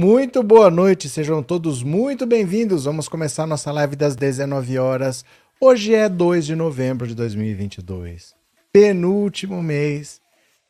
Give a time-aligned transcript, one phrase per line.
[0.00, 2.84] Muito boa noite, sejam todos muito bem-vindos.
[2.84, 5.24] Vamos começar nossa live das 19 horas.
[5.60, 8.32] Hoje é 2 de novembro de 2022,
[8.72, 10.20] penúltimo mês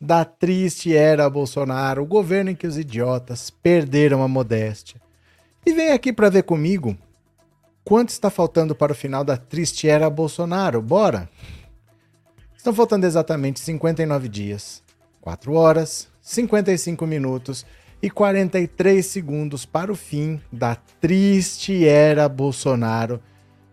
[0.01, 4.99] da triste era Bolsonaro, o governo em que os idiotas perderam a modéstia.
[5.67, 6.97] E vem aqui para ver comigo
[7.85, 10.81] quanto está faltando para o final da triste era Bolsonaro.
[10.81, 11.29] Bora!
[12.57, 14.83] Estão faltando exatamente 59 dias,
[15.21, 17.67] 4 horas, 55 minutos
[18.03, 23.21] e 43 segundos para o fim da triste era Bolsonaro.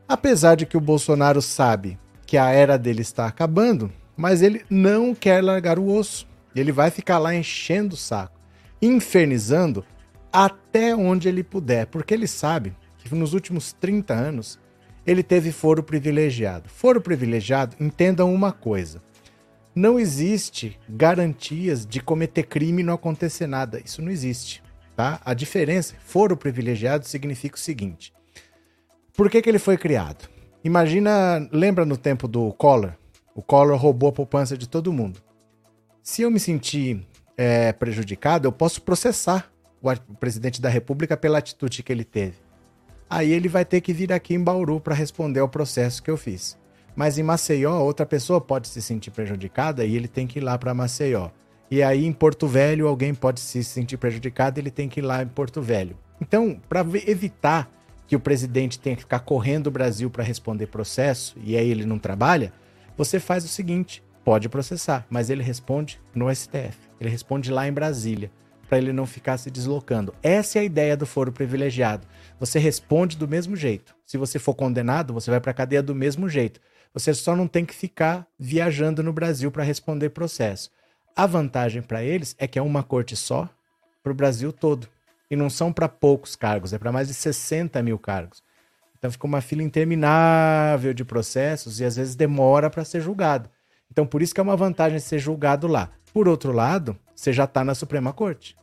[0.08, 5.14] Apesar de que o Bolsonaro sabe que a era dele está acabando, mas ele não
[5.14, 6.28] quer largar o osso.
[6.56, 8.40] Ele vai ficar lá enchendo o saco,
[8.82, 9.86] infernizando
[10.32, 14.60] até onde ele puder, porque ele sabe que nos últimos 30 anos
[15.06, 16.68] ele teve foro privilegiado.
[16.68, 19.02] Foro privilegiado, entendam uma coisa
[19.76, 23.82] não existe garantias de cometer crime e não acontecer nada.
[23.84, 24.64] Isso não existe.
[24.96, 25.20] Tá?
[25.26, 28.14] A diferença, foro privilegiado, significa o seguinte:
[29.14, 30.30] por que, que ele foi criado?
[30.64, 32.94] Imagina, lembra no tempo do Collor?
[33.36, 35.22] O Collor roubou a poupança de todo mundo.
[36.02, 41.40] Se eu me sentir é, prejudicado, eu posso processar o, o presidente da República pela
[41.40, 42.38] atitude que ele teve.
[43.10, 46.18] Aí ele vai ter que vir aqui em Bauru para responder ao processo que eu
[46.18, 46.58] fiz.
[46.96, 50.58] Mas em Maceió, outra pessoa pode se sentir prejudicada e ele tem que ir lá
[50.58, 51.30] para Maceió.
[51.70, 55.04] E aí em Porto Velho, alguém pode se sentir prejudicado e ele tem que ir
[55.04, 55.98] lá em Porto Velho.
[56.22, 57.70] Então, para evitar
[58.08, 61.86] que o presidente tenha que ficar correndo o Brasil para responder processo e aí ele
[61.86, 62.54] não trabalha,
[62.96, 66.78] você faz o seguinte: pode processar, mas ele responde no STF.
[67.00, 68.32] Ele responde lá em Brasília,
[68.70, 70.14] para ele não ficar se deslocando.
[70.24, 72.08] Essa é a ideia do foro privilegiado.
[72.40, 73.96] Você responde do mesmo jeito.
[74.06, 76.62] Se você for condenado, você vai para a cadeia do mesmo jeito.
[76.96, 80.72] Você só não tem que ficar viajando no Brasil para responder processo.
[81.14, 83.50] A vantagem para eles é que é uma corte só
[84.02, 84.88] para o Brasil todo.
[85.30, 88.42] E não são para poucos cargos, é para mais de 60 mil cargos.
[88.98, 93.50] Então fica uma fila interminável de processos e às vezes demora para ser julgado.
[93.92, 95.92] Então por isso que é uma vantagem ser julgado lá.
[96.14, 98.56] Por outro lado, você já está na Suprema Corte.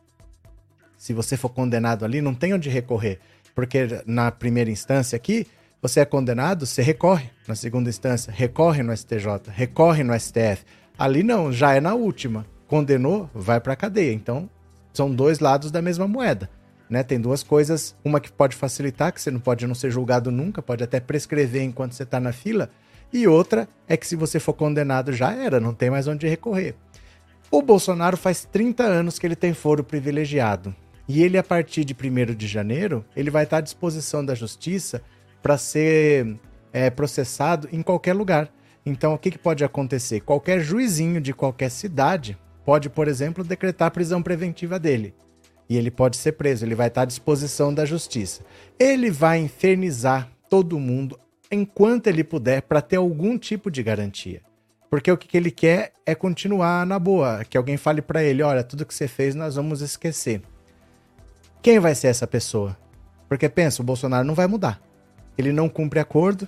[0.97, 3.19] Se você for condenado ali, não tem onde recorrer.
[3.53, 5.45] Porque na primeira instância aqui,
[5.83, 10.63] você é condenado, você recorre na segunda instância, recorre no STJ, recorre no STF.
[10.97, 12.45] Ali não, já é na última.
[12.69, 14.13] Condenou, vai para cadeia.
[14.13, 14.49] Então,
[14.93, 16.49] são dois lados da mesma moeda.
[16.89, 17.03] Né?
[17.03, 20.61] Tem duas coisas, uma que pode facilitar, que você não pode não ser julgado nunca,
[20.61, 22.69] pode até prescrever enquanto você está na fila,
[23.11, 26.75] e outra é que se você for condenado já era, não tem mais onde recorrer.
[27.51, 30.73] O Bolsonaro faz 30 anos que ele tem foro privilegiado.
[31.09, 35.01] E ele, a partir de 1 de janeiro, ele vai estar à disposição da justiça
[35.43, 36.39] para ser
[36.71, 38.49] é, processado em qualquer lugar.
[38.85, 40.21] Então, o que, que pode acontecer?
[40.21, 45.13] Qualquer juizinho de qualquer cidade pode, por exemplo, decretar a prisão preventiva dele.
[45.69, 48.41] E ele pode ser preso, ele vai estar à disposição da justiça.
[48.79, 51.19] Ele vai infernizar todo mundo
[51.51, 54.41] enquanto ele puder para ter algum tipo de garantia.
[54.89, 58.63] Porque o que ele quer é continuar na boa, que alguém fale para ele, olha,
[58.63, 60.41] tudo que você fez nós vamos esquecer.
[61.61, 62.77] Quem vai ser essa pessoa?
[63.27, 64.81] Porque pensa, o Bolsonaro não vai mudar
[65.37, 66.47] ele não cumpre acordo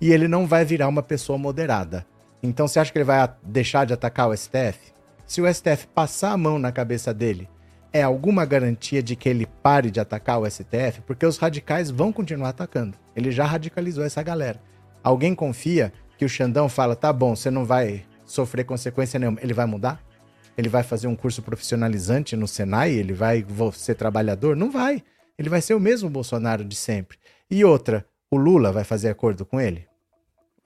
[0.00, 2.06] e ele não vai virar uma pessoa moderada.
[2.42, 4.92] Então você acha que ele vai deixar de atacar o STF?
[5.26, 7.48] Se o STF passar a mão na cabeça dele,
[7.92, 11.00] é alguma garantia de que ele pare de atacar o STF?
[11.06, 12.98] Porque os radicais vão continuar atacando.
[13.14, 14.60] Ele já radicalizou essa galera.
[15.02, 19.38] Alguém confia que o Xandão fala: tá bom, você não vai sofrer consequência nenhuma.
[19.40, 20.02] Ele vai mudar?
[20.56, 22.92] Ele vai fazer um curso profissionalizante no Senai?
[22.92, 24.56] Ele vai ser trabalhador?
[24.56, 25.02] Não vai.
[25.38, 27.18] Ele vai ser o mesmo Bolsonaro de sempre.
[27.50, 29.86] E outra, o Lula vai fazer acordo com ele?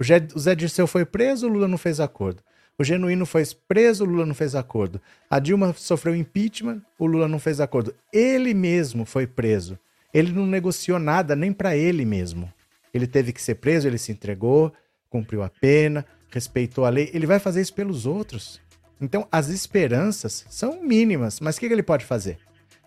[0.00, 2.42] O Zé, o Zé Dirceu foi preso, o Lula não fez acordo.
[2.78, 5.00] O Genuíno foi preso, o Lula não fez acordo.
[5.28, 7.94] A Dilma sofreu impeachment, o Lula não fez acordo.
[8.12, 9.78] Ele mesmo foi preso.
[10.14, 12.50] Ele não negociou nada nem para ele mesmo.
[12.94, 14.72] Ele teve que ser preso, ele se entregou,
[15.10, 17.10] cumpriu a pena, respeitou a lei.
[17.12, 18.60] Ele vai fazer isso pelos outros.
[19.00, 22.38] Então, as esperanças são mínimas, mas o que ele pode fazer?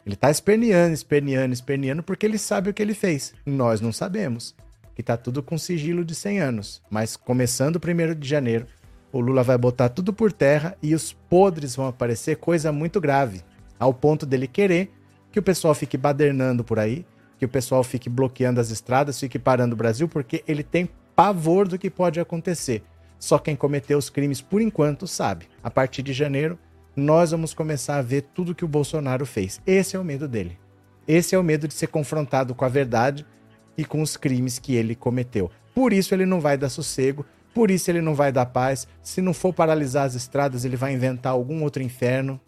[0.04, 3.36] Ele está esperneando, esperneando, esperneando, porque ele sabe o que ele fez.
[3.46, 4.56] Nós não sabemos
[4.96, 6.82] que tá tudo com sigilo de 100 anos.
[6.90, 8.66] Mas começando o 1 de janeiro,
[9.12, 13.42] o Lula vai botar tudo por terra e os podres vão aparecer, coisa muito grave,
[13.80, 14.92] ao ponto dele querer
[15.32, 17.06] que o pessoal fique badernando por aí,
[17.38, 21.68] que o pessoal fique bloqueando as estradas, fique parando o Brasil, porque ele tem pavor
[21.68, 22.84] do que pode acontecer.
[23.18, 25.48] Só quem cometeu os crimes por enquanto sabe.
[25.64, 26.58] A partir de janeiro,
[26.96, 29.62] nós vamos começar a ver tudo que o Bolsonaro fez.
[29.66, 30.58] Esse é o medo dele.
[31.08, 33.26] Esse é o medo de ser confrontado com a verdade
[33.78, 35.50] e com os crimes que ele cometeu.
[35.74, 38.88] Por isso ele não vai dar sossego, por isso ele não vai dar paz.
[39.02, 42.40] Se não for paralisar as estradas, ele vai inventar algum outro inferno.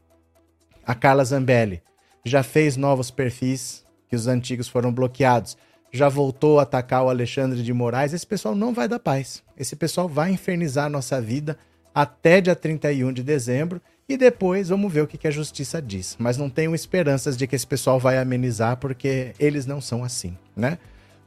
[0.85, 1.81] A Carla Zambelli
[2.25, 5.57] já fez novos perfis, que os antigos foram bloqueados,
[5.91, 9.43] já voltou a atacar o Alexandre de Moraes, esse pessoal não vai dar paz.
[9.57, 11.57] Esse pessoal vai infernizar a nossa vida
[11.93, 16.15] até dia 31 de dezembro e depois vamos ver o que, a justiça diz.
[16.19, 20.37] Mas não tenho esperanças de que esse pessoal vai amenizar, porque eles não são assim,
[20.55, 20.77] né?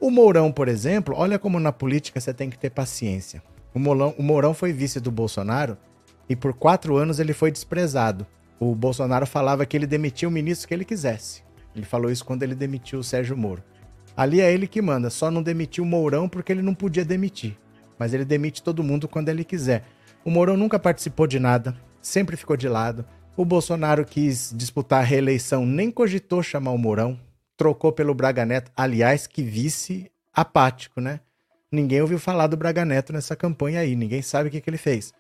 [0.07, 3.43] O Mourão, por exemplo, olha como na política você tem que ter paciência.
[3.75, 5.77] O Mourão, o Mourão foi vice do Bolsonaro
[6.29, 8.25] e por quatro anos ele foi desprezado.
[8.61, 11.43] O Bolsonaro falava que ele demitia o ministro que ele quisesse.
[11.75, 13.65] Ele falou isso quando ele demitiu o Sérgio Moro.
[14.17, 17.59] Ali é ele que manda, só não demitiu o Mourão porque ele não podia demitir.
[17.99, 19.83] Mas ele demite todo mundo quando ele quiser.
[20.25, 23.05] O Mourão nunca participou de nada, sempre ficou de lado.
[23.37, 27.19] O Bolsonaro quis disputar a reeleição, nem cogitou chamar o Mourão,
[27.57, 31.21] trocou pelo Braga Neto, aliás, que vice apático, né?
[31.71, 34.77] Ninguém ouviu falar do Braga Neto nessa campanha aí, ninguém sabe o que, que ele
[34.77, 35.13] fez.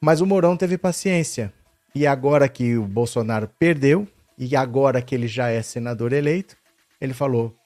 [0.00, 1.52] Mas o Mourão teve paciência.
[1.94, 4.06] E agora que o Bolsonaro perdeu,
[4.36, 6.56] e agora que ele já é senador eleito,
[7.00, 7.56] ele falou: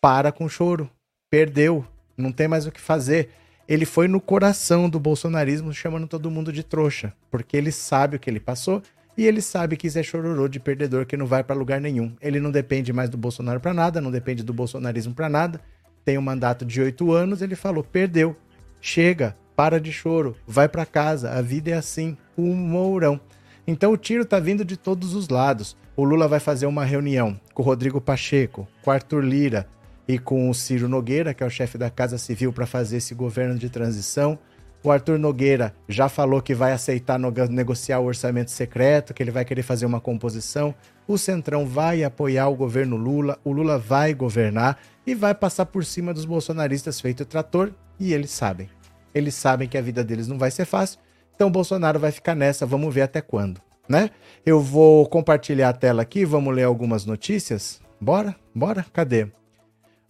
[0.00, 0.88] para com choro,
[1.28, 1.84] perdeu,
[2.16, 3.30] não tem mais o que fazer
[3.70, 8.18] ele foi no coração do bolsonarismo chamando todo mundo de trouxa, porque ele sabe o
[8.18, 8.82] que ele passou
[9.20, 12.16] e ele sabe que isso é chororô de perdedor que não vai para lugar nenhum.
[12.22, 15.60] Ele não depende mais do Bolsonaro para nada, não depende do bolsonarismo para nada.
[16.06, 18.34] Tem um mandato de oito anos, ele falou: perdeu,
[18.80, 23.20] chega, para de choro, vai para casa, a vida é assim, um mourão.
[23.66, 25.76] Então o tiro tá vindo de todos os lados.
[25.94, 29.68] O Lula vai fazer uma reunião com o Rodrigo Pacheco, com o Arthur Lira,
[30.08, 33.14] e com o Ciro Nogueira, que é o chefe da Casa Civil, para fazer esse
[33.14, 34.38] governo de transição.
[34.82, 39.44] O Arthur Nogueira já falou que vai aceitar negociar o orçamento secreto, que ele vai
[39.44, 40.74] querer fazer uma composição.
[41.06, 45.84] O Centrão vai apoiar o governo Lula, o Lula vai governar e vai passar por
[45.84, 48.70] cima dos bolsonaristas feito trator, e eles sabem.
[49.14, 50.98] Eles sabem que a vida deles não vai ser fácil,
[51.34, 54.10] então o Bolsonaro vai ficar nessa, vamos ver até quando, né?
[54.46, 57.82] Eu vou compartilhar a tela aqui, vamos ler algumas notícias.
[58.00, 58.34] Bora?
[58.54, 58.86] Bora?
[58.92, 59.28] Cadê?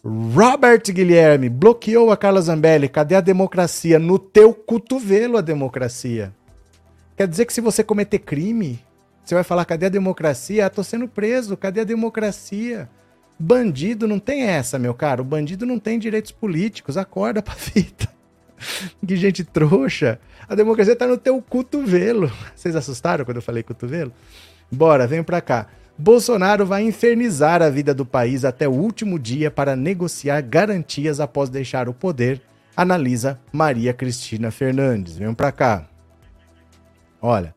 [0.02, 2.88] Robert Guilherme bloqueou a Carla Zambelli.
[2.88, 3.98] Cadê a democracia?
[3.98, 6.32] No teu cotovelo a democracia.
[7.16, 8.82] Quer dizer que se você cometer crime,
[9.22, 10.64] você vai falar: cadê a democracia?
[10.64, 12.88] Ah, tô sendo preso, cadê a democracia?
[13.38, 15.22] Bandido não tem essa, meu caro.
[15.22, 16.96] Bandido não tem direitos políticos.
[16.96, 18.08] Acorda pra fita.
[19.06, 20.18] que gente trouxa.
[20.48, 22.32] A democracia tá no teu cotovelo.
[22.56, 24.12] Vocês assustaram quando eu falei cotovelo?
[24.72, 25.66] Bora, vem pra cá.
[26.00, 31.50] Bolsonaro vai infernizar a vida do país até o último dia para negociar garantias após
[31.50, 32.40] deixar o poder,
[32.74, 35.18] analisa Maria Cristina Fernandes.
[35.18, 35.90] Vem para cá.
[37.20, 37.54] Olha,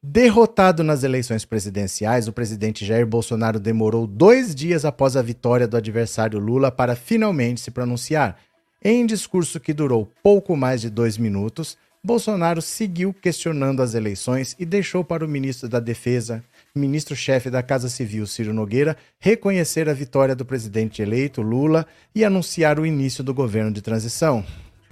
[0.00, 5.76] derrotado nas eleições presidenciais, o presidente Jair Bolsonaro demorou dois dias após a vitória do
[5.76, 8.36] adversário Lula para finalmente se pronunciar.
[8.80, 14.64] Em discurso que durou pouco mais de dois minutos, Bolsonaro seguiu questionando as eleições e
[14.64, 16.42] deixou para o ministro da Defesa,
[16.74, 22.78] ministro-chefe da Casa Civil, Ciro Nogueira, reconhecer a vitória do presidente eleito, Lula, e anunciar
[22.78, 24.44] o início do governo de transição.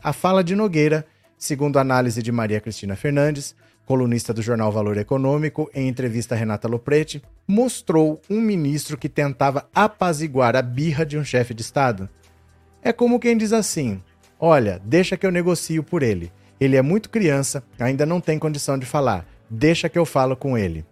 [0.03, 1.07] A fala de Nogueira,
[1.37, 3.55] segundo análise de Maria Cristina Fernandes,
[3.87, 9.67] colunista do jornal Valor Econômico, em entrevista a Renata Loprete, mostrou um ministro que tentava
[9.75, 12.09] apaziguar a birra de um chefe de Estado.
[12.83, 14.03] É como quem diz assim:
[14.39, 16.31] olha, deixa que eu negocio por ele.
[16.61, 19.27] Ele é muito criança, ainda não tem condição de falar.
[19.49, 20.85] Deixa que eu falo com ele.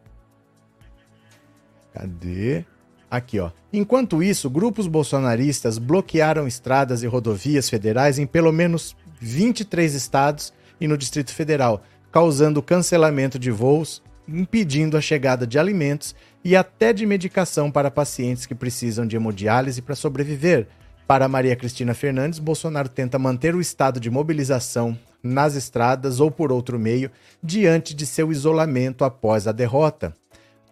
[1.97, 2.63] Cadê?
[3.11, 3.51] Aqui, ó.
[3.73, 10.87] Enquanto isso, grupos bolsonaristas bloquearam estradas e rodovias federais em pelo menos 23 estados e
[10.87, 17.07] no Distrito Federal, causando cancelamento de voos, impedindo a chegada de alimentos e até de
[17.07, 20.67] medicação para pacientes que precisam de hemodiálise para sobreviver.
[21.07, 26.53] Para Maria Cristina Fernandes, Bolsonaro tenta manter o estado de mobilização nas estradas ou por
[26.53, 27.11] outro meio
[27.43, 30.15] diante de seu isolamento após a derrota.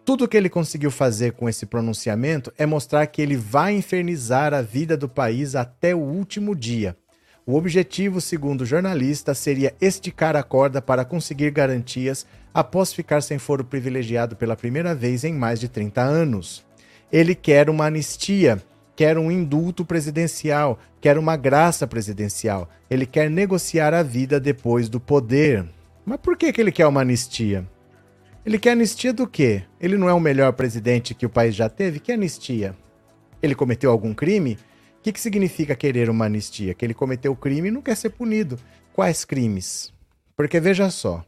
[0.04, 4.60] Tudo que ele conseguiu fazer com esse pronunciamento é mostrar que ele vai infernizar a
[4.60, 6.94] vida do país até o último dia.
[7.46, 13.38] O objetivo, segundo o jornalista, seria esticar a corda para conseguir garantias após ficar sem
[13.38, 16.62] foro privilegiado pela primeira vez em mais de 30 anos.
[17.10, 18.62] Ele quer uma anistia,
[18.94, 22.68] quer um indulto presidencial, quer uma graça presidencial.
[22.90, 25.64] Ele quer negociar a vida depois do poder.
[26.04, 27.66] Mas por que, que ele quer uma anistia?
[28.44, 29.64] Ele quer anistia do quê?
[29.80, 31.98] Ele não é o melhor presidente que o país já teve?
[31.98, 32.76] Que anistia?
[33.42, 34.58] Ele cometeu algum crime?
[34.98, 36.74] O que, que significa querer uma anistia?
[36.74, 38.58] Que ele cometeu crime e não quer ser punido.
[38.92, 39.94] Quais crimes?
[40.36, 41.24] Porque veja só.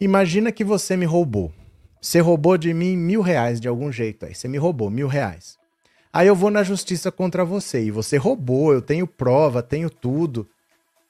[0.00, 1.52] Imagina que você me roubou.
[2.00, 4.34] Você roubou de mim mil reais de algum jeito aí.
[4.34, 5.56] Você me roubou mil reais.
[6.12, 10.48] Aí eu vou na justiça contra você e você roubou, eu tenho prova, tenho tudo.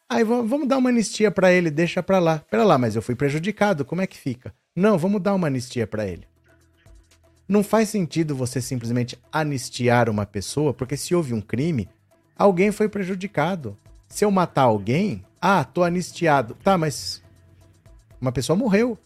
[0.08, 2.38] Aí vamos dar uma anistia para ele, deixa para lá.
[2.50, 4.54] Pera lá, mas eu fui prejudicado, como é que fica?
[4.76, 6.26] Não, vamos dar uma anistia para ele.
[7.48, 11.88] Não faz sentido você simplesmente anistiar uma pessoa, porque se houve um crime,
[12.36, 13.76] alguém foi prejudicado.
[14.08, 16.56] Se eu matar alguém, ah, tô anistiado.
[16.62, 17.22] Tá, mas
[18.20, 18.98] uma pessoa morreu.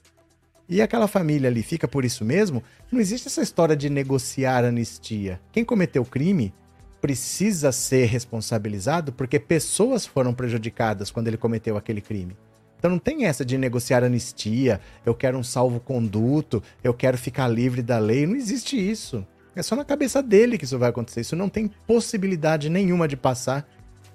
[0.69, 2.63] E aquela família ali fica por isso mesmo?
[2.93, 5.41] Não existe essa história de negociar anistia.
[5.51, 6.53] Quem cometeu crime
[7.01, 12.37] precisa ser responsabilizado porque pessoas foram prejudicadas quando ele cometeu aquele crime.
[12.79, 17.83] Então não tem essa de negociar anistia, eu quero um salvo-conduto, eu quero ficar livre
[17.83, 18.27] da lei.
[18.27, 19.27] Não existe isso.
[19.57, 21.23] É só na cabeça dele que isso vai acontecer.
[21.23, 23.69] Isso não tem possibilidade nenhuma de passar.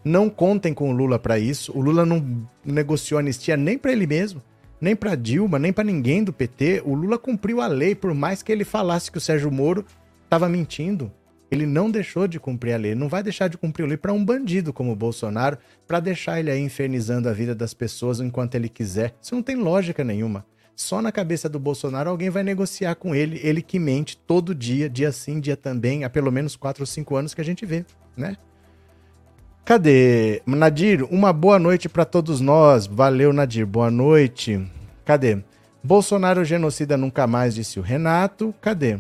[0.03, 1.77] Não contem com o Lula para isso.
[1.77, 4.41] O Lula não negociou anistia nem para ele mesmo,
[4.79, 6.83] nem para Dilma, nem para ninguém do PT.
[6.85, 9.85] O Lula cumpriu a lei, por mais que ele falasse que o Sérgio Moro
[10.23, 11.11] estava mentindo.
[11.53, 14.12] Ele não deixou de cumprir a lei, não vai deixar de cumprir a lei para
[14.12, 15.55] um bandido como o Bolsonaro,
[15.88, 19.13] para deixar ele aí infernizando a vida das pessoas enquanto ele quiser.
[19.22, 20.43] Isso não tem lógica nenhuma.
[20.75, 24.89] Só na cabeça do Bolsonaro alguém vai negociar com ele, ele que mente todo dia,
[24.89, 27.86] dia sim, dia também, há pelo menos 4 ou 5 anos que a gente vê,
[28.17, 28.36] né?
[29.63, 30.41] Cadê?
[30.48, 32.88] Nadir, uma boa noite para todos nós.
[32.88, 33.65] Valeu, Nadir.
[33.67, 34.60] Boa noite.
[35.05, 35.38] Cadê?
[35.83, 38.53] Bolsonaro genocida nunca mais, disse o Renato.
[38.60, 39.00] Cadê?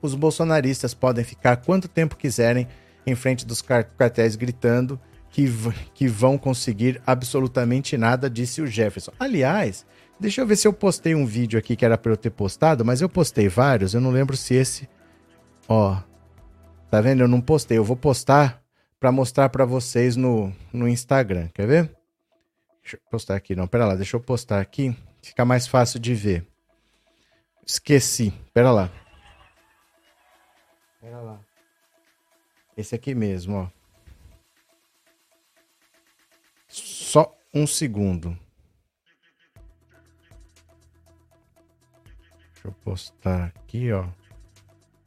[0.00, 2.68] Os bolsonaristas podem ficar quanto tempo quiserem
[3.06, 5.00] em frente dos cartéis gritando
[5.30, 5.46] que,
[5.94, 9.12] que vão conseguir absolutamente nada, disse o Jefferson.
[9.18, 9.86] Aliás,
[10.18, 12.84] deixa eu ver se eu postei um vídeo aqui que era para eu ter postado,
[12.84, 14.88] mas eu postei vários, eu não lembro se esse.
[15.68, 15.96] Ó,
[16.90, 17.22] tá vendo?
[17.22, 18.62] Eu não postei, eu vou postar
[18.98, 21.92] para mostrar para vocês no, no Instagram, quer ver?
[22.82, 26.14] Deixa eu postar aqui, não, pera lá, deixa eu postar aqui, fica mais fácil de
[26.14, 26.46] ver.
[27.66, 28.90] Esqueci, pera lá.
[32.78, 33.68] Esse aqui mesmo, ó.
[36.68, 38.38] Só um segundo.
[42.54, 44.06] Deixa eu postar aqui, ó.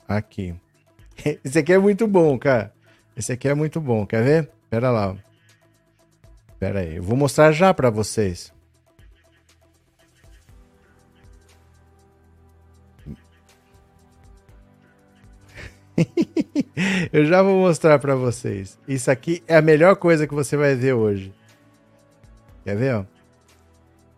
[0.06, 0.54] Aqui.
[1.46, 2.74] Esse aqui é muito bom, cara.
[3.16, 4.06] Esse aqui é muito bom.
[4.06, 4.52] Quer ver?
[4.70, 5.16] Pera lá.
[6.60, 6.98] Pera aí.
[6.98, 8.54] Eu vou mostrar já para vocês.
[17.12, 18.78] Eu já vou mostrar para vocês.
[18.88, 21.34] Isso aqui é a melhor coisa que você vai ver hoje.
[22.64, 23.06] Quer ver?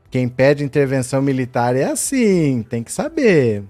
[0.09, 3.63] Quem pede intervenção militar é assim, tem que saber.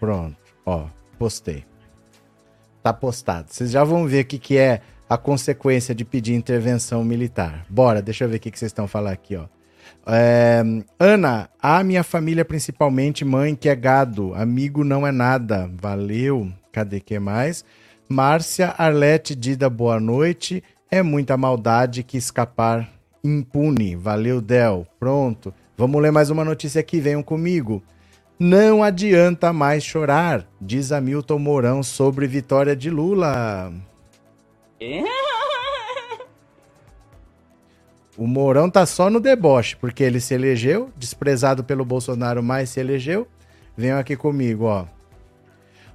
[0.00, 0.86] Pronto, ó,
[1.18, 1.64] postei.
[2.82, 3.48] Tá postado.
[3.50, 7.66] Vocês já vão ver o que, que é a consequência de pedir intervenção militar.
[7.68, 9.46] Bora, deixa eu ver o que, que vocês estão falando aqui, ó.
[10.08, 10.62] É,
[11.00, 15.70] Ana, a minha família principalmente, mãe que é gado, amigo não é nada.
[15.80, 16.52] Valeu.
[16.70, 17.64] Cadê que mais?
[18.08, 20.62] Márcia Arlete Dida, boa noite.
[20.90, 22.88] É muita maldade que escapar
[23.24, 23.96] impune.
[23.96, 24.86] Valeu, Del.
[25.00, 25.52] Pronto.
[25.76, 27.82] Vamos ler mais uma notícia aqui, venham comigo.
[28.38, 33.72] Não adianta mais chorar, diz Hamilton Mourão sobre vitória de Lula.
[34.78, 35.25] É?
[38.16, 42.80] O Mourão tá só no deboche, porque ele se elegeu, desprezado pelo Bolsonaro, mas se
[42.80, 43.28] elegeu.
[43.76, 44.86] Venham aqui comigo, ó.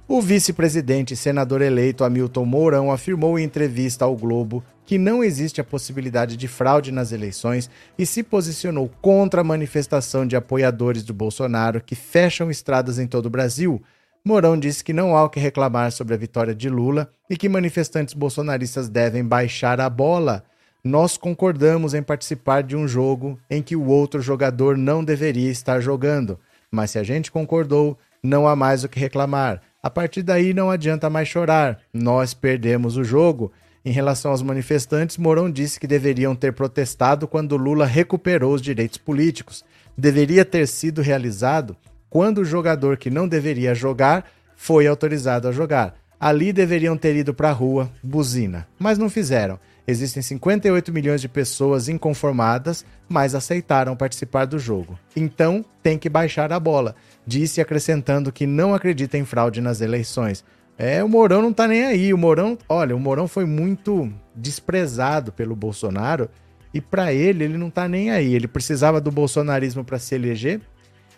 [0.06, 5.60] O vice-presidente e senador eleito Hamilton Mourão afirmou em entrevista ao Globo que não existe
[5.60, 11.14] a possibilidade de fraude nas eleições e se posicionou contra a manifestação de apoiadores do
[11.14, 13.82] Bolsonaro que fecham estradas em todo o Brasil.
[14.24, 17.48] Mourão disse que não há o que reclamar sobre a vitória de Lula e que
[17.48, 20.44] manifestantes bolsonaristas devem baixar a bola
[20.84, 25.80] nós concordamos em participar de um jogo em que o outro jogador não deveria estar
[25.80, 26.38] jogando.
[26.70, 29.60] Mas se a gente concordou, não há mais o que reclamar.
[29.80, 31.78] A partir daí não adianta mais chorar.
[31.92, 33.52] Nós perdemos o jogo.
[33.84, 38.98] Em relação aos manifestantes, Mourão disse que deveriam ter protestado quando Lula recuperou os direitos
[38.98, 39.64] políticos.
[39.96, 41.76] Deveria ter sido realizado
[42.10, 45.94] quando o jogador que não deveria jogar foi autorizado a jogar.
[46.18, 49.58] Ali deveriam ter ido para a rua, buzina, mas não fizeram.
[49.86, 54.98] Existem 58 milhões de pessoas inconformadas, mas aceitaram participar do jogo.
[55.16, 56.94] Então, tem que baixar a bola,
[57.26, 60.44] disse acrescentando que não acredita em fraude nas eleições.
[60.78, 62.14] É, o Mourão não tá nem aí.
[62.14, 66.28] O Mourão, olha, o Mourão foi muito desprezado pelo Bolsonaro
[66.72, 68.34] e para ele ele não tá nem aí.
[68.34, 70.60] Ele precisava do bolsonarismo para se eleger.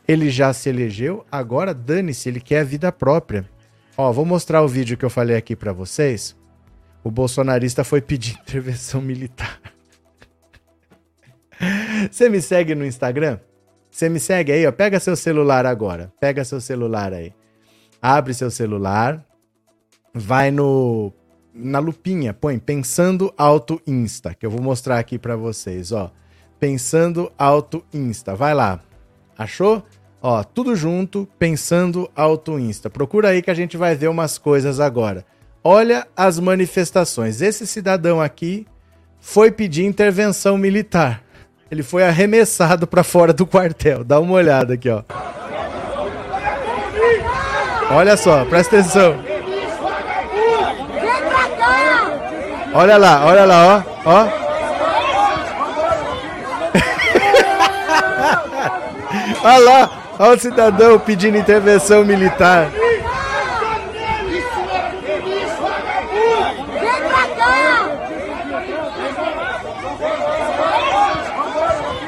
[0.08, 3.48] Ele já se elegeu, agora dane-se, ele quer a vida própria.
[3.96, 6.36] Ó, vou mostrar o vídeo que eu falei aqui para vocês
[7.04, 9.60] o bolsonarista foi pedir intervenção militar.
[12.10, 13.38] Você me segue no Instagram?
[13.90, 14.72] Você me segue aí, ó.
[14.72, 16.12] Pega seu celular agora.
[16.18, 17.32] Pega seu celular aí.
[18.02, 19.24] Abre seu celular.
[20.12, 21.12] Vai no
[21.54, 26.10] na lupinha, põe pensando auto insta, que eu vou mostrar aqui para vocês, ó.
[26.58, 28.34] Pensando Alto Insta.
[28.34, 28.80] Vai lá.
[29.36, 29.82] Achou?
[30.22, 32.88] Ó, tudo junto, Pensando Alto Insta.
[32.88, 35.26] Procura aí que a gente vai ver umas coisas agora.
[35.66, 37.40] Olha as manifestações.
[37.40, 38.66] Esse cidadão aqui
[39.18, 41.22] foi pedir intervenção militar.
[41.70, 44.04] Ele foi arremessado para fora do quartel.
[44.04, 45.02] Dá uma olhada aqui, ó.
[47.90, 49.16] Olha só, presta atenção.
[52.74, 54.28] Olha lá, olha lá, ó, ó.
[59.48, 62.68] olha lá, olha o cidadão pedindo intervenção militar.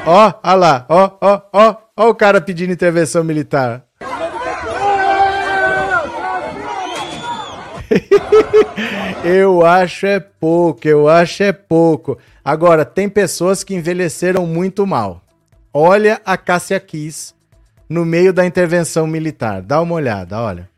[0.09, 3.83] Ó, olha lá, ó, ó, ó, ó o cara pedindo intervenção militar.
[9.25, 12.17] eu acho é pouco, eu acho é pouco.
[12.43, 15.21] Agora, tem pessoas que envelheceram muito mal.
[15.73, 17.33] Olha a Cássia Kiss
[17.89, 19.61] no meio da intervenção militar.
[19.61, 20.69] Dá uma olhada, olha.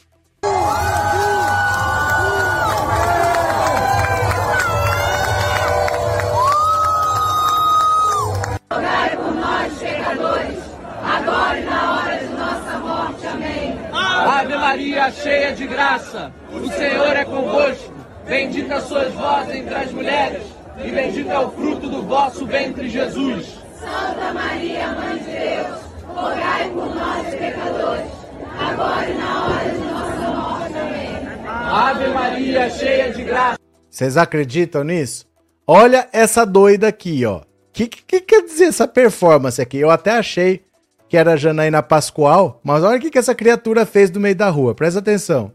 [15.12, 17.94] Cheia de graça, o Senhor é convosco.
[18.25, 20.44] Bendita sois vós entre as mulheres,
[20.84, 23.60] e bendito é o fruto do vosso ventre, Jesus.
[23.80, 28.12] Santa Maria, Mãe de Deus, rogai por nós, pecadores,
[28.60, 30.78] agora e na hora de nossa morte.
[30.78, 31.39] Amém.
[31.48, 33.58] Ave Maria, cheia de graça.
[33.89, 35.26] Vocês acreditam nisso?
[35.65, 37.38] Olha essa doida aqui, ó.
[37.38, 37.43] O
[37.74, 39.78] que, que, que, quer dizer essa performance aqui?
[39.78, 40.63] Eu até achei
[41.10, 44.48] que era Janaína Pascoal, mas olha o que, que essa criatura fez do meio da
[44.50, 45.52] rua, presta atenção.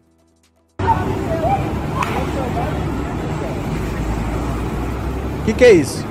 [5.40, 6.04] O que, que é isso?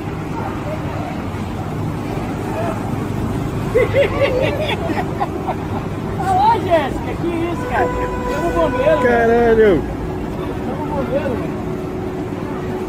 [6.21, 7.87] Olha, Jéssica, que isso, cara?
[8.31, 9.01] Chama o bombeiro.
[9.01, 9.81] Caralho!
[10.63, 11.35] Chama o bombeiro.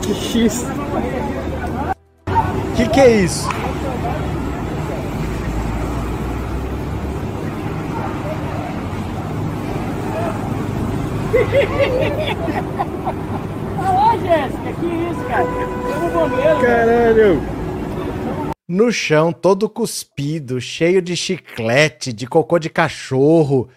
[0.03, 0.67] Que isso?
[2.77, 3.49] Que que é isso?
[14.25, 15.44] Jéssica, que isso, cara?
[16.12, 16.61] Bombeiro.
[16.61, 17.42] Caralho!
[18.66, 23.68] No chão, todo cuspido, cheio de chiclete, de cocô de cachorro.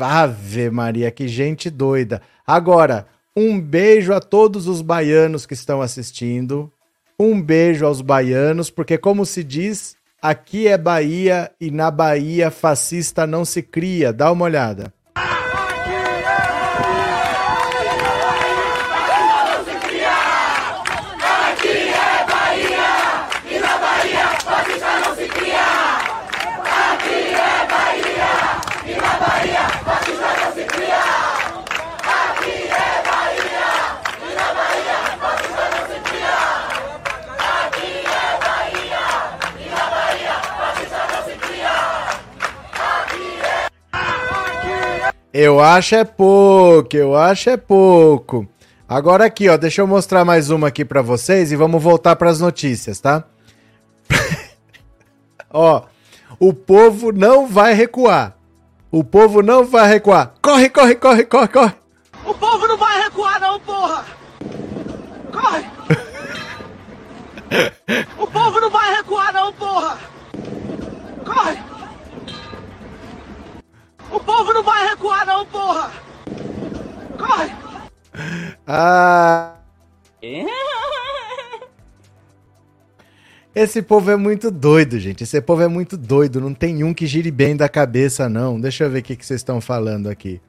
[0.00, 2.20] Ave Maria, que gente doida.
[2.46, 6.70] Agora, um beijo a todos os baianos que estão assistindo.
[7.18, 13.26] Um beijo aos baianos, porque, como se diz, aqui é Bahia e na Bahia fascista
[13.26, 14.12] não se cria.
[14.12, 14.92] Dá uma olhada.
[45.36, 48.46] Eu acho é pouco, eu acho é pouco.
[48.88, 52.38] Agora aqui, ó, deixa eu mostrar mais uma aqui pra vocês e vamos voltar pras
[52.38, 53.24] notícias, tá?
[55.50, 55.82] ó,
[56.38, 58.36] o povo não vai recuar.
[58.92, 60.34] O povo não vai recuar.
[60.40, 61.72] Corre, corre, corre, corre, corre.
[62.24, 64.04] O povo não vai recuar, não, porra!
[65.32, 65.64] Corre!
[68.18, 69.98] O povo não vai recuar, não, porra!
[71.24, 71.73] Corre!
[74.14, 75.90] O povo não vai recuar, não, porra!
[77.18, 77.52] Corre!
[78.64, 79.56] Ah.
[83.52, 85.24] Esse povo é muito doido, gente.
[85.24, 86.40] Esse povo é muito doido.
[86.40, 88.60] Não tem um que gire bem da cabeça, não.
[88.60, 90.40] Deixa eu ver o que que vocês estão falando aqui.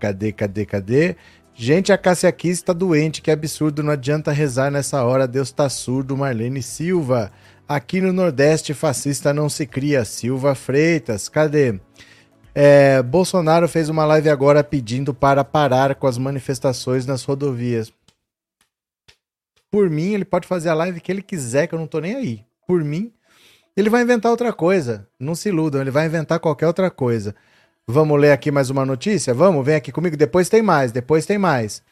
[0.00, 1.16] Cadê, cadê, cadê?
[1.54, 3.20] Gente, a Cássia Kiss está doente.
[3.20, 3.82] Que absurdo.
[3.82, 5.28] Não adianta rezar nessa hora.
[5.28, 6.16] Deus tá surdo.
[6.16, 7.30] Marlene Silva.
[7.68, 10.06] Aqui no Nordeste, fascista não se cria.
[10.06, 11.28] Silva Freitas.
[11.28, 11.78] Cadê?
[12.54, 17.92] É, Bolsonaro fez uma live agora pedindo para parar com as manifestações nas rodovias.
[19.70, 22.14] Por mim, ele pode fazer a live que ele quiser, que eu não tô nem
[22.14, 22.44] aí.
[22.64, 23.12] Por mim,
[23.76, 25.08] ele vai inventar outra coisa.
[25.18, 27.34] Não se iludam, ele vai inventar qualquer outra coisa.
[27.86, 29.34] Vamos ler aqui mais uma notícia?
[29.34, 30.16] Vamos, vem aqui comigo.
[30.16, 31.82] Depois tem mais, depois tem mais.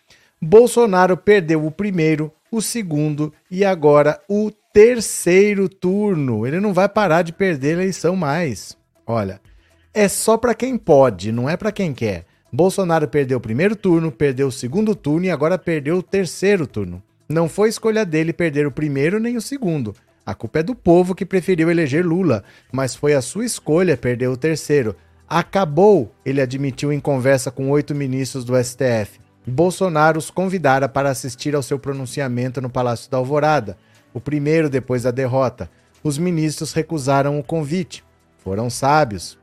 [0.40, 6.46] Bolsonaro perdeu o primeiro, o segundo e agora o terceiro turno.
[6.46, 8.76] Ele não vai parar de perder a eleição mais.
[9.04, 9.40] Olha,
[9.94, 12.24] é só para quem pode, não é para quem quer.
[12.50, 17.02] Bolsonaro perdeu o primeiro turno, perdeu o segundo turno e agora perdeu o terceiro turno.
[17.28, 21.16] Não foi escolha dele perder o primeiro nem o segundo, A culpa é do povo
[21.16, 24.94] que preferiu eleger Lula, mas foi a sua escolha perder o terceiro.
[25.28, 29.20] Acabou, ele admitiu em conversa com oito ministros do STF.
[29.44, 33.76] Bolsonaro os convidara para assistir ao seu pronunciamento no Palácio da Alvorada,
[34.14, 35.68] o primeiro depois da derrota.
[36.04, 38.04] Os ministros recusaram o convite.
[38.38, 39.41] Foram sábios.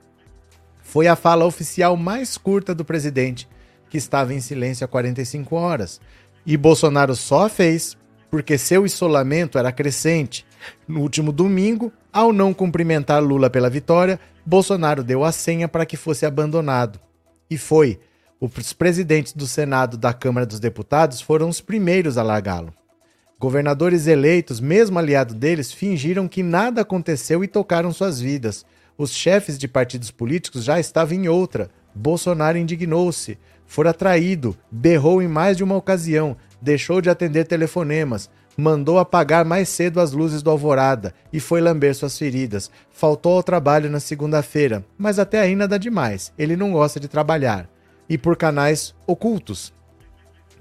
[0.90, 3.48] Foi a fala oficial mais curta do presidente,
[3.92, 6.02] que estava em silêncio há 45 horas.
[6.44, 7.96] E Bolsonaro só a fez
[8.28, 10.48] porque seu isolamento era crescente.
[10.88, 15.96] No último domingo, ao não cumprimentar Lula pela vitória, Bolsonaro deu a senha para que
[15.96, 17.00] fosse abandonado.
[17.48, 18.00] E foi.
[18.42, 22.74] Os presidentes do Senado da Câmara dos Deputados foram os primeiros a largá-lo.
[23.40, 28.66] Governadores eleitos, mesmo aliados deles, fingiram que nada aconteceu e tocaram suas vidas.
[29.00, 31.72] Os chefes de partidos políticos já estavam em outra.
[31.96, 39.00] Bolsonaro indignou-se, fora traído, berrou em mais de uma ocasião, deixou de atender telefonemas, mandou
[39.00, 42.70] apagar mais cedo as luzes do alvorada e foi lamber suas feridas.
[42.92, 46.34] Faltou ao trabalho na segunda-feira, mas até aí nada demais.
[46.38, 47.70] Ele não gosta de trabalhar.
[48.10, 49.72] E por canais ocultos.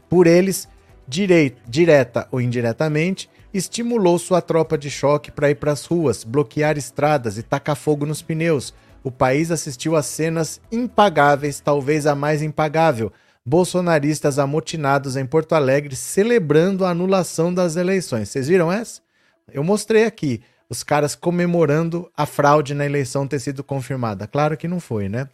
[0.09, 0.69] Por eles,
[1.09, 7.39] direta ou indiretamente, estimulou sua tropa de choque para ir para as ruas, bloquear estradas
[7.39, 8.75] e tacar fogo nos pneus.
[9.03, 13.13] O país assistiu a cenas impagáveis, talvez a mais impagável,
[13.45, 18.29] bolsonaristas amotinados em Porto Alegre celebrando a anulação das eleições.
[18.29, 19.01] Vocês viram essa?
[19.53, 24.27] Eu mostrei aqui os caras comemorando a fraude na eleição ter sido confirmada.
[24.27, 25.29] Claro que não foi, né?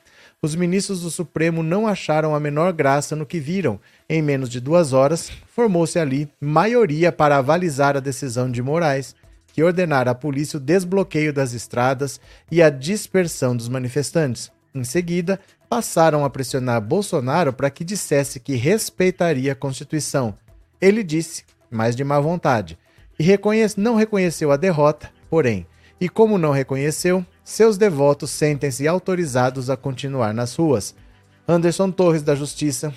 [0.45, 3.81] Os ministros do Supremo não acharam a menor graça no que viram.
[4.07, 9.17] Em menos de duas horas, formou-se ali maioria para avalizar a decisão de Moraes,
[9.55, 14.53] que ordenara à polícia o desbloqueio das estradas e a dispersão dos manifestantes.
[14.75, 20.35] Em seguida, passaram a pressionar Bolsonaro para que dissesse que respeitaria a Constituição.
[20.79, 22.79] Ele disse, mas de má vontade,
[23.19, 25.67] e reconhece, não reconheceu a derrota, porém,
[25.99, 30.95] e como não reconheceu, seus devotos sentem-se autorizados a continuar nas ruas.
[31.47, 32.93] Anderson Torres, da Justiça,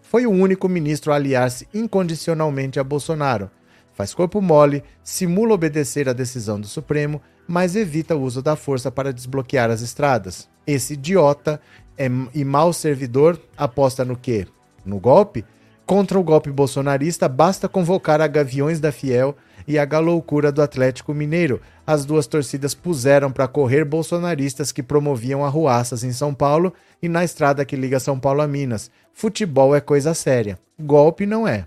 [0.00, 3.50] foi o único ministro a aliar-se incondicionalmente a Bolsonaro.
[3.92, 8.90] Faz corpo mole, simula obedecer à decisão do Supremo, mas evita o uso da força
[8.90, 10.48] para desbloquear as estradas.
[10.66, 11.60] Esse idiota
[11.98, 14.46] é, e mau servidor aposta no quê?
[14.82, 15.44] No golpe?
[15.84, 19.36] Contra o golpe bolsonarista, basta convocar a Gaviões da Fiel
[19.66, 21.60] e a galoucura do Atlético Mineiro.
[21.86, 27.24] As duas torcidas puseram para correr bolsonaristas que promoviam arruaças em São Paulo e na
[27.24, 28.90] estrada que liga São Paulo a Minas.
[29.12, 30.58] Futebol é coisa séria.
[30.78, 31.66] Golpe não é.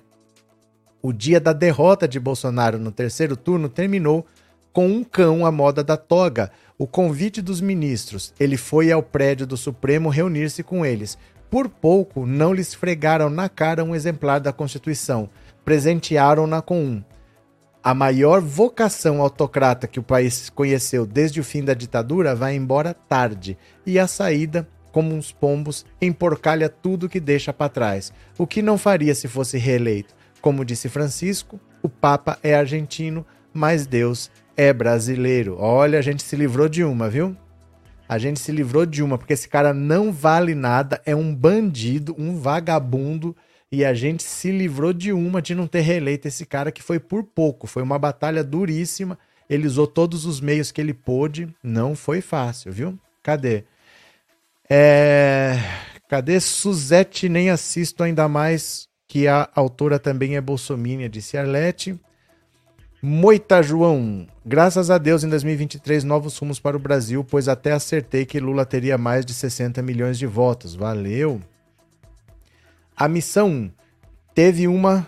[1.02, 4.26] O dia da derrota de Bolsonaro no terceiro turno terminou
[4.72, 8.34] com um cão à moda da toga, o convite dos ministros.
[8.40, 11.18] Ele foi ao prédio do Supremo reunir-se com eles.
[11.50, 15.30] Por pouco não lhes fregaram na cara um exemplar da Constituição.
[15.64, 17.04] Presentearam-na com um.
[17.84, 22.94] A maior vocação autocrata que o país conheceu desde o fim da ditadura vai embora
[22.94, 28.62] tarde, e a saída, como uns pombos, emporcalha tudo que deixa para trás, o que
[28.62, 30.16] não faria se fosse reeleito.
[30.40, 35.58] Como disse Francisco, o Papa é argentino, mas Deus é brasileiro.
[35.60, 37.36] Olha, a gente se livrou de uma, viu?
[38.08, 42.16] A gente se livrou de uma, porque esse cara não vale nada, é um bandido,
[42.18, 43.36] um vagabundo,
[43.74, 47.00] e a gente se livrou de uma de não ter reeleito esse cara que foi
[47.00, 47.66] por pouco.
[47.66, 49.18] Foi uma batalha duríssima.
[49.50, 51.52] Ele usou todos os meios que ele pôde.
[51.64, 53.00] Não foi fácil, viu?
[53.24, 53.64] Cadê?
[54.70, 55.58] É...
[56.08, 57.28] Cadê Suzette?
[57.28, 62.00] Nem assisto ainda mais que a autora também é bolsomínia, disse Arlete.
[63.02, 68.24] Moita João, graças a Deus em 2023 novos rumos para o Brasil, pois até acertei
[68.24, 70.76] que Lula teria mais de 60 milhões de votos.
[70.76, 71.42] Valeu.
[72.96, 73.72] A missão
[74.36, 75.08] teve uma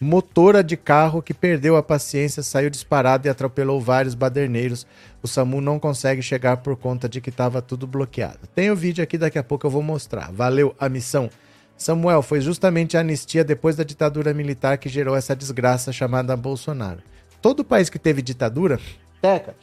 [0.00, 4.86] motora de carro que perdeu a paciência, saiu disparado e atropelou vários baderneiros.
[5.22, 8.46] O SAMU não consegue chegar por conta de que estava tudo bloqueado.
[8.54, 10.30] Tem o vídeo aqui, daqui a pouco eu vou mostrar.
[10.32, 11.30] Valeu a missão.
[11.76, 17.02] Samuel, foi justamente a anistia depois da ditadura militar que gerou essa desgraça chamada Bolsonaro.
[17.42, 18.80] Todo país que teve ditadura.
[19.20, 19.54] Teca.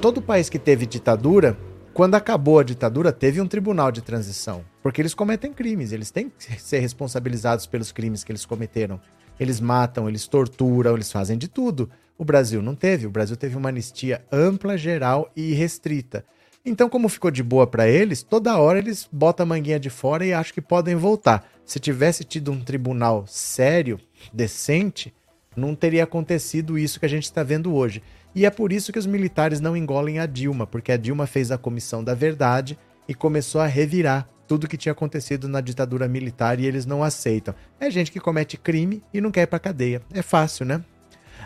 [0.00, 1.56] Todo país que teve ditadura,
[1.98, 4.64] quando acabou a ditadura, teve um tribunal de transição.
[4.80, 9.00] Porque eles cometem crimes, eles têm que ser responsabilizados pelos crimes que eles cometeram.
[9.40, 11.90] Eles matam, eles torturam, eles fazem de tudo.
[12.16, 13.04] O Brasil não teve.
[13.04, 16.24] O Brasil teve uma anistia ampla, geral e restrita.
[16.64, 20.24] Então, como ficou de boa para eles, toda hora eles botam a manguinha de fora
[20.24, 21.50] e acham que podem voltar.
[21.64, 23.98] Se tivesse tido um tribunal sério,
[24.32, 25.12] decente,
[25.56, 28.04] não teria acontecido isso que a gente está vendo hoje.
[28.34, 31.50] E é por isso que os militares não engolem a Dilma, porque a Dilma fez
[31.50, 36.58] a comissão da verdade e começou a revirar tudo que tinha acontecido na ditadura militar
[36.58, 37.54] e eles não aceitam.
[37.78, 40.02] É gente que comete crime e não quer ir pra cadeia.
[40.12, 40.82] É fácil, né?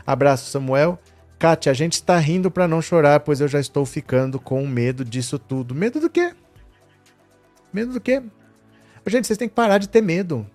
[0.07, 0.99] Abraço, Samuel.
[1.39, 5.05] Kátia, a gente está rindo para não chorar, pois eu já estou ficando com medo
[5.05, 5.75] disso tudo.
[5.75, 6.33] Medo do quê?
[7.73, 8.23] Medo do quê?
[9.07, 10.47] Gente, vocês têm que parar de ter medo.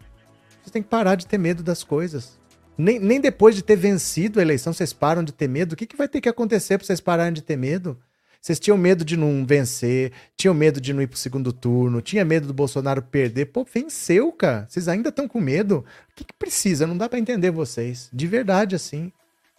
[0.62, 2.40] Vocês têm que parar de ter medo das coisas.
[2.78, 5.74] Nem, nem depois de ter vencido a eleição vocês param de ter medo.
[5.74, 7.98] O que, que vai ter que acontecer para vocês pararem de ter medo?
[8.40, 12.24] Vocês tinham medo de não vencer, tinham medo de não ir pro segundo turno, tinha
[12.24, 13.48] medo do Bolsonaro perder.
[13.48, 14.66] Pô, venceu, cara.
[14.70, 15.84] Vocês ainda estão com medo?
[16.12, 16.88] O que, que precisa?
[16.88, 18.10] Não dá para entender vocês.
[18.14, 19.12] De verdade, assim.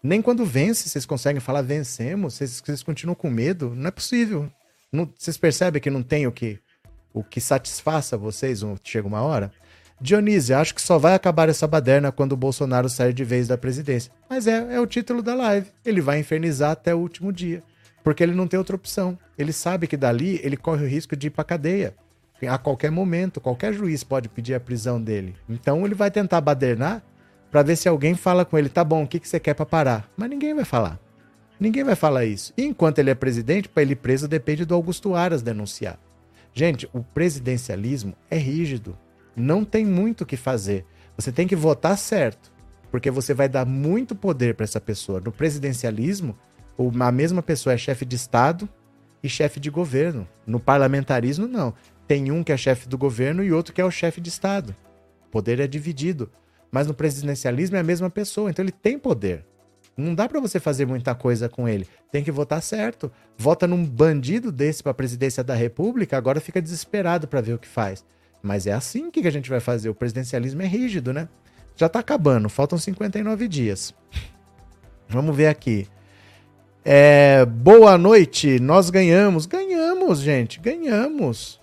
[0.02, 2.35] Nem quando vence vocês conseguem falar vencemos.
[2.35, 3.74] Vocês, vocês continuam com medo.
[3.74, 4.50] Não é possível.
[4.92, 6.59] Não, vocês percebem que não tem o que,
[7.12, 8.62] o que satisfaça vocês?
[8.85, 9.52] Chega uma hora.
[10.00, 13.58] Dionísio, acho que só vai acabar essa baderna quando o Bolsonaro sair de vez da
[13.58, 14.12] presidência.
[14.30, 15.68] Mas é, é o título da live.
[15.84, 17.62] Ele vai infernizar até o último dia
[18.08, 19.18] porque ele não tem outra opção.
[19.37, 21.94] Ele sabe que dali ele corre o risco de ir para cadeia.
[22.48, 25.37] A qualquer momento, qualquer juiz pode pedir a prisão dele.
[25.46, 27.02] Então ele vai tentar badernar
[27.50, 29.66] para ver se alguém fala com ele, tá bom, o que, que você quer para
[29.66, 30.11] parar?
[30.16, 30.98] Mas ninguém vai falar.
[31.61, 32.54] Ninguém vai falar isso.
[32.56, 35.98] E enquanto ele é presidente, para ele preso depende do Augusto Aras denunciar.
[36.54, 38.96] Gente, o presidencialismo é rígido.
[39.38, 40.85] Não tem muito o que fazer.
[41.16, 42.53] Você tem que votar certo,
[42.90, 45.20] porque você vai dar muito poder para essa pessoa.
[45.20, 46.37] No presidencialismo,
[47.01, 48.68] a mesma pessoa é chefe de Estado
[49.22, 50.29] e chefe de governo.
[50.46, 51.74] No parlamentarismo, não.
[52.07, 54.74] Tem um que é chefe do governo e outro que é o chefe de Estado.
[55.27, 56.31] O poder é dividido.
[56.70, 59.44] Mas no presidencialismo é a mesma pessoa, então ele tem poder.
[59.96, 61.87] Não dá para você fazer muita coisa com ele.
[62.12, 63.11] Tem que votar certo.
[63.37, 67.59] Vota num bandido desse para a presidência da República, agora fica desesperado para ver o
[67.59, 68.05] que faz.
[68.42, 69.88] Mas é assim que a gente vai fazer.
[69.88, 71.29] O presidencialismo é rígido, né?
[71.77, 73.94] Já está acabando, faltam 59 dias.
[75.09, 75.87] Vamos ver aqui.
[76.85, 79.46] É, boa noite, nós ganhamos.
[79.46, 81.61] Ganhamos, gente, ganhamos.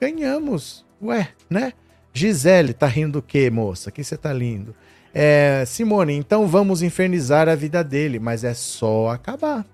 [0.00, 0.84] Ganhamos.
[1.02, 1.72] Ué, né?
[2.12, 3.90] Gisele, tá rindo do quê, moça?
[3.90, 4.74] Que você tá lindo?
[5.12, 9.64] É, Simone, então vamos infernizar a vida dele, mas é só acabar.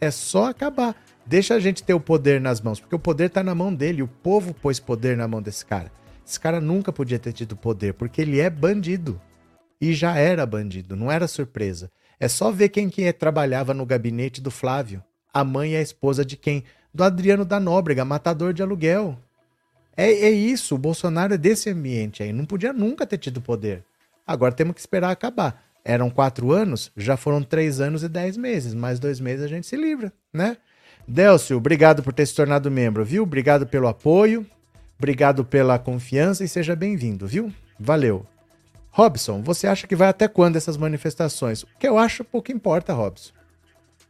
[0.00, 0.96] É só acabar.
[1.24, 4.02] Deixa a gente ter o poder nas mãos, porque o poder tá na mão dele.
[4.02, 5.90] O povo pôs poder na mão desse cara.
[6.26, 9.20] Esse cara nunca podia ter tido poder, porque ele é bandido.
[9.80, 11.90] E já era bandido, não era surpresa.
[12.18, 15.02] É só ver quem que trabalhava no gabinete do Flávio.
[15.34, 16.62] A mãe é a esposa de quem?
[16.94, 19.18] Do Adriano da Nóbrega, matador de aluguel.
[19.96, 22.32] É, é isso, o Bolsonaro é desse ambiente aí.
[22.32, 23.84] Não podia nunca ter tido poder.
[24.26, 25.64] Agora temos que esperar acabar.
[25.84, 28.72] Eram quatro anos, já foram três anos e dez meses.
[28.72, 30.56] Mais dois meses a gente se livra, né?
[31.06, 33.24] Delcio, obrigado por ter se tornado membro, viu?
[33.24, 34.46] Obrigado pelo apoio,
[34.98, 37.52] obrigado pela confiança e seja bem-vindo, viu?
[37.78, 38.24] Valeu.
[38.90, 41.62] Robson, você acha que vai até quando essas manifestações?
[41.62, 43.32] O que eu acho pouco importa, Robson.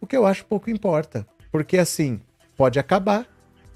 [0.01, 1.27] O que eu acho pouco importa.
[1.51, 2.21] Porque assim,
[2.57, 3.27] pode acabar,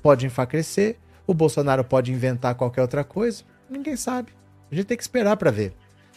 [0.02, 4.33] pode enfraquecer, o Bolsonaro pode inventar qualquer outra coisa, ninguém sabe.
[4.70, 5.72] A gente tem que esperar para ver.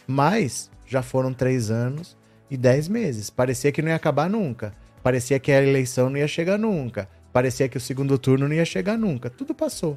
[0.06, 2.16] Mas já foram três anos
[2.50, 3.30] e dez meses.
[3.30, 4.74] Parecia que não ia acabar nunca.
[5.02, 7.08] Parecia que a eleição não ia chegar nunca.
[7.32, 9.30] Parecia que o segundo turno não ia chegar nunca.
[9.30, 9.96] Tudo passou.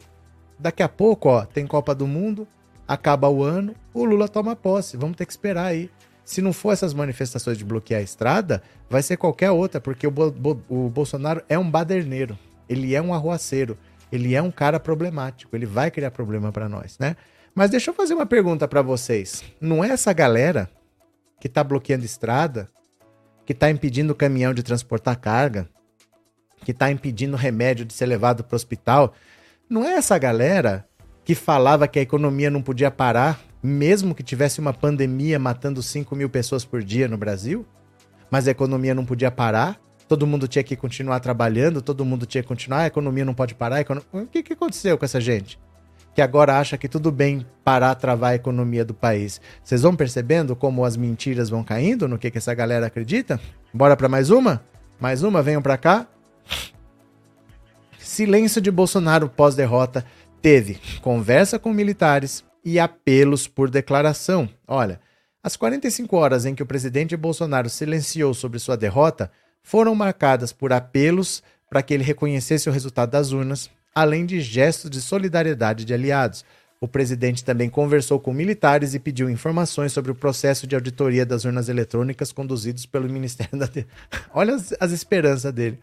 [0.57, 2.47] Daqui a pouco, ó, tem Copa do Mundo,
[2.87, 4.97] acaba o ano, o Lula toma posse.
[4.97, 5.89] Vamos ter que esperar aí.
[6.23, 10.11] Se não for essas manifestações de bloquear a estrada, vai ser qualquer outra, porque o,
[10.11, 12.37] Bo o Bolsonaro é um baderneiro,
[12.69, 13.77] ele é um arruaceiro,
[14.09, 17.17] ele é um cara problemático, ele vai criar problema para nós, né?
[17.53, 19.43] Mas deixa eu fazer uma pergunta para vocês.
[19.59, 20.69] Não é essa galera
[21.41, 22.69] que tá bloqueando estrada,
[23.45, 25.67] que tá impedindo o caminhão de transportar carga,
[26.63, 29.13] que tá impedindo o remédio de ser levado para o hospital,
[29.69, 30.87] não é essa galera
[31.23, 36.15] que falava que a economia não podia parar, mesmo que tivesse uma pandemia matando 5
[36.15, 37.65] mil pessoas por dia no Brasil,
[38.29, 42.41] mas a economia não podia parar, todo mundo tinha que continuar trabalhando, todo mundo tinha
[42.41, 43.85] que continuar, a economia não pode parar.
[44.11, 45.59] O que, que aconteceu com essa gente?
[46.13, 49.41] Que agora acha que tudo bem parar, travar a economia do país.
[49.63, 53.39] Vocês vão percebendo como as mentiras vão caindo no que, que essa galera acredita?
[53.73, 54.63] Bora para mais uma?
[54.99, 56.07] Mais uma, venham para cá.
[57.97, 60.05] Silêncio de Bolsonaro pós-derrota
[60.41, 64.47] teve conversa com militares e apelos por declaração.
[64.67, 64.99] Olha,
[65.43, 70.71] as 45 horas em que o presidente Bolsonaro silenciou sobre sua derrota foram marcadas por
[70.71, 75.93] apelos para que ele reconhecesse o resultado das urnas, além de gestos de solidariedade de
[75.93, 76.45] aliados.
[76.79, 81.45] O presidente também conversou com militares e pediu informações sobre o processo de auditoria das
[81.45, 83.69] urnas eletrônicas conduzidos pelo Ministério da.
[84.33, 85.79] Olha as, as esperanças dele.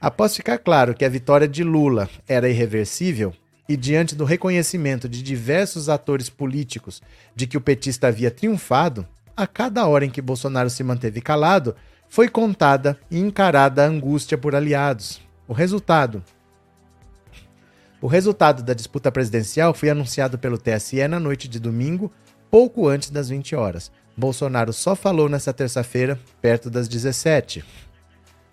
[0.00, 3.34] Após ficar claro que a vitória de Lula era irreversível,
[3.68, 7.02] e diante do reconhecimento de diversos atores políticos
[7.36, 11.76] de que o petista havia triunfado, a cada hora em que Bolsonaro se manteve calado,
[12.08, 15.20] foi contada e encarada a angústia por aliados.
[15.46, 16.24] O resultado:
[18.00, 22.12] O resultado da disputa presidencial foi anunciado pelo TSE na noite de domingo,
[22.48, 23.90] pouco antes das 20 horas.
[24.16, 27.64] Bolsonaro só falou nessa terça-feira, perto das 17.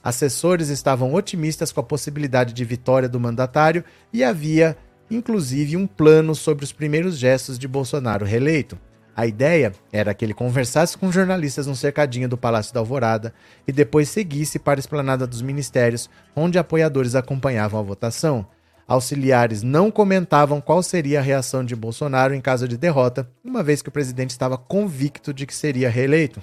[0.04, 4.76] Assessores estavam otimistas com a possibilidade de vitória do mandatário e havia,
[5.12, 8.78] inclusive, um plano sobre os primeiros gestos de Bolsonaro reeleito.
[9.16, 13.34] A ideia era que ele conversasse com jornalistas no cercadinho do Palácio da Alvorada
[13.68, 18.46] e depois seguisse para a esplanada dos ministérios, onde apoiadores acompanhavam a votação.
[18.88, 23.82] Auxiliares não comentavam qual seria a reação de Bolsonaro em caso de derrota, uma vez
[23.82, 26.40] que o presidente estava convicto de que seria reeleito.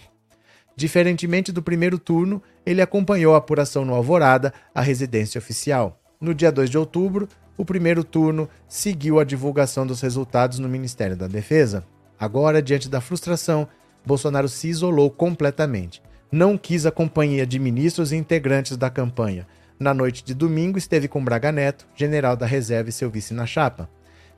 [0.75, 6.01] Diferentemente do primeiro turno, ele acompanhou a apuração no Alvorada, a residência oficial.
[6.21, 11.17] No dia 2 de outubro, o primeiro turno seguiu a divulgação dos resultados no Ministério
[11.17, 11.85] da Defesa.
[12.19, 13.69] Agora, diante da frustração,
[14.05, 16.03] Bolsonaro se isolou completamente.
[16.31, 19.47] Não quis a companhia de ministros e integrantes da campanha.
[19.83, 23.45] Na noite de domingo, esteve com Braga Neto, general da reserva e seu vice na
[23.45, 23.91] chapa.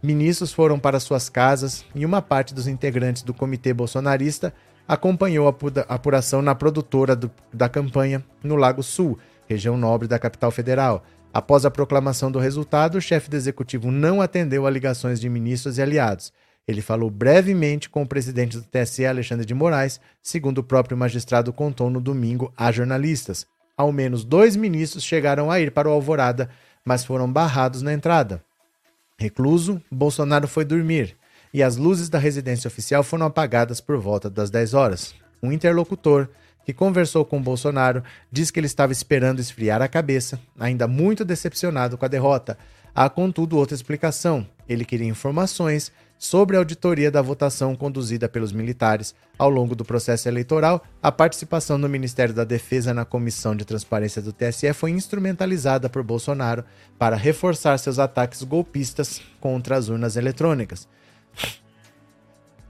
[0.02, 4.54] Ministros foram para suas casas e uma parte dos integrantes do comitê bolsonarista
[4.88, 10.50] acompanhou a apuração na produtora do, da campanha no Lago Sul, região nobre da capital
[10.50, 11.04] federal.
[11.30, 15.76] Após a proclamação do resultado, o chefe do executivo não atendeu a ligações de ministros
[15.76, 16.32] e aliados.
[16.66, 21.52] Ele falou brevemente com o presidente do TSE, Alexandre de Moraes, segundo o próprio magistrado
[21.52, 23.46] contou no domingo a jornalistas.
[23.76, 26.48] Ao menos dois ministros chegaram a ir para o Alvorada,
[26.84, 28.42] mas foram barrados na entrada.
[29.18, 31.16] Recluso, Bolsonaro foi dormir
[31.52, 35.14] e as luzes da residência oficial foram apagadas por volta das 10 horas.
[35.40, 36.28] Um interlocutor
[36.64, 41.96] que conversou com Bolsonaro diz que ele estava esperando esfriar a cabeça, ainda muito decepcionado
[41.96, 42.58] com a derrota.
[42.94, 44.46] Há, contudo, outra explicação.
[44.68, 50.28] Ele queria informações sobre a auditoria da votação conduzida pelos militares ao longo do processo
[50.28, 55.88] eleitoral, a participação do Ministério da Defesa na Comissão de Transparência do TSE foi instrumentalizada
[55.88, 56.64] por Bolsonaro
[56.98, 60.88] para reforçar seus ataques golpistas contra as urnas eletrônicas.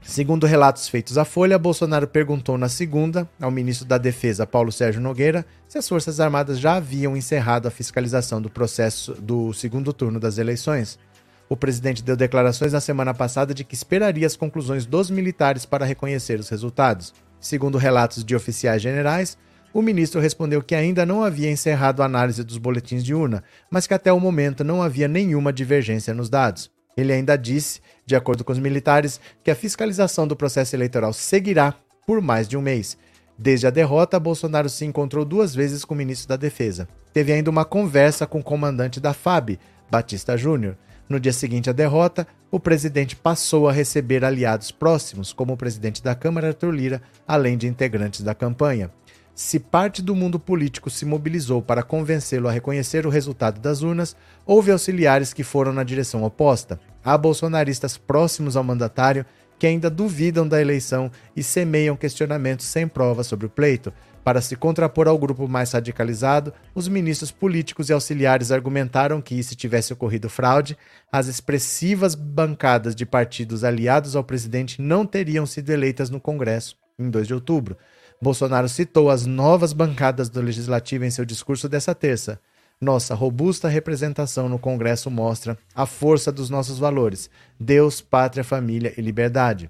[0.05, 5.01] Segundo relatos feitos à Folha, Bolsonaro perguntou na segunda ao ministro da Defesa, Paulo Sérgio
[5.01, 10.19] Nogueira, se as Forças Armadas já haviam encerrado a fiscalização do processo do segundo turno
[10.19, 10.99] das eleições.
[11.47, 15.85] O presidente deu declarações na semana passada de que esperaria as conclusões dos militares para
[15.85, 17.13] reconhecer os resultados.
[17.39, 19.37] Segundo relatos de oficiais generais,
[19.71, 23.85] o ministro respondeu que ainda não havia encerrado a análise dos boletins de urna, mas
[23.85, 26.71] que até o momento não havia nenhuma divergência nos dados.
[26.97, 31.75] Ele ainda disse, de acordo com os militares, que a fiscalização do processo eleitoral seguirá
[32.07, 32.97] por mais de um mês.
[33.37, 36.87] Desde a derrota, Bolsonaro se encontrou duas vezes com o ministro da Defesa.
[37.11, 39.59] Teve ainda uma conversa com o comandante da FAB,
[39.91, 40.77] Batista Júnior.
[41.07, 46.01] No dia seguinte à derrota, o presidente passou a receber aliados próximos, como o presidente
[46.01, 48.91] da Câmara, Arthur Lira, além de integrantes da campanha.
[49.35, 54.15] Se parte do mundo político se mobilizou para convencê-lo a reconhecer o resultado das urnas,
[54.45, 56.79] houve auxiliares que foram na direção oposta.
[57.03, 59.25] Há bolsonaristas próximos ao mandatário
[59.59, 63.93] que ainda duvidam da eleição e semeiam questionamentos sem provas sobre o pleito,
[64.25, 69.55] para se contrapor ao grupo mais radicalizado, os ministros políticos e auxiliares argumentaram que, se
[69.55, 70.75] tivesse ocorrido fraude,
[71.11, 77.07] as expressivas bancadas de partidos aliados ao presidente não teriam sido eleitas no Congresso em
[77.07, 77.77] 2 de outubro.
[78.19, 82.39] Bolsonaro citou as novas bancadas do Legislativo em seu discurso dessa terça.
[82.81, 89.01] Nossa robusta representação no Congresso mostra a força dos nossos valores: Deus, pátria, família e
[89.01, 89.69] liberdade.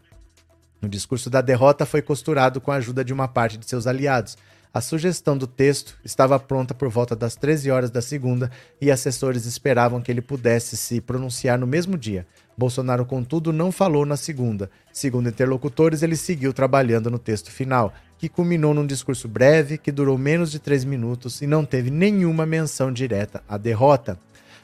[0.82, 4.38] O discurso da derrota foi costurado com a ajuda de uma parte de seus aliados.
[4.76, 9.46] A sugestão do texto estava pronta por volta das 13 horas da segunda e assessores
[9.46, 12.28] esperavam que ele pudesse se pronunciar no mesmo dia.
[12.58, 14.70] Bolsonaro, contudo, não falou na segunda.
[14.92, 20.18] Segundo interlocutores, ele seguiu trabalhando no texto final, que culminou num discurso breve que durou
[20.18, 24.20] menos de três minutos e não teve nenhuma menção direta à derrota.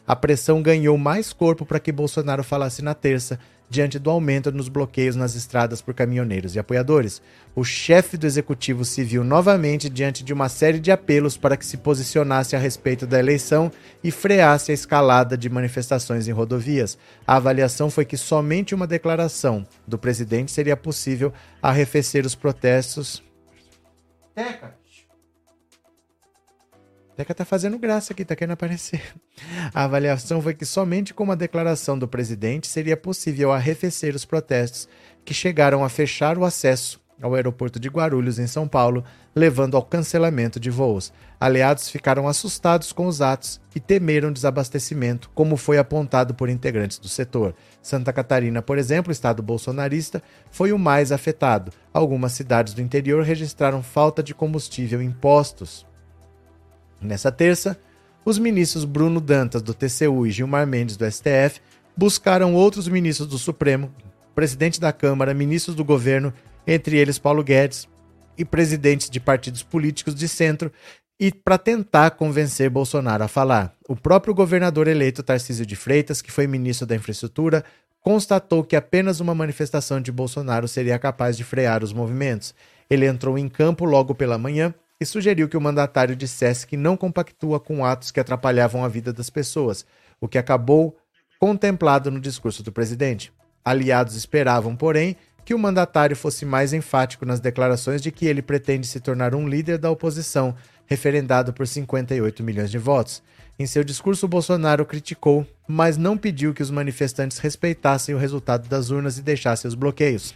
[0.06, 3.40] A pressão ganhou mais corpo para que Bolsonaro falasse na terça,
[3.72, 7.22] diante do aumento nos bloqueios nas estradas por caminhoneiros e apoiadores.
[7.56, 11.66] O chefe do executivo se viu novamente diante de uma série de apelos para que
[11.66, 13.72] se posicionasse a respeito da eleição
[14.04, 16.98] e freasse a escalada de manifestações em rodovias.
[17.26, 21.32] A avaliação foi que somente uma declaração do presidente seria possível
[21.64, 23.24] arrefecer os protestos.
[24.36, 24.76] Teca,
[27.16, 29.02] Teca tá fazendo graça aqui, tá querendo aparecer.
[29.74, 34.88] A avaliação foi que somente com uma declaração do presidente seria possível arrefecer os protestos
[35.26, 39.04] que chegaram a fechar o acesso ao aeroporto de Guarulhos, em São Paulo,
[39.36, 41.14] levando ao cancelamento de voos.
[41.40, 47.08] Aliados ficaram assustados com os atos e temeram desabastecimento, como foi apontado por integrantes do
[47.08, 47.54] setor.
[47.82, 51.72] Santa Catarina, por exemplo, estado bolsonarista, foi o mais afetado.
[51.94, 55.86] Algumas cidades do interior registraram falta de combustível em postos.
[57.02, 57.80] Nessa terça,
[58.24, 61.60] os ministros Bruno Dantas, do TCU, e Gilmar Mendes, do STF,
[61.98, 63.92] buscaram outros ministros do Supremo,
[64.36, 66.32] presidente da Câmara, ministros do governo,
[66.66, 67.88] entre eles Paulo Guedes,
[68.38, 70.72] e presidentes de partidos políticos de centro,
[71.20, 73.74] e para tentar convencer Bolsonaro a falar.
[73.88, 77.64] O próprio governador eleito Tarcísio de Freitas, que foi ministro da Infraestrutura,
[78.02, 82.56] constatou que apenas uma manifestação de Bolsonaro seria capaz de frear os movimentos.
[82.90, 86.96] Ele entrou em campo logo pela manhã e sugeriu que o mandatário dissesse que não
[86.96, 89.84] compactua com atos que atrapalhavam a vida das pessoas,
[90.20, 90.96] o que acabou
[91.40, 93.34] contemplado no discurso do presidente.
[93.66, 98.86] Aliados esperavam, porém, que o mandatário fosse mais enfático nas declarações de que ele pretende
[98.86, 103.24] se tornar um líder da oposição, referendado por 58 milhões de votos.
[103.58, 108.92] Em seu discurso, Bolsonaro criticou, mas não pediu que os manifestantes respeitassem o resultado das
[108.92, 110.36] urnas e deixassem os bloqueios.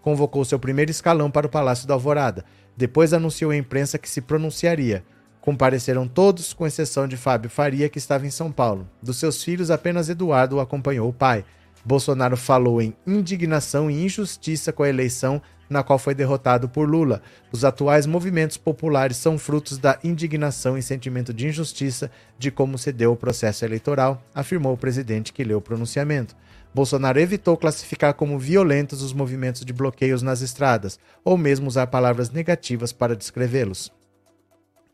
[0.00, 2.44] Convocou seu primeiro escalão para o Palácio da Alvorada.
[2.76, 5.04] Depois anunciou à imprensa que se pronunciaria.
[5.40, 8.88] Compareceram todos, com exceção de Fábio Faria, que estava em São Paulo.
[9.02, 11.44] Dos seus filhos, apenas Eduardo acompanhou o pai.
[11.84, 17.22] Bolsonaro falou em indignação e injustiça com a eleição na qual foi derrotado por Lula.
[17.52, 22.92] Os atuais movimentos populares são frutos da indignação e sentimento de injustiça de como se
[22.92, 26.36] deu o processo eleitoral, afirmou o presidente que leu o pronunciamento.
[26.74, 32.30] Bolsonaro evitou classificar como violentos os movimentos de bloqueios nas estradas, ou mesmo usar palavras
[32.30, 33.92] negativas para descrevê-los.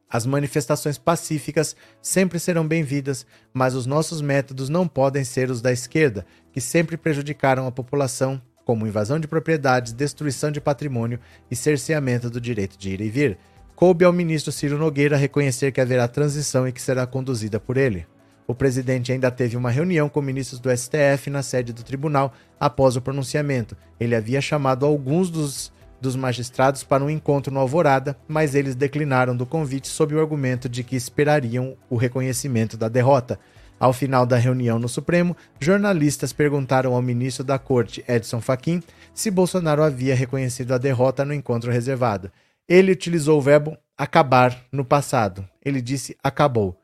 [0.08, 5.72] As manifestações pacíficas sempre serão bem-vindas, mas os nossos métodos não podem ser os da
[5.72, 11.18] esquerda, que sempre prejudicaram a população como invasão de propriedades, destruição de patrimônio
[11.50, 13.38] e cerceamento do direito de ir e vir.
[13.74, 18.06] Coube ao ministro Ciro Nogueira reconhecer que haverá transição e que será conduzida por ele.
[18.51, 22.96] O presidente ainda teve uma reunião com ministros do STF na sede do tribunal após
[22.96, 23.76] o pronunciamento.
[24.01, 29.36] Ele havia chamado alguns dos, dos magistrados para um encontro no Alvorada, mas eles declinaram
[29.36, 33.38] do convite sob o argumento de que esperariam o reconhecimento da derrota.
[33.78, 38.82] Ao final da reunião no Supremo, jornalistas perguntaram ao ministro da Corte, Edson Fachin,
[39.14, 42.32] se Bolsonaro havia reconhecido a derrota no encontro reservado.
[42.68, 45.48] Ele utilizou o verbo acabar no passado.
[45.64, 46.76] Ele disse acabou.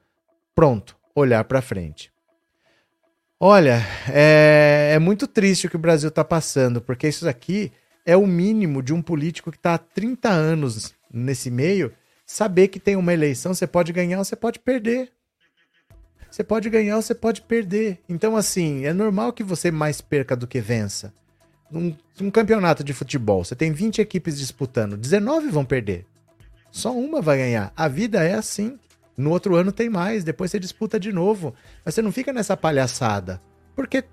[0.55, 2.12] Pronto, olhar para frente.
[3.41, 7.73] Olha, é, é, muito triste o que o Brasil está passando, porque isso aqui
[8.05, 11.93] é o mínimo de um político que está há 30 anos nesse meio
[12.25, 15.12] saber que tem uma eleição, você pode ganhar ou você pode perder.
[16.31, 18.01] Você pode ganhar ou você pode perder.
[18.09, 21.14] Então, assim, é normal que você mais perca do que vença.
[21.73, 26.07] Um, um campeonato de futebol, você tem 20 equipes disputando, 19 vão perder.
[26.71, 27.73] Só uma vai ganhar.
[27.77, 28.79] A vida é assim.
[29.17, 31.55] No outro ano tem mais, depois você disputa de novo.
[31.85, 33.41] Mas você não fica nessa palhaçada.
[33.75, 34.05] Porque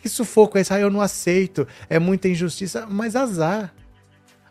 [0.00, 0.72] que sufoco é esse?
[0.72, 2.86] Ah, eu não aceito, é muita injustiça.
[2.86, 3.74] Mas azar.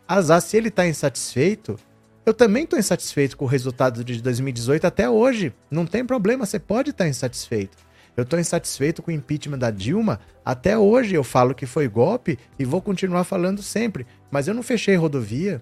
[0.06, 1.78] Azar, se ele tá insatisfeito,
[2.26, 5.54] eu também estou insatisfeito com o resultado de 2018 até hoje.
[5.70, 7.76] Não tem problema, você pode estar insatisfeito.
[8.16, 10.20] Eu estou insatisfeito com o impeachment da Dilma.
[10.44, 14.06] Até hoje eu falo que foi golpe e vou continuar falando sempre.
[14.30, 15.60] Mas eu não fechei rodovia.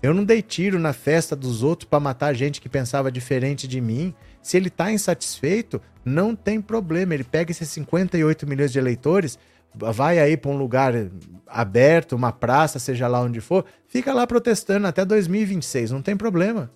[0.00, 3.80] Eu não dei tiro na festa dos outros para matar gente que pensava diferente de
[3.80, 4.14] mim.
[4.40, 7.14] Se ele está insatisfeito, não tem problema.
[7.14, 9.38] Ele pega esses 58 milhões de eleitores,
[9.74, 10.92] vai aí para um lugar
[11.46, 16.70] aberto, uma praça, seja lá onde for, fica lá protestando até 2026, não tem problema.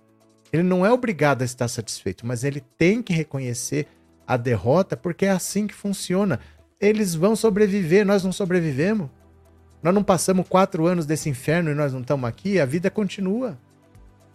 [0.53, 3.87] Ele não é obrigado a estar satisfeito, mas ele tem que reconhecer
[4.27, 6.41] a derrota porque é assim que funciona.
[6.81, 9.09] Eles vão sobreviver, nós não sobrevivemos.
[9.83, 13.59] Nós não passamos quatro anos desse inferno e nós não estamos aqui, a vida continua.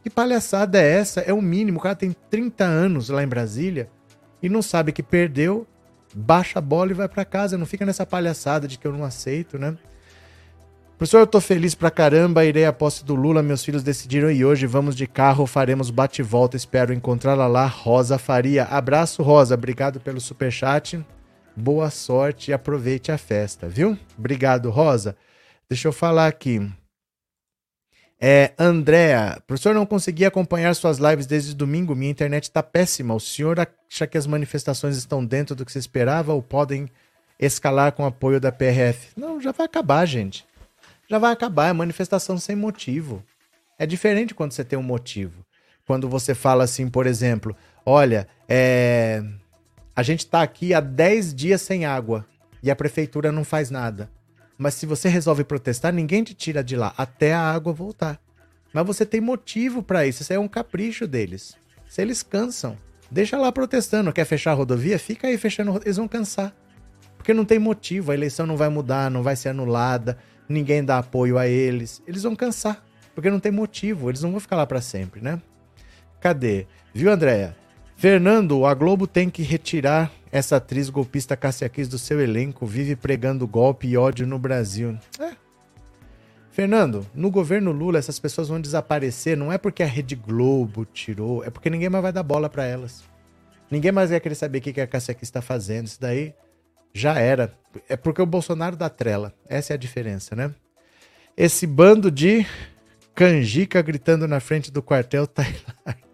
[0.04, 1.22] Que palhaçada é essa?
[1.22, 1.80] É o mínimo.
[1.80, 3.89] O cara tem 30 anos lá em Brasília
[4.41, 5.68] e não sabe que perdeu
[6.16, 7.58] baixa a bola e vai para casa.
[7.58, 9.76] Não fica nessa palhaçada de que eu não aceito, né?
[10.98, 14.43] Professor, eu tô feliz pra caramba, irei à posse do Lula, meus filhos decidiram e
[14.43, 18.64] hoje vamos de carro, faremos bate-volta, espero encontrá-la lá, Rosa Faria.
[18.64, 21.06] Abraço, Rosa, obrigado pelo superchat,
[21.56, 23.95] boa sorte e aproveite a festa, viu?
[24.18, 25.16] Obrigado, Rosa.
[25.70, 26.61] Deixa eu falar aqui.
[28.20, 33.13] É, Andréa, professor, não consegui acompanhar suas lives desde domingo, minha internet está péssima.
[33.13, 36.89] O senhor acha que as manifestações estão dentro do que se esperava ou podem
[37.39, 39.09] escalar com apoio da PRF?
[39.15, 40.45] Não, já vai acabar, gente.
[41.07, 43.24] Já vai acabar, é manifestação sem motivo.
[43.78, 45.45] É diferente quando você tem um motivo.
[45.86, 47.55] Quando você fala assim, por exemplo,
[47.86, 49.22] olha, é...
[49.95, 52.26] a gente está aqui há 10 dias sem água
[52.63, 54.09] e a prefeitura não faz nada.
[54.58, 58.20] Mas se você resolve protestar, ninguém te tira de lá até a água voltar.
[58.74, 60.24] Mas você tem motivo para isso.
[60.24, 61.55] Isso é um capricho deles.
[61.88, 62.78] Se eles cansam,
[63.10, 64.12] deixa lá protestando.
[64.12, 64.97] Quer fechar a rodovia?
[64.97, 65.80] Fica aí fechando.
[65.84, 66.53] Eles vão cansar.
[67.18, 68.12] Porque não tem motivo.
[68.12, 70.18] A eleição não vai mudar, não vai ser anulada.
[70.49, 72.01] Ninguém dá apoio a eles.
[72.08, 72.84] Eles vão cansar.
[73.14, 74.10] Porque não tem motivo.
[74.10, 75.41] Eles não vão ficar lá para sempre, né?
[76.20, 76.66] Cadê?
[76.93, 77.55] Viu, Andréia?
[77.98, 82.95] Fernando, a Globo tem que retirar essa atriz golpista Cássia Kiss do seu elenco, vive
[82.95, 84.95] pregando golpe e ódio no Brasil.
[85.20, 85.32] É.
[86.52, 91.43] Fernando, no governo Lula essas pessoas vão desaparecer, não é porque a Rede Globo tirou,
[91.43, 93.04] é porque ninguém mais vai dar bola para elas.
[93.70, 95.88] Ninguém mais vai querer saber o que a Cássia Kiss está fazendo.
[95.88, 96.36] Isso daí
[96.93, 97.52] já era.
[97.89, 99.34] É porque o Bolsonaro dá trela.
[99.50, 100.54] Essa é a diferença, né?
[101.36, 102.45] Esse bando de
[103.16, 105.43] canjica gritando na frente do quartel tá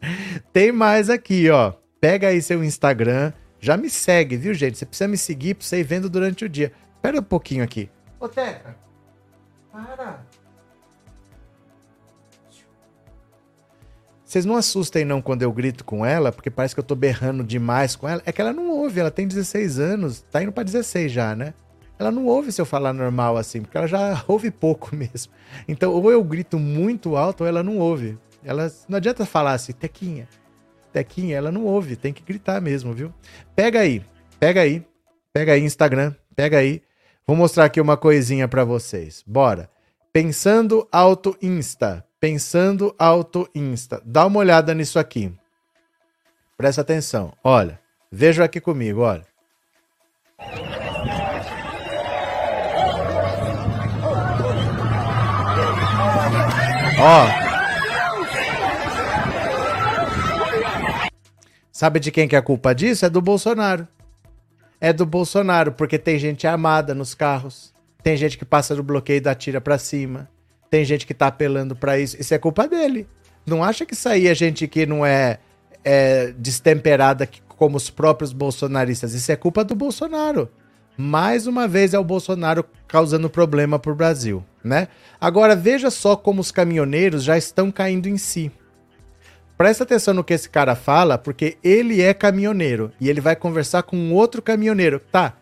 [0.52, 1.72] Tem mais aqui, ó.
[2.00, 3.32] Pega aí seu Instagram.
[3.60, 4.78] Já me segue, viu, gente?
[4.78, 6.72] Você precisa me seguir pra você ir vendo durante o dia.
[6.96, 7.90] Espera um pouquinho aqui.
[8.20, 8.76] Ô, Teca.
[9.72, 10.20] Para.
[14.24, 17.42] Vocês não assustem não quando eu grito com ela, porque parece que eu tô berrando
[17.42, 18.20] demais com ela.
[18.26, 21.54] É que ela não ouve, ela tem 16 anos, tá indo para 16 já, né?
[21.98, 25.32] Ela não ouve se eu falar normal assim, porque ela já ouve pouco mesmo.
[25.66, 28.18] Então, ou eu grito muito alto ou ela não ouve.
[28.44, 30.28] Ela não adianta falar assim, Tequinha.
[30.92, 33.12] Tequinha, ela não ouve, tem que gritar mesmo, viu?
[33.54, 34.02] Pega aí,
[34.40, 34.86] pega aí,
[35.32, 36.82] pega aí Instagram, pega aí.
[37.26, 39.22] Vou mostrar aqui uma coisinha para vocês.
[39.26, 39.70] Bora.
[40.12, 42.04] Pensando Auto Insta.
[42.18, 44.00] Pensando Auto Insta.
[44.04, 45.32] Dá uma olhada nisso aqui.
[46.56, 47.32] Presta atenção.
[47.44, 47.78] Olha,
[48.10, 49.26] veja aqui comigo, olha.
[57.00, 57.47] Ó.
[61.78, 63.06] Sabe de quem que é a culpa disso?
[63.06, 63.86] É do Bolsonaro.
[64.80, 67.72] É do Bolsonaro, porque tem gente armada nos carros.
[68.02, 70.28] Tem gente que passa do bloqueio e dá tira pra cima.
[70.68, 72.20] Tem gente que tá apelando para isso.
[72.20, 73.06] Isso é culpa dele.
[73.46, 75.38] Não acha que isso aí é gente que não é,
[75.84, 79.14] é destemperada como os próprios bolsonaristas.
[79.14, 80.50] Isso é culpa do Bolsonaro.
[80.96, 84.88] Mais uma vez é o Bolsonaro causando problema pro Brasil, né?
[85.20, 88.50] Agora veja só como os caminhoneiros já estão caindo em si.
[89.58, 93.82] Presta atenção no que esse cara fala, porque ele é caminhoneiro e ele vai conversar
[93.82, 95.00] com outro caminhoneiro.
[95.12, 95.36] Tá,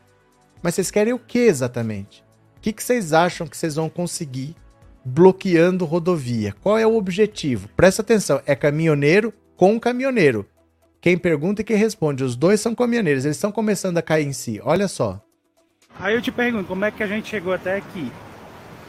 [0.61, 2.25] mas vocês querem o que exatamente?
[2.57, 4.57] O que, que vocês acham que vocês vão conseguir
[5.07, 6.53] bloqueando rodovia.
[6.61, 7.69] Qual é o objetivo?
[7.77, 10.45] Presta atenção, é caminhoneiro com caminhoneiro.
[11.01, 14.33] Quem pergunta e quem responde, os dois são caminhoneiros, eles estão começando a cair em
[14.33, 14.61] si.
[14.65, 15.23] Olha só.
[16.01, 18.11] Aí eu te pergunto, como é que a gente chegou até aqui?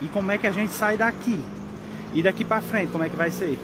[0.01, 1.39] E como é que a gente sai daqui?
[2.13, 3.59] E daqui para frente, como é que vai ser?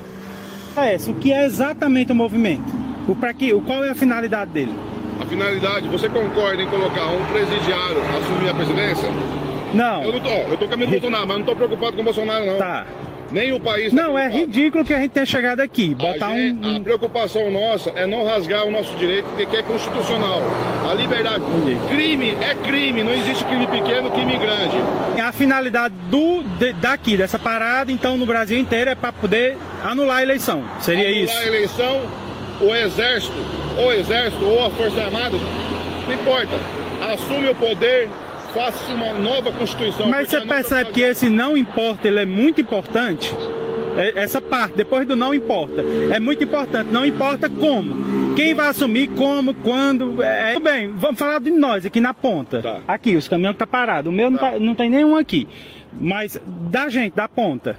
[0.75, 2.63] É, o que é exatamente o movimento?
[3.07, 3.53] O para quê?
[3.53, 4.73] O qual é a finalidade dele?
[5.19, 9.09] A finalidade, você concorda em colocar um presidiário assumir a presidência?
[9.73, 10.03] Não.
[10.03, 12.57] Eu não tô, eu tô caminhando Bolsonaro, mas não tô preocupado com o Bolsonaro, não.
[12.57, 12.85] Tá.
[13.33, 13.91] Nem o país.
[13.91, 15.95] Tá não, é ridículo que a gente tenha chegado aqui.
[15.95, 16.77] Botar a, gente, um.
[16.77, 20.39] A preocupação nossa é não rasgar o nosso direito, que é constitucional.
[20.87, 21.43] A liberdade.
[21.89, 24.77] Crime é crime, não existe crime pequeno, crime grande.
[25.19, 30.17] A finalidade do, de, daqui, dessa parada, então, no Brasil inteiro, é para poder anular
[30.17, 30.63] a eleição.
[30.79, 31.33] Seria anular isso?
[31.33, 32.01] Anular a eleição,
[32.61, 33.37] o exército,
[33.83, 35.35] o exército, ou a Força Armada,
[36.07, 36.53] não importa.
[37.11, 38.07] Assume o poder
[38.53, 40.07] faça uma nova Constituição.
[40.07, 43.33] Mas você percebe que esse não importa, ele é muito importante?
[43.97, 46.91] É, essa parte, depois do não importa, é muito importante.
[46.91, 48.33] Não importa como.
[48.35, 50.21] Quem vai assumir, como, quando.
[50.23, 50.53] É...
[50.53, 52.61] Tudo bem, vamos falar de nós aqui na ponta.
[52.61, 52.79] Tá.
[52.87, 54.11] Aqui, os caminhões estão tá parados.
[54.11, 54.31] O meu tá.
[54.31, 55.47] não, tá, não tem nenhum aqui.
[55.91, 56.39] Mas
[56.71, 57.77] da gente, da ponta.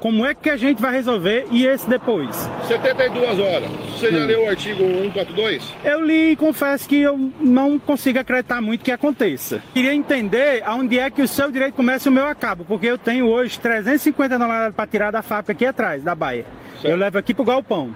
[0.00, 2.48] Como é que a gente vai resolver e esse depois?
[2.68, 3.68] 72 horas.
[3.92, 4.26] Você já hum.
[4.26, 5.74] leu o artigo 142?
[5.84, 9.62] Eu li e confesso que eu não consigo acreditar muito que aconteça.
[9.74, 12.96] Queria entender aonde é que o seu direito começa e o meu acaba, porque eu
[12.96, 16.44] tenho hoje 350 toneladas para tirar da fábrica aqui atrás, da Baia.
[16.74, 16.86] Certo.
[16.86, 17.94] Eu levo aqui pro galpão.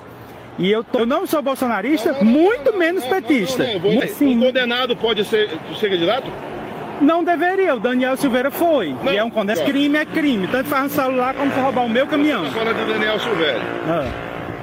[0.59, 3.65] E eu, tô, eu não sou bolsonarista, não, não, não, muito menos petista.
[4.09, 4.37] Sim.
[4.37, 5.49] O condenado pode ser,
[5.79, 6.31] ser candidato?
[7.03, 8.97] Não deveria, o Daniel Silveira foi.
[9.03, 10.47] Não, e é um quando é crime, é crime.
[10.47, 12.45] Tanto faz um celular como roubar o meu caminhão.
[12.45, 13.61] Você fala do Daniel Silveira.
[13.89, 14.09] Ah.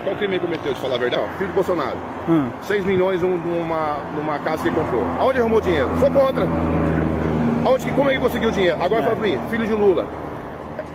[0.05, 1.23] Qual crime ele cometeu, de falar a verdade?
[1.37, 1.97] Filho do Bolsonaro.
[2.29, 2.49] Ah.
[2.61, 5.03] 6 milhões numa, numa casa que ele comprou.
[5.19, 5.89] Aonde arrumou dinheiro?
[5.99, 6.47] Foi contra.
[7.65, 8.81] Aonde, como ele conseguiu dinheiro?
[8.81, 9.03] Agora é.
[9.03, 10.07] fala pra mim, filho de Lula.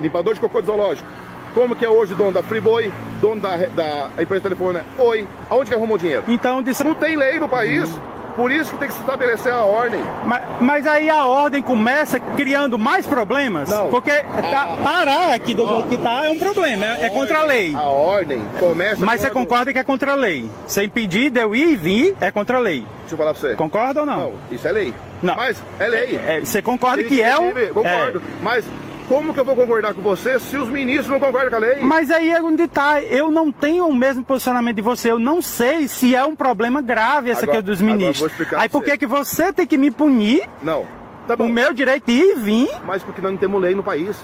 [0.00, 1.06] Limpador de cocô de zoológico.
[1.52, 2.90] Como que é hoje dono da Friboi,
[3.20, 4.80] dono da, da empresa telefone?
[4.98, 5.28] Oi.
[5.50, 6.24] Aonde que arrumou dinheiro?
[6.26, 7.88] Então, Não tem lei no país.
[8.36, 10.00] Por isso que tem que se estabelecer a ordem.
[10.24, 13.68] Mas, mas aí a ordem começa criando mais problemas?
[13.68, 13.88] Não.
[13.88, 17.44] Porque tá, parar aqui do jeito que tá é um problema, é, é contra a
[17.44, 17.74] lei.
[17.74, 19.04] A ordem começa.
[19.04, 20.50] Mas você concorda que é contra a lei?
[20.66, 22.84] Sem pedir, deu ir e vir, é contra a lei.
[23.00, 23.54] Deixa eu falar pra você.
[23.54, 24.16] Concorda ou não?
[24.16, 24.94] Não, isso é lei.
[25.22, 25.36] Não.
[25.36, 26.20] Mas é lei.
[26.26, 27.52] É, você concorda que é um.
[27.72, 28.18] Concordo.
[28.18, 28.42] É.
[28.42, 28.64] Mas
[29.08, 31.80] como que eu vou concordar com você se os ministros não concordam com a lei?
[31.80, 33.02] Mas aí é onde está.
[33.02, 35.10] Eu não tenho o mesmo posicionamento de você.
[35.10, 38.32] Eu não sei se é um problema grave essa agora, aqui dos ministros.
[38.56, 40.48] Aí por que, que você tem que me punir?
[40.62, 40.86] Não.
[41.26, 42.70] Tá o meu direito de ir e vir.
[42.84, 44.16] Mas porque nós não temos lei no país.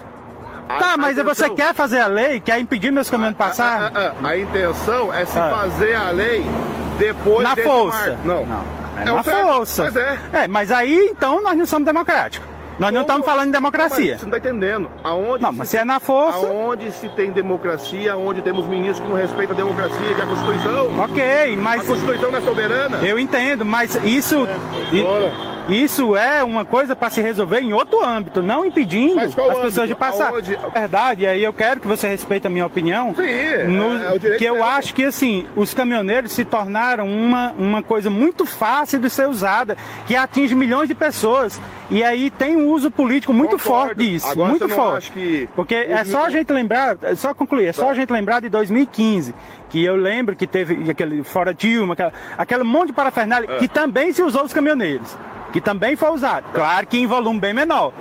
[0.69, 1.35] Tá, mas intenção...
[1.35, 2.39] você quer fazer a lei?
[2.39, 3.93] Quer impedir meus caminhões de passar?
[3.95, 5.51] A, a, a, a, intenção é se ah.
[5.51, 6.45] fazer a lei
[6.99, 8.11] depois Na força.
[8.11, 8.19] Mar...
[8.25, 8.47] Não.
[8.47, 8.65] não.
[8.97, 9.85] É, é na força.
[9.85, 10.19] Mas é.
[10.33, 10.49] é.
[10.49, 12.50] Mas aí, então, nós não somos democráticos.
[12.81, 14.13] Nós não estamos falando em democracia.
[14.13, 14.91] Mas você não está entendendo.
[15.05, 16.47] Aonde não, mas se é na força.
[16.47, 20.27] Aonde se tem democracia, onde temos ministros que não respeitam a democracia, que é a
[20.27, 20.99] Constituição.
[20.99, 21.83] Ok, mas.
[21.83, 22.97] A Constituição não é soberana.
[23.07, 24.47] Eu entendo, mas isso.
[24.47, 25.50] É.
[25.71, 29.87] Isso é uma coisa para se resolver em outro âmbito, não impedindo as pessoas âmbito?
[29.87, 30.31] de passar.
[30.31, 30.59] Aonde...
[30.75, 33.15] Verdade, e aí eu quero que você respeite a minha opinião.
[33.15, 37.53] Sim, é, no, é, é que eu acho que assim, os caminhoneiros se tornaram uma,
[37.53, 41.61] uma coisa muito fácil de ser usada, que atinge milhões de pessoas.
[41.89, 43.89] E aí tem um uso político muito Concordo.
[43.89, 45.11] forte disso, Agora, muito forte.
[45.11, 45.49] Que...
[45.57, 47.91] Porque é só a gente lembrar, é só concluir, é só tá.
[47.91, 49.35] a gente lembrar de 2015,
[49.69, 53.59] que eu lembro que teve aquele fora Dilma, aquela, aquele monte de parafernália, é.
[53.59, 55.17] que também se usou os caminhoneiros
[55.53, 56.47] que também foi usado.
[56.53, 57.93] Claro que em volume bem menor.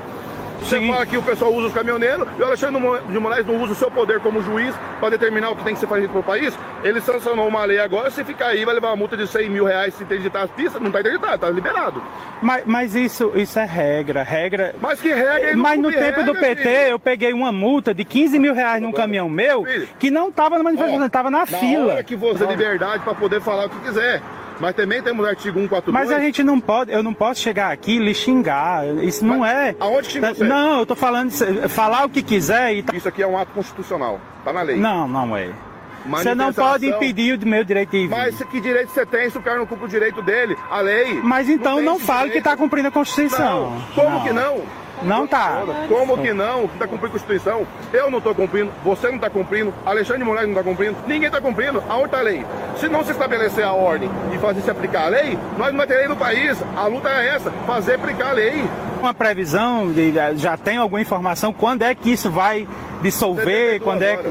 [0.62, 0.92] Você Sim.
[0.92, 3.76] fala que o pessoal usa os caminhoneiros e o Alexandre de Moraes não usa o
[3.76, 6.58] seu poder como juiz para determinar o que tem que ser feito para o país.
[6.84, 9.66] Ele sancionou uma lei agora, se ficar aí vai levar uma multa de 100 mil
[9.66, 10.82] reais se interditar as pistas.
[10.82, 12.04] Não está interditado, está liberado.
[12.42, 14.76] Mas, mas, isso, isso é regra, regra...
[14.82, 15.56] Mas que regra?
[15.56, 16.74] Mas no tempo regra, do PT filho.
[16.74, 19.88] eu peguei uma multa de 15 mil reais num caminhão meu filho.
[19.98, 21.94] que não estava na manifestação, estava na, na fila.
[21.94, 24.22] Hora que você tem liberdade para poder falar o que quiser.
[24.60, 25.94] Mas também temos o artigo 142.
[25.94, 28.86] Mas a gente não pode, eu não posso chegar aqui e lhe xingar.
[29.04, 29.76] Isso não Mas é.
[29.80, 30.44] Aonde xinga você?
[30.44, 31.32] Não, eu tô falando,
[31.70, 32.86] falar o que quiser e.
[32.94, 34.20] Isso aqui é um ato constitucional.
[34.44, 34.78] Tá na lei.
[34.78, 35.50] Não, não é.
[36.06, 38.10] Você não pode impedir o meu direito de vir.
[38.10, 40.58] Mas que direito você tem se o cara não cumpre o direito dele?
[40.70, 41.20] A lei.
[41.22, 42.32] Mas então não, não fale direito.
[42.34, 43.72] que está cumprindo a Constituição.
[43.72, 43.82] Não.
[43.94, 44.24] Como não.
[44.24, 44.64] que não?
[45.04, 45.64] Não tá.
[45.88, 46.68] Como que não?
[46.68, 47.66] Que tá cumprindo a Constituição?
[47.94, 51.30] Eu não tô cumprindo, você não tá cumprindo, Alexandre de Moraes não tá cumprindo, ninguém
[51.30, 51.84] tá cumprindo.
[51.90, 52.46] Aonde tá a lei?
[52.78, 55.86] Se não se estabelecer a ordem e fazer se aplicar a lei, nós não vamos
[55.88, 56.58] ter lei no país.
[56.76, 58.64] A luta é essa, fazer aplicar a lei.
[59.00, 62.68] Uma previsão, de, já tem alguma informação, quando é que isso vai
[63.02, 63.80] dissolver?
[63.82, 64.30] Quando é que...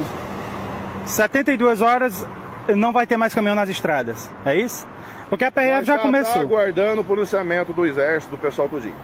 [1.07, 2.27] 72 horas
[2.75, 4.87] não vai ter mais caminhão nas estradas, é isso?
[5.29, 6.35] Porque a PRF já, já tá começou.
[6.35, 8.95] Tá aguardando o policiamento do exército, do pessoal tudinho.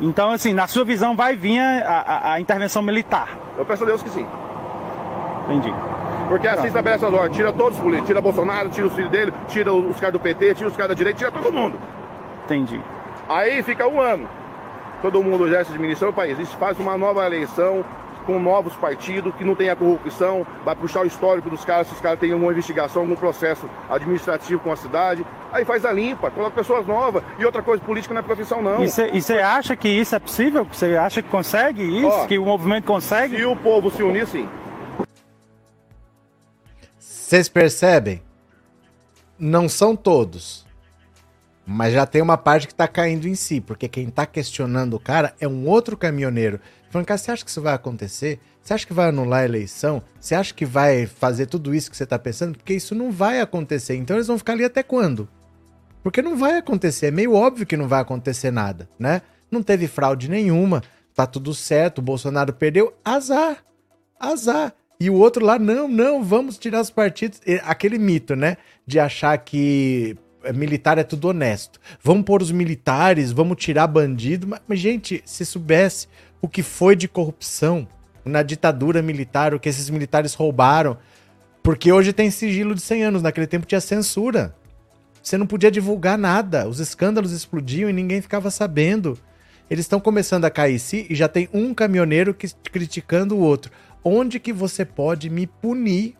[0.00, 3.28] Então, assim, na sua visão vai vir a, a, a intervenção militar?
[3.56, 4.26] Eu peço a Deus que sim.
[5.44, 5.72] Entendi.
[6.28, 9.32] Porque assim estabelece as ordens, tira todos os políticos, tira Bolsonaro, tira os filhos dele,
[9.48, 11.78] tira os caras do PT, tira os caras da direita, tira todo mundo.
[12.44, 12.80] Entendi.
[13.28, 14.28] Aí fica um ano.
[15.02, 16.38] Todo mundo exerce administração do país.
[16.38, 17.84] Isso faz uma nova eleição,
[18.26, 21.94] com novos partidos, que não tem a corrupção, vai puxar o histórico dos caras, se
[21.94, 25.24] os caras têm uma investigação, algum processo administrativo com a cidade.
[25.52, 27.22] Aí faz a limpa, coloca pessoas novas.
[27.38, 28.84] E outra coisa, política não é profissão, não.
[28.84, 30.66] E você acha que isso é possível?
[30.70, 32.08] Você acha que consegue isso?
[32.08, 33.36] Ó, que o movimento consegue?
[33.36, 34.48] Se o povo se unir, sim.
[36.98, 38.22] Vocês percebem?
[39.38, 40.65] Não são todos.
[41.66, 45.00] Mas já tem uma parte que tá caindo em si, porque quem tá questionando o
[45.00, 46.60] cara é um outro caminhoneiro
[46.96, 48.40] Falando, cara, você acha que isso vai acontecer?
[48.62, 50.02] Você acha que vai anular a eleição?
[50.18, 52.56] Você acha que vai fazer tudo isso que você está pensando?
[52.56, 53.96] Porque isso não vai acontecer.
[53.96, 55.28] Então eles vão ficar ali até quando?
[56.02, 57.06] Porque não vai acontecer.
[57.06, 59.22] É meio óbvio que não vai acontecer nada, né?
[59.50, 60.82] Não teve fraude nenhuma.
[61.14, 61.98] Tá tudo certo.
[61.98, 62.94] O Bolsonaro perdeu.
[63.04, 63.58] Azar.
[64.18, 64.72] Azar.
[64.98, 67.40] E o outro lá, não, não, vamos tirar os partidos.
[67.64, 68.56] Aquele mito, né?
[68.86, 70.16] De achar que
[70.52, 71.80] militar é tudo honesto.
[72.02, 74.46] Vamos pôr os militares, vamos tirar bandido.
[74.46, 76.08] Mas, mas, gente, se soubesse
[76.40, 77.86] o que foi de corrupção
[78.24, 80.98] na ditadura militar, o que esses militares roubaram.
[81.62, 84.54] Porque hoje tem sigilo de 100 anos, naquele tempo tinha censura.
[85.22, 89.18] Você não podia divulgar nada, os escândalos explodiam e ninguém ficava sabendo.
[89.68, 93.72] Eles estão começando a cair si e já tem um caminhoneiro que, criticando o outro.
[94.04, 96.14] Onde que você pode me punir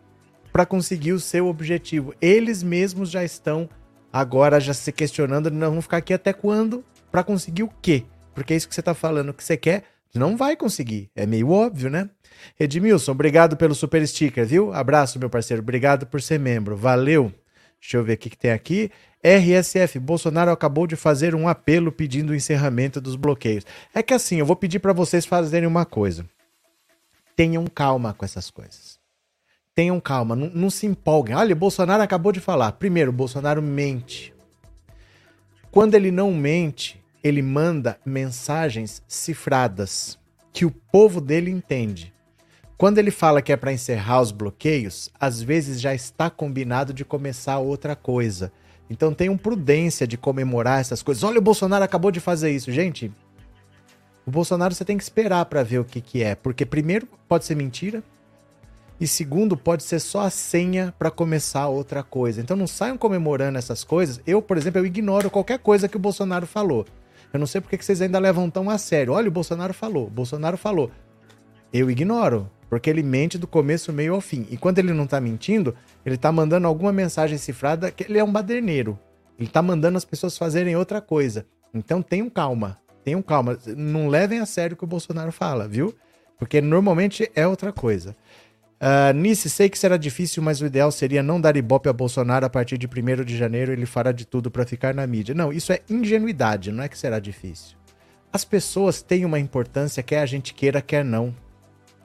[0.51, 2.13] para conseguir o seu objetivo?
[2.21, 3.69] Eles mesmos já estão
[4.11, 8.03] agora já se questionando, não vão ficar aqui até quando para conseguir o quê?
[8.33, 9.83] Porque é isso que você está falando, que você quer
[10.13, 11.09] não vai conseguir.
[11.15, 12.09] É meio óbvio, né?
[12.59, 14.73] Edmilson, obrigado pelo super sticker, viu?
[14.73, 15.61] Abraço, meu parceiro.
[15.61, 16.75] Obrigado por ser membro.
[16.75, 17.31] Valeu.
[17.79, 18.91] Deixa eu ver o que, que tem aqui.
[19.23, 23.65] RSF, Bolsonaro acabou de fazer um apelo pedindo o encerramento dos bloqueios.
[23.93, 26.25] É que assim, eu vou pedir para vocês fazerem uma coisa.
[27.35, 28.96] Tenham calma com essas coisas.
[29.77, 31.35] Tenham calma, não, não se empolguem.
[31.35, 32.71] Olha, Bolsonaro acabou de falar.
[32.71, 34.33] Primeiro, Bolsonaro mente.
[35.69, 40.17] Quando ele não mente, ele manda mensagens cifradas
[40.51, 42.11] que o povo dele entende.
[42.75, 47.05] Quando ele fala que é para encerrar os bloqueios, às vezes já está combinado de
[47.05, 48.51] começar outra coisa.
[48.89, 51.23] Então tenham prudência de comemorar essas coisas.
[51.23, 52.71] Olha, o Bolsonaro acabou de fazer isso.
[52.71, 53.11] Gente,
[54.25, 56.33] o Bolsonaro você tem que esperar para ver o que, que é.
[56.33, 58.03] Porque, primeiro, pode ser mentira.
[58.99, 62.41] E segundo, pode ser só a senha para começar outra coisa.
[62.41, 64.19] Então não saiam comemorando essas coisas.
[64.25, 66.85] Eu, por exemplo, eu ignoro qualquer coisa que o Bolsonaro falou.
[67.31, 69.13] Eu não sei porque que vocês ainda levam tão a sério.
[69.13, 70.89] Olha, o Bolsonaro falou, o Bolsonaro falou.
[71.71, 74.47] Eu ignoro, porque ele mente do começo, meio ao fim.
[74.49, 75.75] E quando ele não tá mentindo,
[76.05, 78.97] ele tá mandando alguma mensagem cifrada que ele é um baderneiro.
[79.37, 81.45] Ele tá mandando as pessoas fazerem outra coisa.
[81.73, 83.59] Então tenham calma, tenham calma.
[83.75, 85.93] Não levem a sério o que o Bolsonaro fala, viu?
[86.39, 88.15] Porque normalmente é outra coisa.
[88.79, 92.45] Uh, Nice, sei que será difícil, mas o ideal seria não dar ibope a Bolsonaro
[92.45, 93.71] a partir de 1 de janeiro.
[93.71, 95.33] Ele fará de tudo para ficar na mídia.
[95.33, 97.75] Não, isso é ingenuidade, não é que será difícil.
[98.31, 101.35] As pessoas têm uma importância, quer a gente queira, quer não.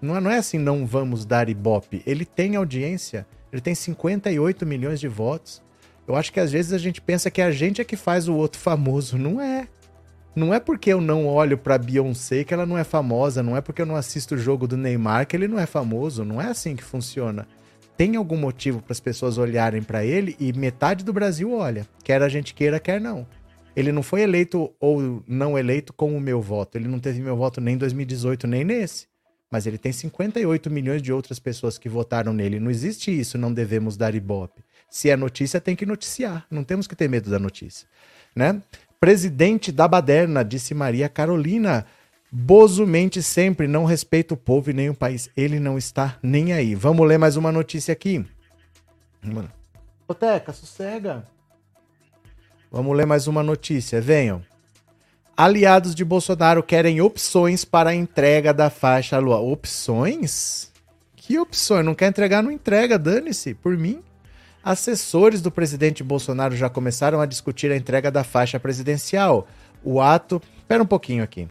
[0.00, 2.02] Não é, não é assim, não vamos dar ibope.
[2.06, 5.62] Ele tem audiência, ele tem 58 milhões de votos.
[6.08, 8.34] Eu acho que às vezes a gente pensa que a gente é que faz o
[8.34, 9.18] outro famoso.
[9.18, 9.68] Não é.
[10.34, 13.60] Não é porque eu não olho pra Beyoncé que ela não é famosa, não é
[13.60, 16.46] porque eu não assisto o jogo do Neymar que ele não é famoso, não é
[16.46, 17.46] assim que funciona.
[17.98, 22.22] Tem algum motivo para as pessoas olharem para ele e metade do Brasil olha, quer
[22.22, 23.26] a gente queira, quer não.
[23.76, 27.36] Ele não foi eleito ou não eleito com o meu voto, ele não teve meu
[27.36, 29.06] voto nem em 2018 nem nesse.
[29.50, 32.58] Mas ele tem 58 milhões de outras pessoas que votaram nele.
[32.58, 34.64] Não existe isso, não devemos dar ibope.
[34.88, 36.46] Se é notícia, tem que noticiar.
[36.50, 37.86] Não temos que ter medo da notícia,
[38.34, 38.62] né?
[39.02, 41.84] Presidente da Baderna, disse Maria Carolina.
[42.30, 45.28] Bozo mente sempre, não respeita o povo e nem o país.
[45.36, 46.76] Ele não está nem aí.
[46.76, 48.24] Vamos ler mais uma notícia aqui.
[50.06, 51.26] Ô, Teca, sossega.
[52.70, 54.00] Vamos ler mais uma notícia.
[54.00, 54.40] Venham.
[55.36, 59.40] Aliados de Bolsonaro querem opções para a entrega da faixa Lua.
[59.40, 60.70] Opções?
[61.16, 61.84] Que opções?
[61.84, 64.00] Não quer entregar, não entrega, dane-se, por mim.
[64.64, 69.48] Assessores do presidente Bolsonaro já começaram a discutir a entrega da faixa presidencial.
[69.82, 70.40] O ato.
[70.58, 71.48] Espera um pouquinho aqui.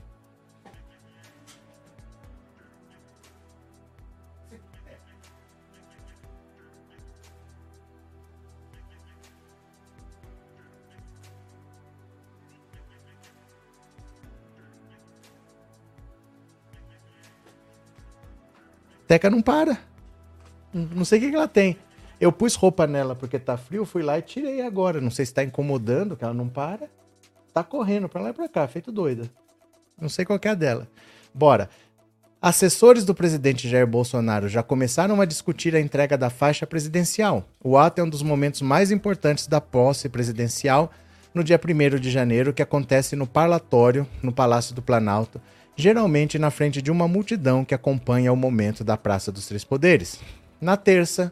[19.05, 19.77] Teca não para.
[20.73, 21.77] Não sei o que ela tem.
[22.21, 25.01] Eu pus roupa nela porque tá frio, fui lá e tirei agora.
[25.01, 26.87] Não sei se tá incomodando, que ela não para.
[27.51, 29.27] Tá correndo pra lá e pra cá, feito doida.
[29.99, 30.87] Não sei qual é a dela.
[31.33, 31.67] Bora.
[32.39, 37.43] Assessores do presidente Jair Bolsonaro já começaram a discutir a entrega da faixa presidencial.
[37.63, 40.91] O ato é um dos momentos mais importantes da posse presidencial
[41.33, 45.41] no dia 1 de janeiro, que acontece no parlatório, no Palácio do Planalto,
[45.75, 50.19] geralmente na frente de uma multidão que acompanha o momento da Praça dos Três Poderes.
[50.59, 51.31] Na terça,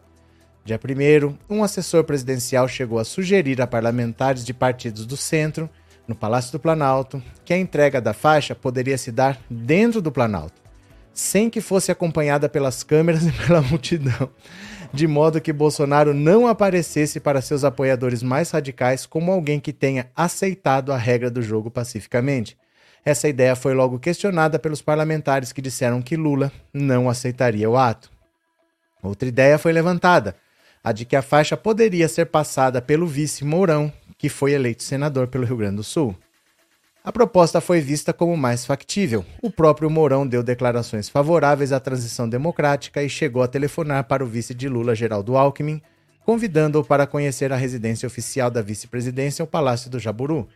[0.69, 5.67] Dia 1, um assessor presidencial chegou a sugerir a parlamentares de partidos do centro,
[6.07, 10.61] no Palácio do Planalto, que a entrega da faixa poderia se dar dentro do Planalto,
[11.11, 14.29] sem que fosse acompanhada pelas câmeras e pela multidão,
[14.93, 20.11] de modo que Bolsonaro não aparecesse para seus apoiadores mais radicais como alguém que tenha
[20.15, 22.55] aceitado a regra do jogo pacificamente.
[23.03, 28.11] Essa ideia foi logo questionada pelos parlamentares que disseram que Lula não aceitaria o ato.
[29.01, 30.35] Outra ideia foi levantada
[30.83, 35.27] a de que a faixa poderia ser passada pelo vice Mourão, que foi eleito senador
[35.27, 36.15] pelo Rio Grande do Sul.
[37.03, 39.25] A proposta foi vista como mais factível.
[39.41, 44.27] O próprio Mourão deu declarações favoráveis à transição democrática e chegou a telefonar para o
[44.27, 45.81] vice de Lula, Geraldo Alckmin,
[46.25, 50.47] convidando-o para conhecer a residência oficial da vice-presidência, o Palácio do Jaburu.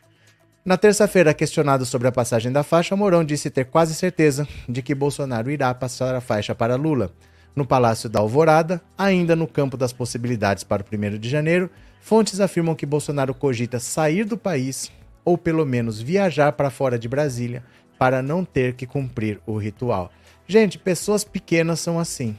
[0.66, 4.94] Na terça-feira, questionado sobre a passagem da faixa, Mourão disse ter quase certeza de que
[4.94, 7.12] Bolsonaro irá passar a faixa para Lula.
[7.56, 11.70] No Palácio da Alvorada, ainda no campo das possibilidades para o 1 de janeiro,
[12.02, 14.92] fontes afirmam que Bolsonaro cogita sair do país
[15.24, 17.64] ou pelo menos viajar para fora de Brasília
[17.98, 20.12] para não ter que cumprir o ritual.
[20.48, 22.36] Gente, pessoas pequenas são assim.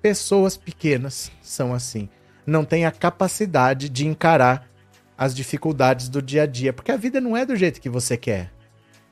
[0.00, 2.08] Pessoas pequenas são assim.
[2.46, 4.68] Não têm a capacidade de encarar
[5.16, 8.16] as dificuldades do dia a dia, porque a vida não é do jeito que você
[8.16, 8.50] quer.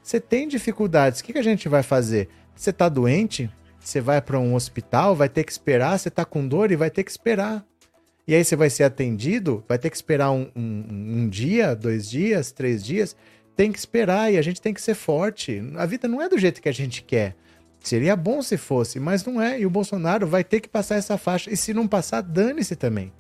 [0.03, 2.31] Você tem dificuldades, o que, a gente vai fazer?
[2.57, 3.51] Você está doente?
[3.89, 6.91] Você vai para um hospital, vai ter que esperar, você está com dor e vai
[6.91, 7.65] ter que esperar.
[8.27, 12.11] E aí você vai ser atendido, vai ter que esperar um, um, um, dia, dois
[12.11, 13.17] dias, três dias.
[13.57, 15.63] Tem que esperar e a gente tem que ser forte.
[15.75, 17.35] A vida não é do jeito que a gente quer.
[17.81, 19.59] Seria bom se fosse, mas não é.
[19.59, 21.51] E o Bolsonaro vai ter que passar essa faixa.
[21.51, 23.11] E se não passar, dane-se também.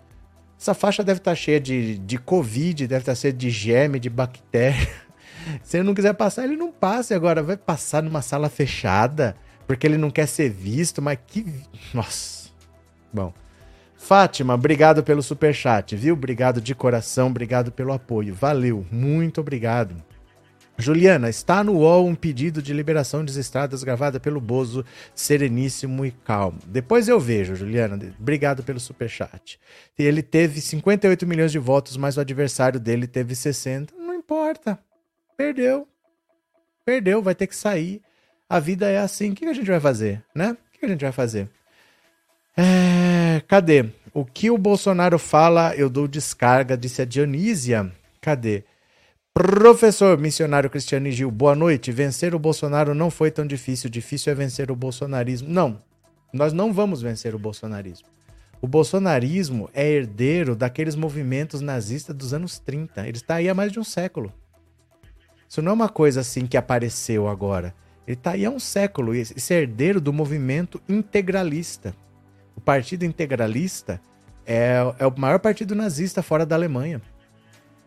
[0.61, 3.99] Essa faixa deve estar tá cheia de, de Covid, deve estar tá cheia de germe,
[3.99, 4.87] de bactéria.
[5.65, 7.17] Se ele não quiser passar, ele não passa.
[7.17, 9.35] Agora vai passar numa sala fechada
[9.69, 11.45] porque ele não quer ser visto, mas que.
[11.93, 12.49] Nossa.
[13.13, 13.33] Bom.
[13.99, 16.15] Fátima, obrigado pelo super chat, viu?
[16.15, 18.35] Obrigado de coração, obrigado pelo apoio.
[18.35, 19.95] Valeu, muito obrigado.
[20.79, 26.13] Juliana, está no UOL um pedido de liberação de estradas gravada pelo Bozo, sereníssimo e
[26.13, 26.61] calmo.
[26.67, 27.99] Depois eu vejo, Juliana.
[28.19, 29.59] Obrigado pelo superchat.
[29.99, 33.93] Ele teve 58 milhões de votos, mas o adversário dele teve 60.
[33.99, 34.79] Não importa.
[35.37, 35.89] Perdeu.
[36.85, 38.01] Perdeu, vai ter que sair.
[38.49, 39.33] A vida é assim.
[39.33, 40.53] O que a gente vai fazer, né?
[40.53, 41.49] O que a gente vai fazer?
[42.57, 43.91] É, cadê?
[44.15, 47.93] O que o Bolsonaro fala, eu dou descarga, disse a Dionísia.
[48.21, 48.65] Cadê?
[49.35, 51.93] Professor missionário Cristiano Gil, boa noite.
[51.93, 53.91] Vencer o Bolsonaro não foi tão difícil.
[53.91, 55.49] Difícil é vencer o bolsonarismo.
[55.49, 55.81] Não,
[56.33, 58.09] nós não vamos vencer o bolsonarismo.
[58.61, 63.07] O bolsonarismo é herdeiro daqueles movimentos nazistas dos anos 30.
[63.07, 64.33] Ele está aí há mais de um século.
[65.49, 67.75] Isso não é uma coisa assim que apareceu agora.
[68.09, 69.15] Ele está aí há um século.
[69.15, 71.95] Esse é herdeiro do movimento integralista.
[72.57, 74.01] O Partido Integralista
[74.47, 77.03] é, é o maior partido nazista fora da Alemanha.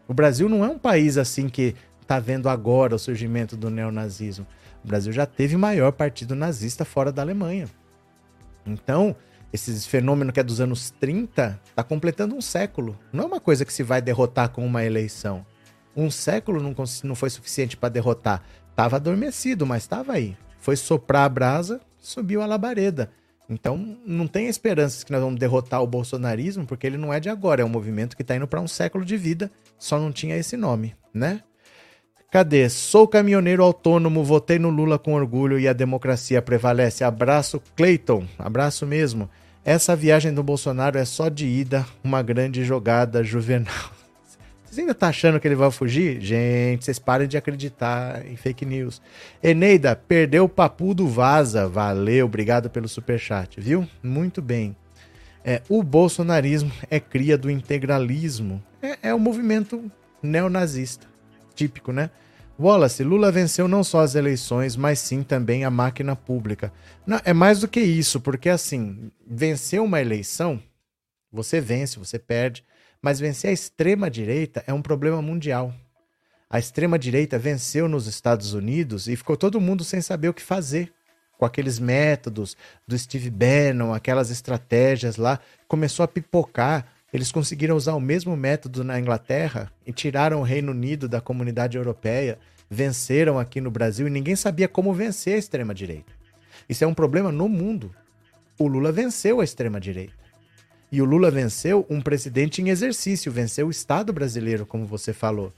[0.07, 4.45] O Brasil não é um país assim que está vendo agora o surgimento do neonazismo.
[4.85, 7.65] O Brasil já teve maior partido nazista fora da Alemanha.
[8.63, 9.15] Então,
[9.51, 12.95] esse fenômeno que é dos anos 30 está completando um século.
[13.11, 15.43] Não é uma coisa que se vai derrotar com uma eleição.
[15.95, 18.43] Um século não, não foi suficiente para derrotar.
[18.71, 20.35] Estava adormecido, mas estava aí.
[20.59, 23.11] Foi soprar a brasa, subiu a labareda.
[23.49, 27.29] Então, não tem esperanças que nós vamos derrotar o bolsonarismo, porque ele não é de
[27.29, 30.37] agora, é um movimento que está indo para um século de vida, só não tinha
[30.37, 31.41] esse nome, né?
[32.31, 32.69] Cadê?
[32.69, 37.03] Sou caminhoneiro autônomo, votei no Lula com orgulho e a democracia prevalece.
[37.03, 38.25] Abraço, Clayton.
[38.39, 39.29] Abraço mesmo.
[39.65, 43.91] Essa viagem do Bolsonaro é só de ida, uma grande jogada juvenal.
[44.71, 46.21] Vocês ainda tá achando que ele vai fugir?
[46.21, 49.01] Gente, vocês parem de acreditar em fake news.
[49.43, 51.67] Eneida, perdeu o papu do Vaza.
[51.67, 53.85] Valeu, obrigado pelo superchat, viu?
[54.01, 54.73] Muito bem.
[55.43, 58.63] É, o bolsonarismo é cria do integralismo.
[58.81, 59.91] É, é um movimento
[60.23, 61.05] neonazista.
[61.53, 62.09] Típico, né?
[62.57, 66.71] Wallace, Lula venceu não só as eleições, mas sim também a máquina pública.
[67.05, 70.63] Não, é mais do que isso, porque assim, vencer uma eleição,
[71.29, 72.63] você vence, você perde,
[73.01, 75.73] mas vencer a extrema-direita é um problema mundial.
[76.49, 80.91] A extrema-direita venceu nos Estados Unidos e ficou todo mundo sem saber o que fazer.
[81.37, 82.55] Com aqueles métodos
[82.87, 88.83] do Steve Bannon, aquelas estratégias lá, começou a pipocar eles conseguiram usar o mesmo método
[88.83, 92.39] na Inglaterra e tiraram o Reino Unido da comunidade europeia,
[92.69, 96.13] venceram aqui no Brasil e ninguém sabia como vencer a extrema-direita.
[96.69, 97.93] Isso é um problema no mundo.
[98.57, 100.13] O Lula venceu a extrema-direita.
[100.91, 105.53] E o Lula venceu um presidente em exercício, venceu o Estado brasileiro, como você falou.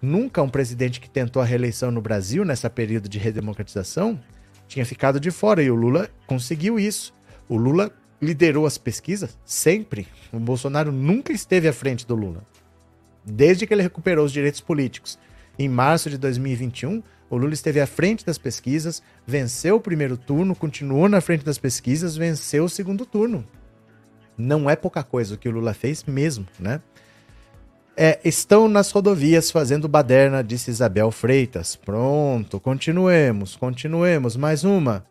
[0.00, 4.18] Nunca um presidente que tentou a reeleição no Brasil, nessa período de redemocratização,
[4.66, 5.62] tinha ficado de fora.
[5.62, 7.12] E o Lula conseguiu isso.
[7.48, 10.08] O Lula liderou as pesquisas sempre.
[10.32, 12.42] O Bolsonaro nunca esteve à frente do Lula.
[13.22, 15.18] Desde que ele recuperou os direitos políticos.
[15.58, 20.54] Em março de 2021, o Lula esteve à frente das pesquisas, venceu o primeiro turno,
[20.54, 23.44] continuou na frente das pesquisas, venceu o segundo turno.
[24.38, 26.80] Não é pouca coisa o que o Lula fez mesmo, né?
[27.96, 31.74] É, estão nas rodovias fazendo baderna, disse Isabel Freitas.
[31.74, 34.36] Pronto, continuemos, continuemos.
[34.36, 35.04] Mais uma.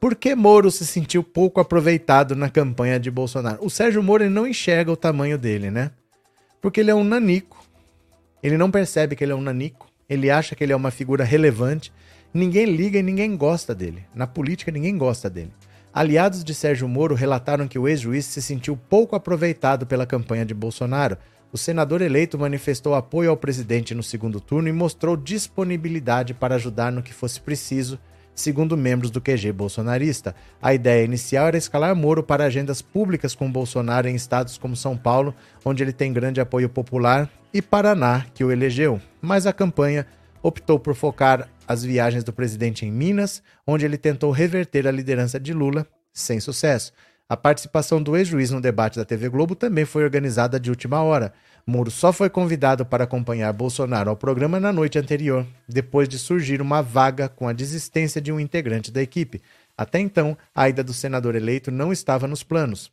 [0.00, 3.64] Por que Moro se sentiu pouco aproveitado na campanha de Bolsonaro?
[3.64, 5.92] O Sérgio Moro não enxerga o tamanho dele, né?
[6.60, 7.64] Porque ele é um nanico.
[8.42, 9.88] Ele não percebe que ele é um nanico.
[10.08, 11.92] Ele acha que ele é uma figura relevante.
[12.34, 14.04] Ninguém liga e ninguém gosta dele.
[14.14, 15.52] Na política, ninguém gosta dele.
[15.96, 20.52] Aliados de Sérgio Moro relataram que o ex-juiz se sentiu pouco aproveitado pela campanha de
[20.52, 21.16] Bolsonaro.
[21.50, 26.92] O senador eleito manifestou apoio ao presidente no segundo turno e mostrou disponibilidade para ajudar
[26.92, 27.98] no que fosse preciso
[28.34, 33.50] Segundo membros do QG bolsonarista, a ideia inicial era escalar Moro para agendas públicas com
[33.50, 35.34] Bolsonaro em estados como São Paulo,
[35.64, 39.00] onde ele tem grande apoio popular, e Paraná, que o elegeu.
[39.22, 40.06] Mas a campanha
[40.42, 45.38] optou por focar as viagens do presidente em Minas, onde ele tentou reverter a liderança
[45.40, 46.92] de Lula, sem sucesso.
[47.28, 51.32] A participação do ex-juiz no debate da TV Globo também foi organizada de última hora.
[51.66, 56.62] Moro só foi convidado para acompanhar Bolsonaro ao programa na noite anterior, depois de surgir
[56.62, 59.42] uma vaga com a desistência de um integrante da equipe.
[59.76, 62.92] Até então, a ida do senador eleito não estava nos planos.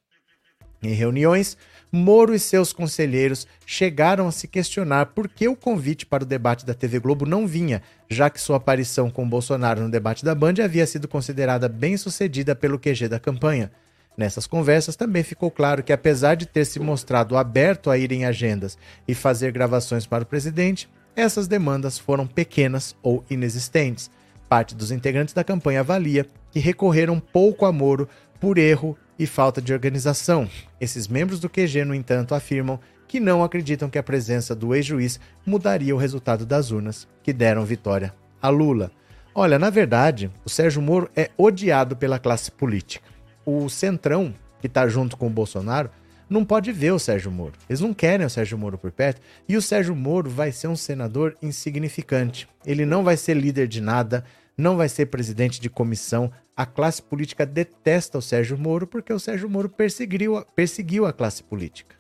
[0.82, 1.56] Em reuniões,
[1.96, 6.66] Moro e seus conselheiros chegaram a se questionar por que o convite para o debate
[6.66, 10.56] da TV Globo não vinha, já que sua aparição com Bolsonaro no debate da Band
[10.64, 13.72] havia sido considerada bem sucedida pelo QG da campanha.
[14.18, 18.26] Nessas conversas também ficou claro que, apesar de ter se mostrado aberto a ir em
[18.26, 18.76] agendas
[19.08, 24.10] e fazer gravações para o presidente, essas demandas foram pequenas ou inexistentes.
[24.50, 29.62] Parte dos integrantes da campanha avalia que recorreram pouco a Moro por erro e falta
[29.62, 30.50] de organização.
[30.80, 35.20] Esses membros do QG, no entanto, afirmam que não acreditam que a presença do ex-juiz
[35.46, 38.92] mudaria o resultado das urnas, que deram vitória a Lula.
[39.36, 43.14] Olha, na verdade, o Sérgio Moro é odiado pela classe política
[43.46, 45.90] o Centrão, que está junto com o Bolsonaro,
[46.30, 47.54] não pode ver o Sérgio Moro.
[47.70, 49.22] Eles não querem o Sérgio Moro por perto.
[49.48, 52.48] E o Sérgio Moro vai ser um senador insignificante.
[52.66, 54.24] Ele não vai ser líder de nada,
[54.58, 56.32] não vai ser presidente de comissão.
[56.56, 61.44] A classe política detesta o Sérgio Moro porque o Sérgio Moro perseguiu, perseguiu a classe
[61.44, 61.96] política.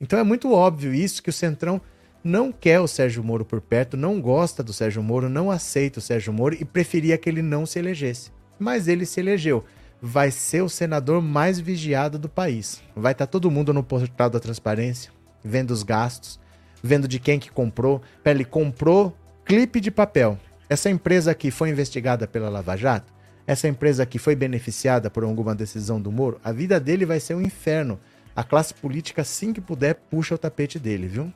[0.00, 1.80] Então é muito óbvio isso que o Centrão
[2.22, 6.02] não quer o Sérgio Moro por perto, não gosta do Sérgio Moro, não aceita o
[6.02, 8.32] Sérgio Moro e preferia que ele não se elegesse.
[8.58, 9.64] Mas ele se elegeu.
[10.02, 12.82] Vai ser o senador mais vigiado do país.
[12.96, 15.12] Vai estar tá todo mundo no portal da transparência,
[15.44, 16.40] vendo os gastos,
[16.82, 18.02] vendo de quem que comprou.
[18.24, 20.38] Ele comprou clipe de papel.
[20.68, 23.19] Essa empresa aqui foi investigada pela Lava Jato?
[23.50, 26.40] Essa empresa aqui foi beneficiada por alguma decisão do Moro?
[26.44, 27.98] A vida dele vai ser um inferno.
[28.36, 31.32] A classe política, assim que puder, puxa o tapete dele, viu?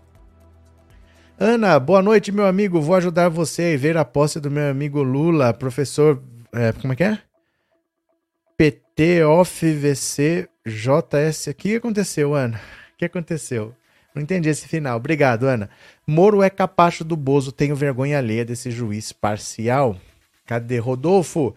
[1.36, 2.80] Ana, boa noite, meu amigo.
[2.80, 6.22] Vou ajudar você a ver a posse do meu amigo Lula, professor.
[6.52, 7.18] É, como é que é?
[8.56, 11.48] PT, OFVC, VC, JS.
[11.48, 12.60] O que aconteceu, Ana?
[12.94, 13.74] O que aconteceu?
[14.14, 14.98] Não entendi esse final.
[14.98, 15.68] Obrigado, Ana.
[16.06, 19.96] Moro é capacho do Bozo, tenho vergonha alheia desse juiz parcial.
[20.46, 21.56] Cadê Rodolfo?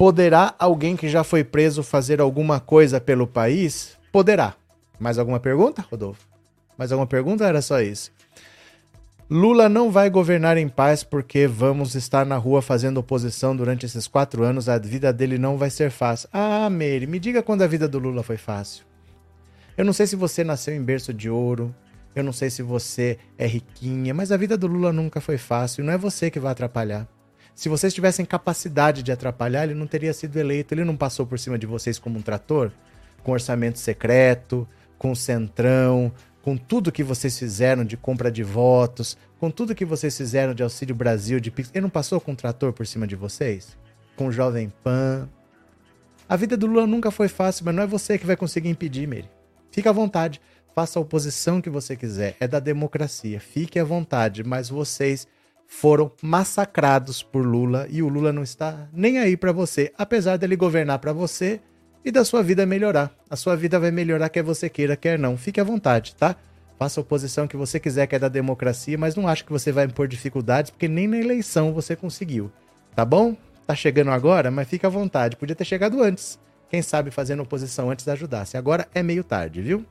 [0.00, 3.98] Poderá alguém que já foi preso fazer alguma coisa pelo país?
[4.10, 4.54] Poderá.
[4.98, 6.26] Mais alguma pergunta, Rodolfo?
[6.78, 7.44] Mais alguma pergunta?
[7.44, 8.10] Era só isso.
[9.28, 14.08] Lula não vai governar em paz porque vamos estar na rua fazendo oposição durante esses
[14.08, 14.70] quatro anos.
[14.70, 16.30] A vida dele não vai ser fácil.
[16.32, 18.86] Ah, Meire, me diga quando a vida do Lula foi fácil.
[19.76, 21.74] Eu não sei se você nasceu em berço de ouro,
[22.14, 25.84] eu não sei se você é riquinha, mas a vida do Lula nunca foi fácil.
[25.84, 27.06] Não é você que vai atrapalhar.
[27.54, 30.72] Se vocês tivessem capacidade de atrapalhar, ele não teria sido eleito.
[30.72, 32.70] Ele não passou por cima de vocês como um trator,
[33.22, 34.66] com orçamento secreto,
[34.98, 40.16] com centrão, com tudo que vocês fizeram de compra de votos, com tudo que vocês
[40.16, 41.70] fizeram de Auxílio Brasil, de Pix.
[41.74, 43.76] Ele não passou com um trator por cima de vocês?
[44.16, 45.28] Com o Jovem Pan.
[46.28, 49.06] A vida do Lula nunca foi fácil, mas não é você que vai conseguir impedir,
[49.06, 49.28] Meire.
[49.70, 50.40] Fica à vontade
[50.74, 55.26] faça a oposição que você quiser, é da democracia, fique à vontade, mas vocês
[55.72, 60.56] foram massacrados por Lula e o Lula não está nem aí para você, apesar dele
[60.56, 61.60] governar para você
[62.04, 63.14] e da sua vida melhorar.
[63.30, 65.36] A sua vida vai melhorar quer você queira, quer não.
[65.36, 66.34] Fique à vontade, tá?
[66.76, 69.70] Faça a oposição que você quiser, que é da democracia, mas não acho que você
[69.70, 72.50] vai impor dificuldades, porque nem na eleição você conseguiu.
[72.96, 73.36] Tá bom?
[73.64, 75.36] Tá chegando agora, mas fique à vontade.
[75.36, 76.36] Podia ter chegado antes.
[76.68, 78.56] Quem sabe fazendo oposição antes ajudasse.
[78.56, 79.86] Agora é meio tarde, viu?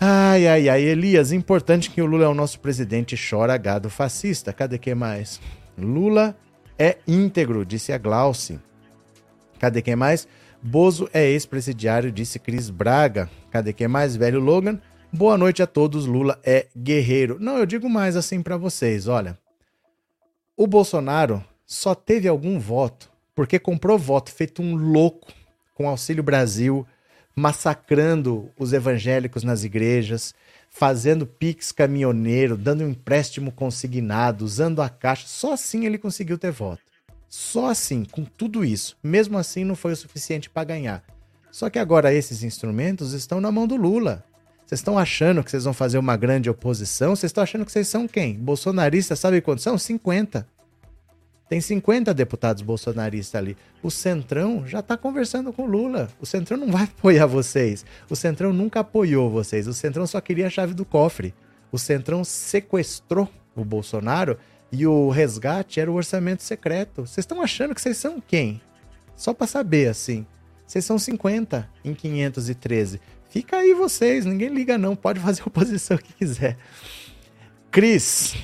[0.00, 4.52] Ai, ai, ai, Elias, importante que o Lula é o nosso presidente, chora gado fascista.
[4.52, 5.40] Cadê que mais?
[5.76, 6.36] Lula
[6.78, 8.60] é íntegro, disse a Glauce.
[9.58, 10.28] Cadê quem mais?
[10.62, 13.28] Bozo é ex-presidiário, disse Cris Braga.
[13.50, 14.14] Cadê quem mais?
[14.14, 14.80] Velho Logan.
[15.12, 17.38] Boa noite a todos, Lula é guerreiro.
[17.40, 19.36] Não, eu digo mais assim para vocês, olha.
[20.56, 25.32] O Bolsonaro só teve algum voto porque comprou voto feito um louco
[25.74, 26.86] com Auxílio Brasil,
[27.38, 30.34] massacrando os evangélicos nas igrejas,
[30.68, 35.26] fazendo pix caminhoneiro, dando um empréstimo consignado, usando a caixa.
[35.26, 36.82] Só assim ele conseguiu ter voto.
[37.28, 38.96] Só assim, com tudo isso.
[39.02, 41.04] Mesmo assim, não foi o suficiente para ganhar.
[41.50, 44.24] Só que agora esses instrumentos estão na mão do Lula.
[44.66, 47.14] Vocês estão achando que vocês vão fazer uma grande oposição?
[47.14, 48.34] Vocês estão achando que vocês são quem?
[48.34, 49.78] Bolsonaristas, sabe quantos são?
[49.78, 50.46] 50.
[51.48, 53.56] Tem 50 deputados bolsonaristas ali.
[53.82, 56.08] O Centrão já está conversando com o Lula.
[56.20, 57.86] O Centrão não vai apoiar vocês.
[58.10, 59.66] O Centrão nunca apoiou vocês.
[59.66, 61.34] O Centrão só queria a chave do cofre.
[61.72, 64.38] O Centrão sequestrou o Bolsonaro
[64.70, 67.06] e o resgate era o orçamento secreto.
[67.06, 68.60] Vocês estão achando que vocês são quem?
[69.16, 70.26] Só para saber, assim.
[70.66, 73.00] Vocês são 50 em 513.
[73.30, 74.94] Fica aí vocês, ninguém liga não.
[74.94, 76.58] Pode fazer oposição que quiser.
[77.70, 78.36] Cris,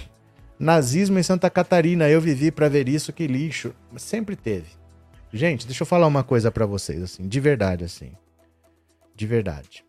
[0.59, 3.75] Nazismo em Santa Catarina, eu vivi para ver isso, que lixo.
[3.97, 4.69] Sempre teve.
[5.33, 8.13] Gente, deixa eu falar uma coisa para vocês, assim, de verdade, assim.
[9.17, 9.85] De verdade.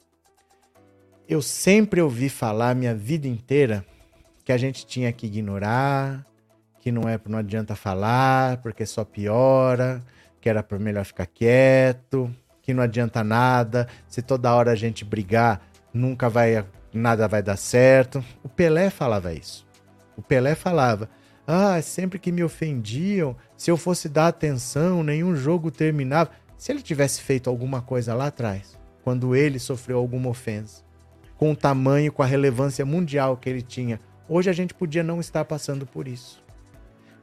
[1.27, 3.85] Eu sempre ouvi falar minha vida inteira
[4.43, 6.25] que a gente tinha que ignorar,
[6.79, 10.03] que não é, não adianta falar, porque só piora,
[10.39, 15.61] que era melhor ficar quieto, que não adianta nada, se toda hora a gente brigar,
[15.93, 16.63] nunca vai
[16.93, 18.23] nada vai dar certo.
[18.43, 19.64] O Pelé falava isso.
[20.17, 21.09] O Pelé falava:
[21.45, 26.31] Ah, sempre que me ofendiam, se eu fosse dar atenção, nenhum jogo terminava.
[26.57, 30.83] Se ele tivesse feito alguma coisa lá atrás, quando ele sofreu alguma ofensa,
[31.37, 35.19] com o tamanho, com a relevância mundial que ele tinha, hoje a gente podia não
[35.19, 36.43] estar passando por isso.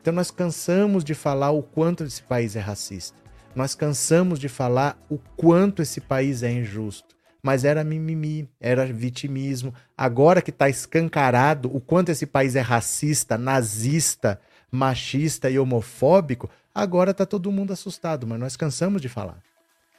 [0.01, 3.17] Então nós cansamos de falar o quanto esse país é racista.
[3.55, 7.12] Nós cansamos de falar o quanto esse país é injusto
[7.43, 9.75] mas era mimimi, era vitimismo.
[9.97, 14.41] Agora que está escancarado o quanto esse país é racista, nazista,
[14.71, 19.43] machista e homofóbico, agora está todo mundo assustado, mas nós cansamos de falar.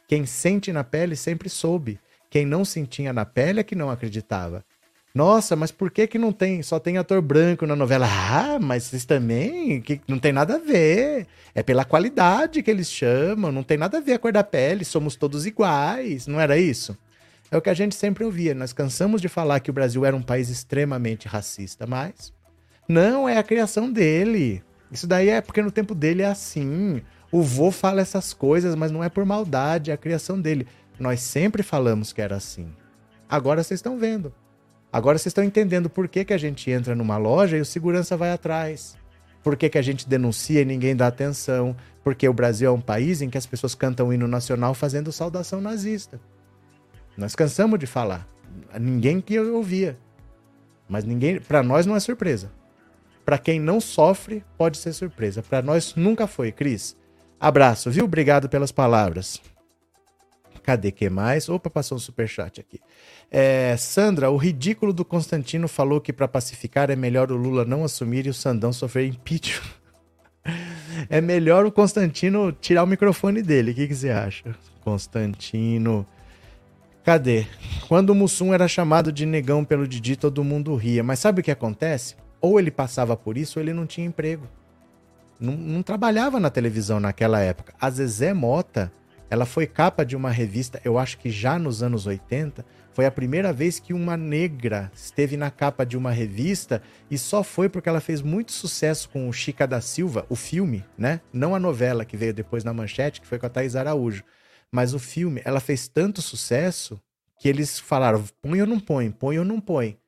[0.07, 1.99] Quem sente na pele sempre soube.
[2.29, 4.63] Quem não sentia na pele é que não acreditava.
[5.13, 8.07] Nossa, mas por que que não tem, só tem ator branco na novela?
[8.09, 11.27] Ah, mas vocês também, que não tem nada a ver.
[11.53, 14.83] É pela qualidade que eles chamam, não tem nada a ver a cor da pele,
[14.83, 16.97] somos todos iguais, não era isso?
[17.51, 18.53] É o que a gente sempre ouvia.
[18.53, 22.33] Nós cansamos de falar que o Brasil era um país extremamente racista, mas
[22.87, 24.63] não é a criação dele.
[24.91, 27.01] Isso daí é porque no tempo dele é assim.
[27.31, 30.67] O vô fala essas coisas, mas não é por maldade, é a criação dele.
[30.99, 32.71] Nós sempre falamos que era assim.
[33.27, 34.33] Agora vocês estão vendo.
[34.91, 38.15] Agora vocês estão entendendo por que, que a gente entra numa loja e o segurança
[38.15, 38.95] vai atrás.
[39.43, 41.75] Por que, que a gente denuncia e ninguém dá atenção.
[42.03, 45.11] Porque o Brasil é um país em que as pessoas cantam o hino nacional fazendo
[45.11, 46.19] saudação nazista.
[47.17, 48.27] Nós cansamos de falar.
[48.79, 49.97] Ninguém que ouvia.
[50.87, 52.51] Mas ninguém, para nós não é surpresa.
[53.25, 55.41] Para quem não sofre, pode ser surpresa.
[55.41, 56.95] Para nós nunca foi, Cris.
[57.39, 58.05] Abraço, viu?
[58.05, 59.41] Obrigado pelas palavras.
[60.61, 61.49] Cadê que mais?
[61.49, 62.79] Opa, passou um superchat aqui.
[63.29, 67.83] É, Sandra, o ridículo do Constantino falou que para pacificar é melhor o Lula não
[67.83, 69.67] assumir e o Sandão sofrer impeachment.
[71.09, 73.71] é melhor o Constantino tirar o microfone dele.
[73.71, 74.55] O que, que você acha?
[74.81, 76.07] Constantino.
[77.03, 77.45] Cadê?
[77.87, 81.03] Quando o Mussum era chamado de negão pelo Didi, todo mundo ria.
[81.03, 82.15] Mas sabe o que acontece?
[82.39, 84.47] Ou ele passava por isso ou ele não tinha emprego.
[85.39, 87.73] Não, não trabalhava na televisão naquela época.
[87.79, 88.91] A Zezé Mota
[89.33, 93.11] ela foi capa de uma revista, eu acho que já nos anos 80, foi a
[93.11, 97.89] primeira vez que uma negra esteve na capa de uma revista e só foi porque
[97.89, 101.19] ela fez muito sucesso com o Chica da Silva, o filme, né?
[101.33, 104.23] Não a novela que veio depois na manchete, que foi com a Thais Araújo.
[104.73, 106.99] Mas o filme, ela fez tanto sucesso
[107.39, 109.99] que eles falaram: põe ou não põe, põe ou não põe.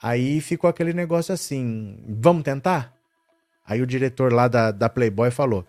[0.00, 2.94] Aí ficou aquele negócio assim: vamos tentar?
[3.66, 5.66] Aí o diretor lá da, da Playboy falou: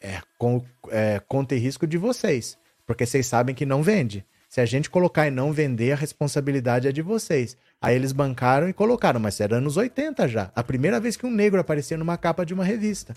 [0.00, 4.24] é, com, é, conta e risco de vocês, porque vocês sabem que não vende.
[4.48, 7.54] Se a gente colocar e não vender, a responsabilidade é de vocês.
[7.82, 10.50] Aí eles bancaram e colocaram, mas era anos 80 já.
[10.54, 13.14] A primeira vez que um negro aparecia numa capa de uma revista.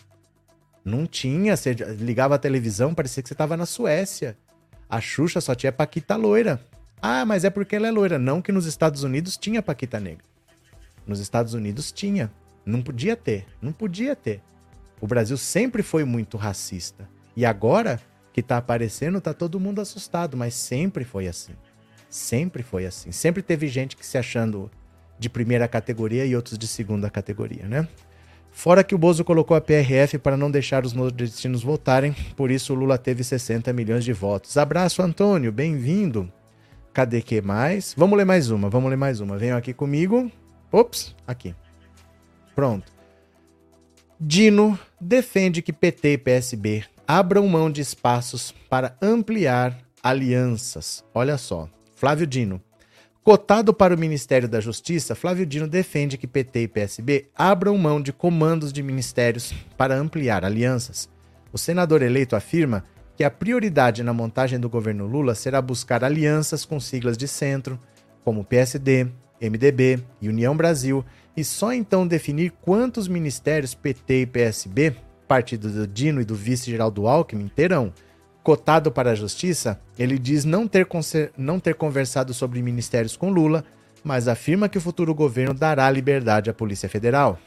[0.85, 4.37] Não tinha, você ligava a televisão, parecia que você estava na Suécia.
[4.87, 6.61] A Xuxa só tinha Paquita loira.
[7.01, 8.19] Ah, mas é porque ela é loira.
[8.19, 10.23] Não que nos Estados Unidos tinha Paquita negra.
[11.07, 12.31] Nos Estados Unidos tinha.
[12.63, 13.47] Não podia ter.
[13.59, 14.41] Não podia ter.
[15.01, 17.09] O Brasil sempre foi muito racista.
[17.35, 17.99] E agora
[18.31, 21.53] que tá aparecendo, tá todo mundo assustado, mas sempre foi assim.
[22.09, 23.11] Sempre foi assim.
[23.11, 24.69] Sempre teve gente que se achando
[25.17, 27.87] de primeira categoria e outros de segunda categoria, né?
[28.55, 32.71] Fora que o Bozo colocou a PRF para não deixar os nordestinos votarem, por isso
[32.71, 34.55] o Lula teve 60 milhões de votos.
[34.57, 36.31] Abraço, Antônio, bem-vindo.
[36.93, 37.93] Cadê que mais?
[37.97, 39.37] Vamos ler mais uma, vamos ler mais uma.
[39.37, 40.31] Venham aqui comigo.
[40.71, 41.53] Ops, aqui.
[42.55, 42.91] Pronto.
[44.17, 51.03] Dino defende que PT e PSB abram mão de espaços para ampliar alianças.
[51.13, 52.61] Olha só, Flávio Dino.
[53.25, 57.99] Cotado para o Ministério da Justiça, Flávio Dino defende que PT e PSB abram mão
[57.99, 61.09] de comandos de ministérios para ampliar alianças.
[61.51, 62.83] O senador eleito afirma
[63.17, 67.79] que a prioridade na montagem do governo Lula será buscar alianças com siglas de centro,
[68.23, 69.07] como PSD,
[69.41, 71.03] MDB e União Brasil,
[71.35, 74.95] e só então definir quantos ministérios PT e PSB,
[75.27, 77.91] partido do Dino e do vice-geraldo Alckmin, terão.
[78.45, 80.87] Cotado para a justiça, ele diz não ter,
[81.37, 83.65] não ter conversado sobre ministérios com Lula,
[84.03, 87.37] mas afirma que o futuro governo dará liberdade à Polícia Federal.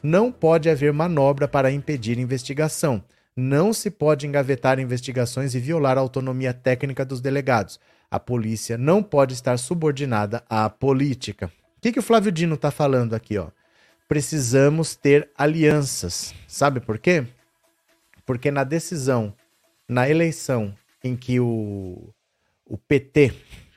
[0.00, 3.02] Não pode haver manobra para impedir investigação.
[3.36, 7.80] Não se pode engavetar investigações e violar a autonomia técnica dos delegados.
[8.08, 11.50] A polícia não pode estar subordinada à política
[11.84, 13.36] que, que o Flávio Dino está falando aqui?
[13.36, 13.48] Ó?
[14.08, 16.34] Precisamos ter alianças.
[16.48, 17.26] Sabe por quê?
[18.24, 19.34] Porque na decisão,
[19.88, 22.12] na eleição em que o,
[22.64, 23.32] o PT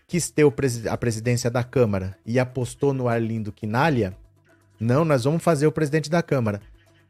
[0.07, 0.45] quis ter
[0.89, 4.15] a presidência da Câmara e apostou no Arlindo Quinalha,
[4.79, 6.61] não, nós vamos fazer o presidente da Câmara.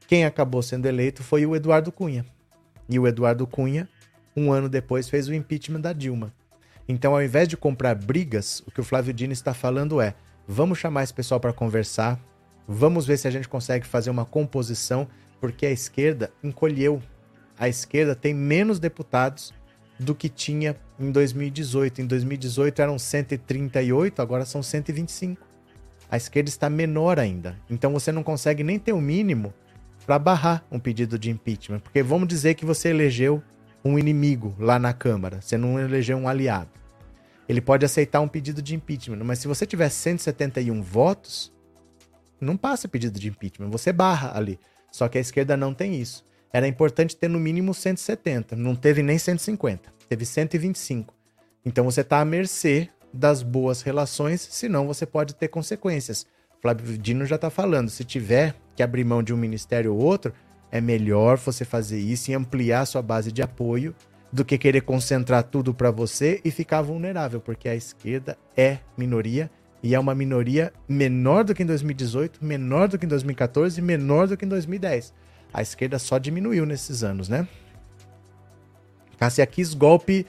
[0.08, 2.26] Quem acabou sendo eleito foi o Eduardo Cunha.
[2.90, 3.90] E o Eduardo Cunha,
[4.36, 6.34] um ano depois, fez o impeachment da Dilma.
[6.88, 10.16] Então, ao invés de comprar brigas, o que o Flávio Dino está falando é:
[10.48, 12.18] Vamos chamar esse pessoal para conversar.
[12.66, 15.08] Vamos ver se a gente consegue fazer uma composição,
[15.42, 17.02] porque a esquerda encolheu.
[17.60, 19.54] A esquerda tem menos deputados
[20.00, 22.02] do que tinha em 2018.
[22.02, 25.46] Em 2018 eram 138, agora são 125.
[26.10, 27.58] A esquerda está menor ainda.
[27.70, 29.54] Então você não consegue nem ter o mínimo
[30.06, 31.80] para barrar um pedido de impeachment.
[31.80, 33.42] Porque vamos dizer que você elegeu
[33.84, 36.78] um inimigo lá na Câmara, você não elegeu um aliado
[37.48, 39.24] ele pode aceitar um pedido de impeachment.
[39.24, 41.54] Mas se você tiver 171 votos,
[42.42, 44.60] não passa pedido de impeachment, você barra ali.
[44.92, 46.26] Só que a esquerda não tem isso.
[46.58, 51.14] Era importante ter no mínimo 170, não teve nem 150, teve 125.
[51.64, 56.26] Então você está à mercê das boas relações, senão você pode ter consequências.
[56.60, 60.34] Flávio Dino já está falando, se tiver que abrir mão de um ministério ou outro,
[60.72, 63.94] é melhor você fazer isso e ampliar sua base de apoio
[64.34, 69.48] do que querer concentrar tudo para você e ficar vulnerável, porque a esquerda é minoria
[69.84, 73.84] e é uma minoria menor do que em 2018, menor do que em 2014 e
[73.84, 75.14] menor do que em 2010.
[75.54, 77.48] A esquerda só diminuiu nesses anos, né?
[79.18, 80.26] Cássia quis golpe,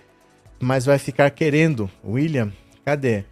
[0.60, 1.90] mas vai ficar querendo.
[2.04, 2.52] William,
[2.84, 3.24] cadê?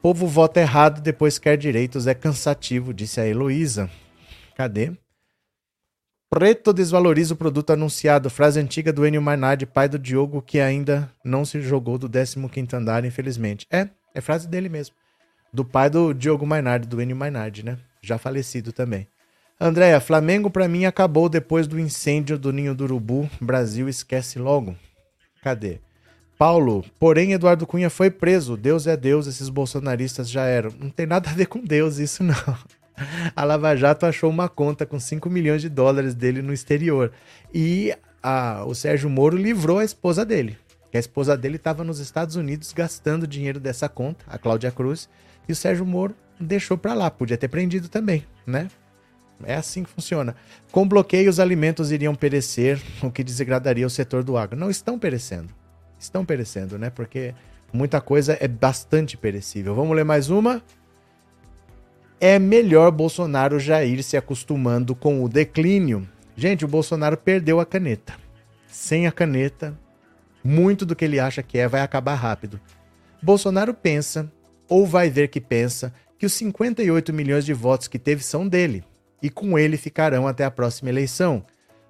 [0.00, 3.90] Povo vota errado, depois quer direitos, é cansativo, disse a Heloísa.
[4.54, 4.92] Cadê?
[6.30, 8.28] Preto desvaloriza o produto anunciado.
[8.28, 12.74] Frase antiga do Enio Mainardi, pai do Diogo, que ainda não se jogou do 15º
[12.74, 13.66] andar, infelizmente.
[13.70, 14.96] É, é frase dele mesmo.
[15.52, 17.78] Do pai do Diogo Mainardi, do Enio Mainardi, né?
[18.02, 19.06] Já falecido também.
[19.60, 23.30] Andréia, Flamengo para mim acabou depois do incêndio do Ninho do Urubu.
[23.40, 24.74] Brasil esquece logo.
[25.42, 25.78] Cadê?
[26.36, 28.56] Paulo, porém Eduardo Cunha foi preso.
[28.56, 30.72] Deus é Deus, esses bolsonaristas já eram.
[30.78, 32.34] Não tem nada a ver com Deus isso não.
[33.34, 37.12] A Lava Jato achou uma conta com 5 milhões de dólares dele no exterior.
[37.52, 40.58] E a, o Sérgio Moro livrou a esposa dele.
[40.90, 45.08] Que a esposa dele estava nos Estados Unidos gastando dinheiro dessa conta, a Cláudia Cruz,
[45.48, 47.10] e o Sérgio Moro deixou para lá.
[47.10, 48.68] Podia ter prendido também, né?
[49.42, 50.36] É assim que funciona.
[50.70, 54.58] Com bloqueio, os alimentos iriam perecer, o que desagradaria o setor do agro.
[54.58, 55.52] Não estão perecendo.
[55.98, 56.90] Estão perecendo, né?
[56.90, 57.34] Porque
[57.72, 59.74] muita coisa é bastante perecível.
[59.74, 60.62] Vamos ler mais uma?
[62.20, 66.08] É melhor Bolsonaro já ir se acostumando com o declínio.
[66.36, 68.14] Gente, o Bolsonaro perdeu a caneta.
[68.68, 69.78] Sem a caneta,
[70.42, 72.60] muito do que ele acha que é vai acabar rápido.
[73.22, 74.30] Bolsonaro pensa,
[74.68, 78.84] ou vai ver que pensa, que os 58 milhões de votos que teve são dele
[79.22, 81.44] e com ele ficarão até a próxima eleição.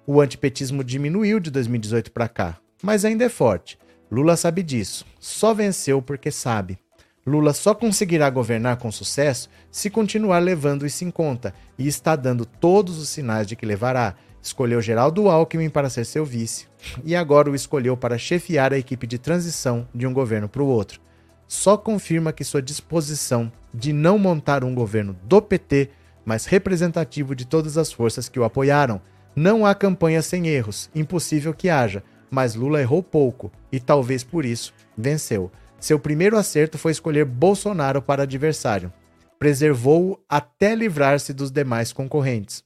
[0.07, 3.77] O antipetismo diminuiu de 2018 para cá, mas ainda é forte.
[4.11, 5.05] Lula sabe disso.
[5.19, 6.77] Só venceu porque sabe.
[7.25, 12.45] Lula só conseguirá governar com sucesso se continuar levando isso em conta e está dando
[12.45, 14.15] todos os sinais de que levará.
[14.41, 16.67] Escolheu Geraldo Alckmin para ser seu vice
[17.03, 20.67] e agora o escolheu para chefiar a equipe de transição de um governo para o
[20.67, 21.01] outro.
[21.47, 25.89] Só confirma que sua disposição de não montar um governo do PT
[26.25, 28.99] mas representativo de todas as forças que o apoiaram.
[29.35, 34.45] Não há campanha sem erros, impossível que haja, mas Lula errou pouco e talvez por
[34.45, 35.51] isso venceu.
[35.79, 38.91] Seu primeiro acerto foi escolher Bolsonaro para adversário.
[39.37, 42.63] Preservou-o até livrar-se dos demais concorrentes.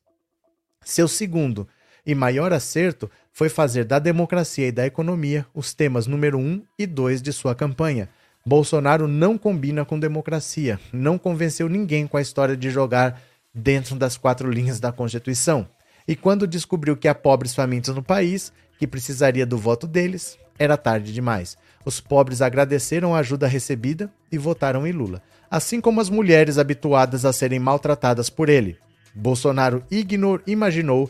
[0.83, 1.67] Seu segundo
[2.05, 6.87] e maior acerto foi fazer da democracia e da economia os temas número um e
[6.87, 8.09] dois de sua campanha.
[8.45, 13.21] Bolsonaro não combina com democracia, não convenceu ninguém com a história de jogar
[13.53, 15.67] dentro das quatro linhas da Constituição.
[16.07, 20.77] E quando descobriu que há pobres famintos no país, que precisaria do voto deles, era
[20.77, 21.57] tarde demais.
[21.85, 27.25] Os pobres agradeceram a ajuda recebida e votaram em Lula, assim como as mulheres habituadas
[27.25, 28.77] a serem maltratadas por ele.
[29.13, 31.09] Bolsonaro ignor imaginou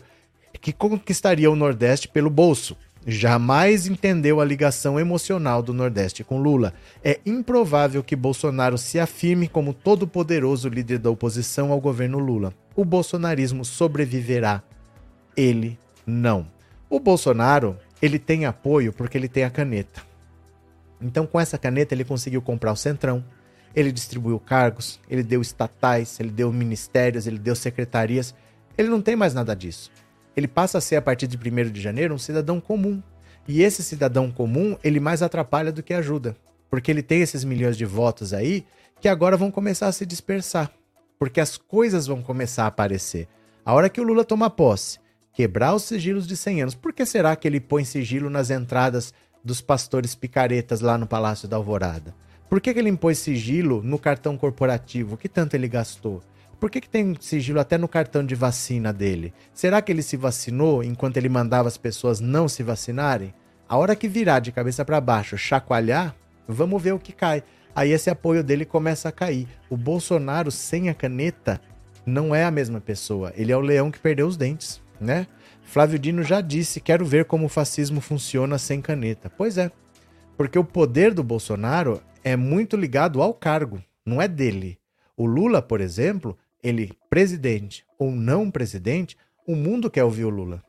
[0.60, 2.76] que conquistaria o Nordeste pelo bolso,
[3.06, 6.74] jamais entendeu a ligação emocional do Nordeste com Lula.
[7.02, 12.52] É improvável que Bolsonaro se afirme como todo-poderoso líder da oposição ao governo Lula.
[12.74, 14.62] O bolsonarismo sobreviverá.
[15.36, 16.46] Ele não.
[16.88, 20.02] O Bolsonaro, ele tem apoio porque ele tem a caneta.
[21.00, 23.24] Então, com essa caneta, ele conseguiu comprar o Centrão,
[23.74, 28.34] ele distribuiu cargos, ele deu estatais, ele deu ministérios, ele deu secretarias.
[28.76, 29.90] Ele não tem mais nada disso
[30.36, 33.02] ele passa a ser, a partir de 1 de janeiro, um cidadão comum.
[33.48, 36.36] E esse cidadão comum, ele mais atrapalha do que ajuda.
[36.70, 38.64] Porque ele tem esses milhões de votos aí
[39.00, 40.70] que agora vão começar a se dispersar.
[41.18, 43.26] Porque as coisas vão começar a aparecer.
[43.64, 44.98] A hora que o Lula toma posse,
[45.32, 49.12] quebrar os sigilos de 100 anos, por que será que ele põe sigilo nas entradas
[49.44, 52.14] dos pastores picaretas lá no Palácio da Alvorada?
[52.48, 55.16] Por que, que ele impôs sigilo no cartão corporativo?
[55.16, 56.20] Que tanto ele gastou?
[56.60, 59.32] Por que, que tem sigilo até no cartão de vacina dele?
[59.54, 63.32] Será que ele se vacinou enquanto ele mandava as pessoas não se vacinarem?
[63.66, 66.14] A hora que virar de cabeça para baixo, chacoalhar,
[66.46, 67.42] vamos ver o que cai.
[67.74, 69.48] Aí esse apoio dele começa a cair.
[69.70, 71.58] O Bolsonaro sem a caneta
[72.04, 73.32] não é a mesma pessoa.
[73.36, 75.26] Ele é o leão que perdeu os dentes, né?
[75.62, 79.30] Flávio Dino já disse: quero ver como o fascismo funciona sem caneta.
[79.30, 79.70] Pois é,
[80.36, 84.78] porque o poder do Bolsonaro é muito ligado ao cargo, não é dele.
[85.16, 89.16] O Lula, por exemplo, ele presidente ou não presidente,
[89.46, 90.62] o mundo quer ouvir o Lula.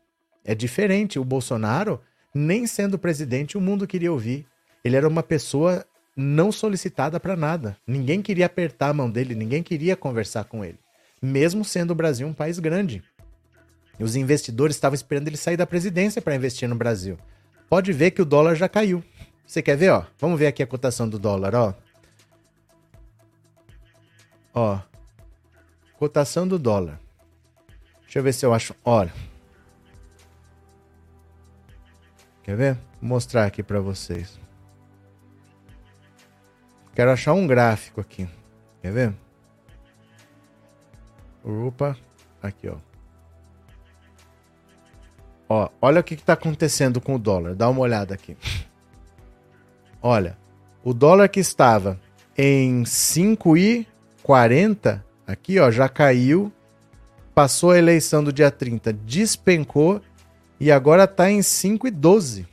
[0.44, 1.20] É diferente.
[1.20, 2.02] O Bolsonaro,
[2.34, 4.46] nem sendo presidente, o mundo queria ouvir.
[4.84, 5.86] Ele era uma pessoa
[6.16, 7.78] não solicitada para nada.
[7.86, 10.80] Ninguém queria apertar a mão dele, ninguém queria conversar com ele.
[11.22, 13.04] Mesmo sendo o Brasil um país grande.
[14.00, 17.18] Os investidores estavam esperando ele sair da presidência para investir no Brasil.
[17.70, 19.04] Pode ver que o dólar já caiu.
[19.46, 20.06] Você quer ver, ó?
[20.18, 21.74] Vamos ver aqui a cotação do dólar, ó.
[24.54, 24.80] Ó.
[26.02, 27.00] Cotação do dólar.
[28.02, 28.76] Deixa eu ver se eu acho.
[28.84, 29.14] Olha.
[32.42, 32.74] Quer ver?
[33.00, 34.40] Vou mostrar aqui para vocês.
[36.96, 38.28] Quero achar um gráfico aqui.
[38.82, 39.14] Quer ver?
[41.44, 41.96] Opa,
[42.42, 42.78] aqui ó.
[45.48, 47.54] Ó, olha o que está acontecendo com o dólar.
[47.54, 48.36] Dá uma olhada aqui.
[50.02, 50.36] Olha,
[50.84, 52.02] o dólar que estava
[52.36, 56.52] em 5,40 aqui, ó, já caiu.
[57.34, 60.02] Passou a eleição do dia 30, despencou
[60.60, 62.46] e agora está em 5,12.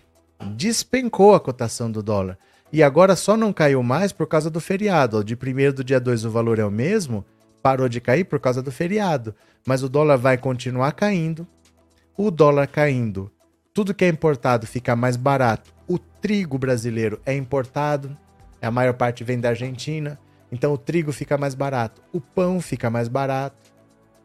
[0.54, 2.38] Despencou a cotação do dólar.
[2.72, 5.24] E agora só não caiu mais por causa do feriado.
[5.24, 7.24] De primeiro do dia 2 o valor é o mesmo,
[7.62, 9.34] parou de cair por causa do feriado.
[9.66, 11.46] Mas o dólar vai continuar caindo.
[12.16, 13.30] O dólar caindo,
[13.72, 15.72] tudo que é importado fica mais barato.
[15.86, 18.16] O trigo brasileiro é importado,
[18.60, 20.18] a maior parte vem da Argentina,
[20.50, 23.56] então o trigo fica mais barato, o pão fica mais barato.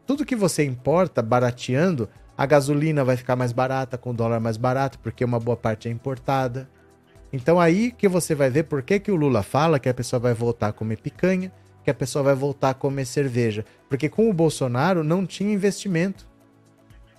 [0.06, 4.56] Tudo que você importa barateando, a gasolina vai ficar mais barata com o dólar mais
[4.56, 6.68] barato, porque uma boa parte é importada.
[7.32, 10.20] Então aí que você vai ver por que, que o Lula fala que a pessoa
[10.20, 11.52] vai voltar a comer picanha,
[11.82, 13.64] que a pessoa vai voltar a comer cerveja.
[13.88, 16.26] Porque com o Bolsonaro não tinha investimento.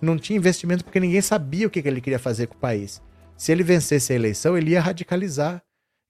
[0.02, 3.02] Não tinha investimento porque ninguém sabia o que, que ele queria fazer com o país.
[3.38, 5.61] Se ele vencesse a eleição, ele ia radicalizar.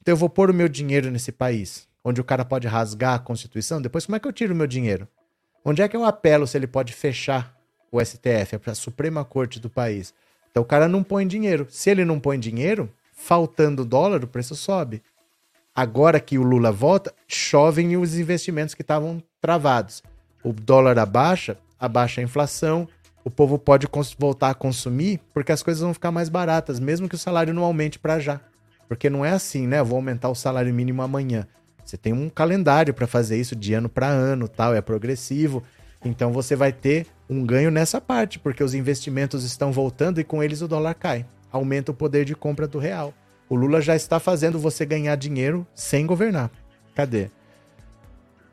[0.01, 3.19] Então eu vou pôr o meu dinheiro nesse país, onde o cara pode rasgar a
[3.19, 3.81] Constituição.
[3.81, 5.07] Depois, como é que eu tiro o meu dinheiro?
[5.65, 7.57] Onde é que eu apelo se ele pode fechar
[7.91, 10.13] o STF, a Suprema Corte do país?
[10.51, 11.65] Então o cara não põe dinheiro.
[11.67, 15.01] Se ele não põe dinheiro, faltando dólar, o preço sobe.
[15.75, 20.03] Agora que o Lula volta, chovem os investimentos que estavam travados.
[20.43, 22.87] O dólar abaixa, abaixa a inflação,
[23.23, 23.87] o povo pode
[24.19, 27.63] voltar a consumir porque as coisas vão ficar mais baratas, mesmo que o salário não
[27.63, 28.39] aumente para já.
[28.87, 29.79] Porque não é assim, né?
[29.79, 31.47] Eu vou aumentar o salário mínimo amanhã.
[31.85, 35.63] Você tem um calendário para fazer isso de ano para ano, tal, é progressivo.
[36.03, 40.43] Então você vai ter um ganho nessa parte, porque os investimentos estão voltando e com
[40.43, 41.25] eles o dólar cai
[41.55, 43.13] aumenta o poder de compra do real.
[43.47, 46.51] O Lula já está fazendo você ganhar dinheiro sem governar.
[46.93, 47.29] Cadê?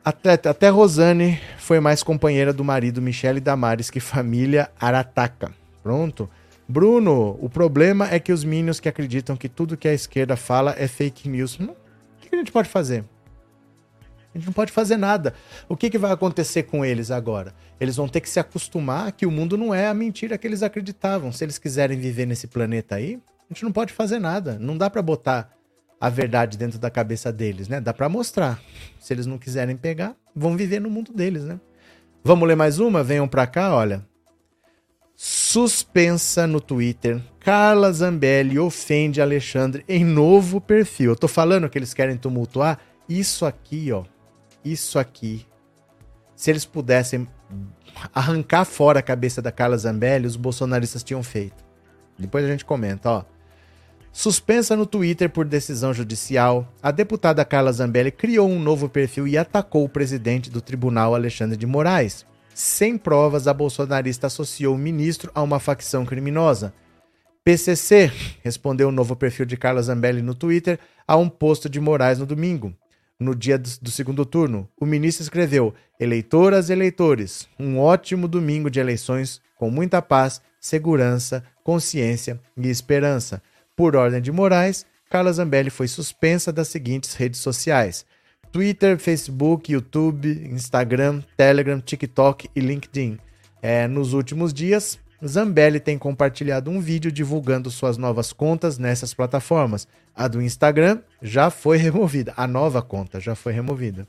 [0.05, 5.51] Até, até Rosane foi mais companheira do marido Michele Damares que família Arataca.
[5.81, 6.29] Pronto.
[6.67, 10.75] Bruno, o problema é que os minions que acreditam que tudo que a esquerda fala
[10.77, 11.59] é fake news.
[11.59, 11.75] Hum, o
[12.21, 13.03] que a gente pode fazer?
[14.33, 15.33] A gente não pode fazer nada.
[15.69, 17.53] O que, que vai acontecer com eles agora?
[17.79, 20.63] Eles vão ter que se acostumar que o mundo não é a mentira que eles
[20.63, 21.31] acreditavam.
[21.31, 23.19] Se eles quiserem viver nesse planeta aí,
[23.49, 24.57] a gente não pode fazer nada.
[24.59, 25.53] Não dá para botar
[26.01, 27.79] a verdade dentro da cabeça deles, né?
[27.79, 28.59] Dá para mostrar.
[28.99, 31.59] Se eles não quiserem pegar, vão viver no mundo deles, né?
[32.23, 33.03] Vamos ler mais uma?
[33.03, 34.05] Venham para cá, olha.
[35.15, 37.21] Suspensa no Twitter.
[37.39, 41.11] Carla Zambelli ofende Alexandre em novo perfil.
[41.11, 42.79] Eu tô falando que eles querem tumultuar.
[43.07, 44.05] Isso aqui, ó,
[44.63, 45.45] isso aqui,
[46.35, 47.27] se eles pudessem
[48.13, 51.63] arrancar fora a cabeça da Carla Zambelli, os bolsonaristas tinham feito.
[52.17, 53.23] Depois a gente comenta, ó.
[54.11, 59.37] Suspensa no Twitter por decisão judicial, a deputada Carla Zambelli criou um novo perfil e
[59.37, 62.25] atacou o presidente do tribunal, Alexandre de Moraes.
[62.53, 66.73] Sem provas, a bolsonarista associou o ministro a uma facção criminosa.
[67.43, 68.11] PCC
[68.43, 72.25] respondeu o novo perfil de Carla Zambelli no Twitter a um posto de Moraes no
[72.25, 72.73] domingo
[73.23, 78.79] no dia do segundo turno, o ministro escreveu: Eleitoras e eleitores, um ótimo domingo de
[78.79, 83.41] eleições com muita paz, segurança, consciência e esperança.
[83.75, 88.05] Por ordem de Moraes, Carla Zambelli foi suspensa das seguintes redes sociais:
[88.51, 93.17] Twitter, Facebook, YouTube, Instagram, Telegram, TikTok e LinkedIn.
[93.61, 99.87] É, nos últimos dias, Zambelli tem compartilhado um vídeo divulgando suas novas contas nessas plataformas.
[100.13, 102.33] A do Instagram já foi removida.
[102.35, 104.05] A nova conta já foi removida.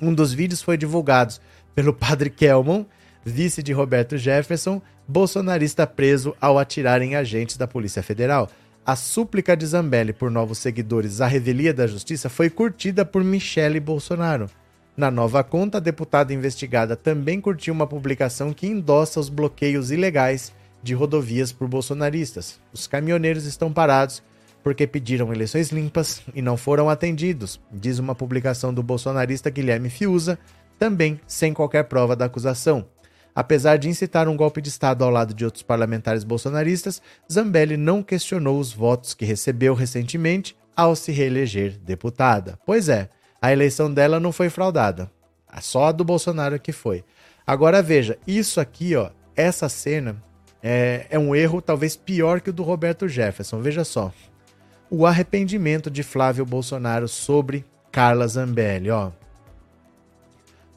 [0.00, 1.34] Um dos vídeos foi divulgado
[1.74, 2.84] pelo padre Kelmon,
[3.24, 8.50] vice de Roberto Jefferson, bolsonarista preso ao atirar em agentes da Polícia Federal.
[8.84, 13.80] A súplica de Zambelli por novos seguidores à revelia da justiça foi curtida por Michele
[13.80, 14.48] Bolsonaro.
[14.98, 20.52] Na nova conta, a deputada investigada também curtiu uma publicação que endossa os bloqueios ilegais
[20.82, 22.58] de rodovias por bolsonaristas.
[22.72, 24.20] Os caminhoneiros estão parados
[24.60, 30.36] porque pediram eleições limpas e não foram atendidos, diz uma publicação do bolsonarista Guilherme Fiuza,
[30.80, 32.84] também sem qualquer prova da acusação.
[33.32, 37.00] Apesar de incitar um golpe de Estado ao lado de outros parlamentares bolsonaristas,
[37.32, 42.58] Zambelli não questionou os votos que recebeu recentemente ao se reeleger deputada.
[42.66, 43.08] Pois é,
[43.40, 45.10] a eleição dela não foi fraudada.
[45.60, 47.04] Só a do Bolsonaro que foi.
[47.46, 50.22] Agora veja, isso aqui, ó, essa cena
[50.62, 53.60] é, é um erro talvez pior que o do Roberto Jefferson.
[53.60, 54.12] Veja só.
[54.90, 59.10] O arrependimento de Flávio Bolsonaro sobre Carla Zambelli, ó.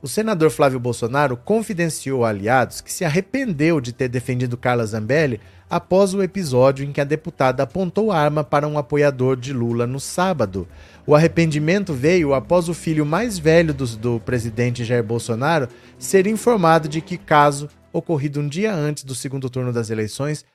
[0.02, 5.40] O senador Flávio Bolsonaro confidenciou a aliados que se arrependeu de ter defendido Carla Zambelli
[5.70, 10.00] após o episódio em que a deputada apontou arma para um apoiador de Lula no
[10.00, 10.68] sábado.
[11.06, 15.68] O arrependimento veio após o filho mais velho do, do presidente Jair Bolsonaro
[15.98, 20.46] ser informado de que caso ocorrido um dia antes do segundo turno das eleições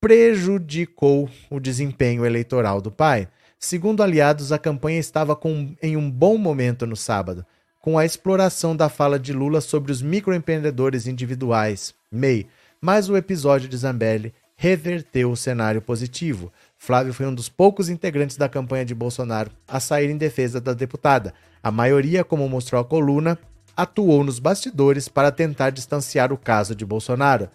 [0.00, 3.28] prejudicou o desempenho eleitoral do pai.
[3.58, 7.44] Segundo aliados, a campanha estava com, em um bom momento no sábado,
[7.80, 12.46] com a exploração da fala de Lula sobre os microempreendedores individuais, MEI,
[12.80, 16.52] mas o episódio de Zambelli reverteu o cenário positivo.
[16.78, 20.72] Flávio foi um dos poucos integrantes da campanha de Bolsonaro a sair em defesa da
[20.72, 21.34] deputada.
[21.62, 23.38] A maioria, como mostrou a coluna,
[23.76, 27.48] atuou nos bastidores para tentar distanciar o caso de Bolsonaro.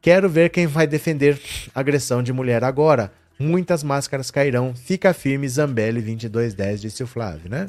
[0.00, 1.40] Quero ver quem vai defender
[1.74, 3.12] agressão de mulher agora.
[3.38, 4.74] Muitas máscaras cairão.
[4.74, 7.68] Fica firme, Zambelli 2210, disse o Flávio, né?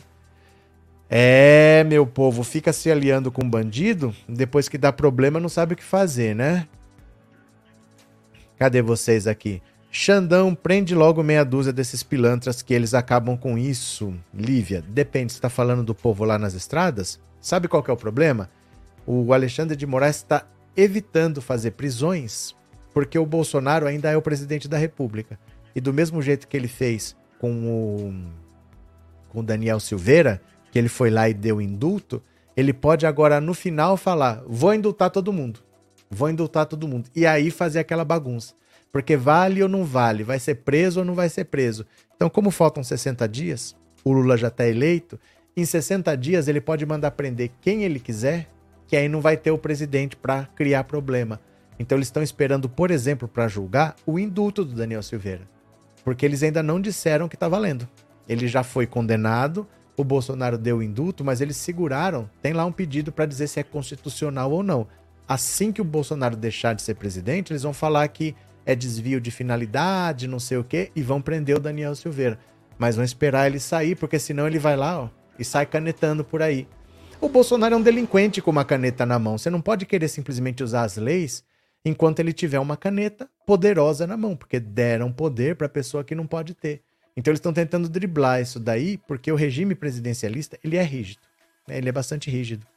[1.09, 5.77] É, meu povo, fica se aliando com bandido, depois que dá problema não sabe o
[5.77, 6.67] que fazer, né?
[8.57, 9.61] Cadê vocês aqui?
[9.99, 14.13] Xandão, prende logo meia dúzia desses pilantras que eles acabam com isso.
[14.31, 17.19] Lívia, depende, você tá falando do povo lá nas estradas?
[17.41, 18.47] Sabe qual é o problema?
[19.07, 20.45] O Alexandre de Moraes está
[20.75, 22.55] evitando fazer prisões
[22.93, 25.39] porque o Bolsonaro ainda é o presidente da República.
[25.75, 28.13] E do mesmo jeito que ele fez com o,
[29.29, 30.39] com o Daniel Silveira,
[30.71, 32.21] que ele foi lá e deu indulto,
[32.55, 35.59] ele pode agora no final falar: vou indultar todo mundo.
[36.07, 37.09] Vou indultar todo mundo.
[37.15, 38.53] E aí fazer aquela bagunça.
[38.97, 40.23] Porque vale ou não vale?
[40.23, 41.85] Vai ser preso ou não vai ser preso?
[42.15, 45.19] Então, como faltam 60 dias, o Lula já está eleito,
[45.55, 48.47] em 60 dias ele pode mandar prender quem ele quiser,
[48.87, 51.39] que aí não vai ter o presidente para criar problema.
[51.77, 55.47] Então eles estão esperando, por exemplo, para julgar o indulto do Daniel Silveira.
[56.03, 57.87] Porque eles ainda não disseram que está valendo.
[58.27, 62.27] Ele já foi condenado, o Bolsonaro deu o indulto, mas eles seguraram.
[62.41, 64.87] Tem lá um pedido para dizer se é constitucional ou não.
[65.27, 68.35] Assim que o Bolsonaro deixar de ser presidente, eles vão falar que
[68.67, 72.37] é desvio de finalidade, não sei o quê, e vão prender o Daniel Silveira.
[72.77, 76.41] Mas vão esperar ele sair, porque senão ele vai lá ó, e sai canetando por
[76.41, 76.67] aí.
[77.21, 79.37] O Bolsonaro é um delinquente com uma caneta na mão.
[79.37, 81.45] Você não pode querer simplesmente usar as leis
[81.85, 86.27] enquanto ele tiver uma caneta poderosa na mão, porque deram poder para pessoa que não
[86.27, 86.81] pode ter.
[87.15, 91.21] Então eles estão tentando driblar isso daí, porque o regime presidencialista ele é rígido,
[91.65, 91.77] né?
[91.77, 92.67] ele é bastante rígido.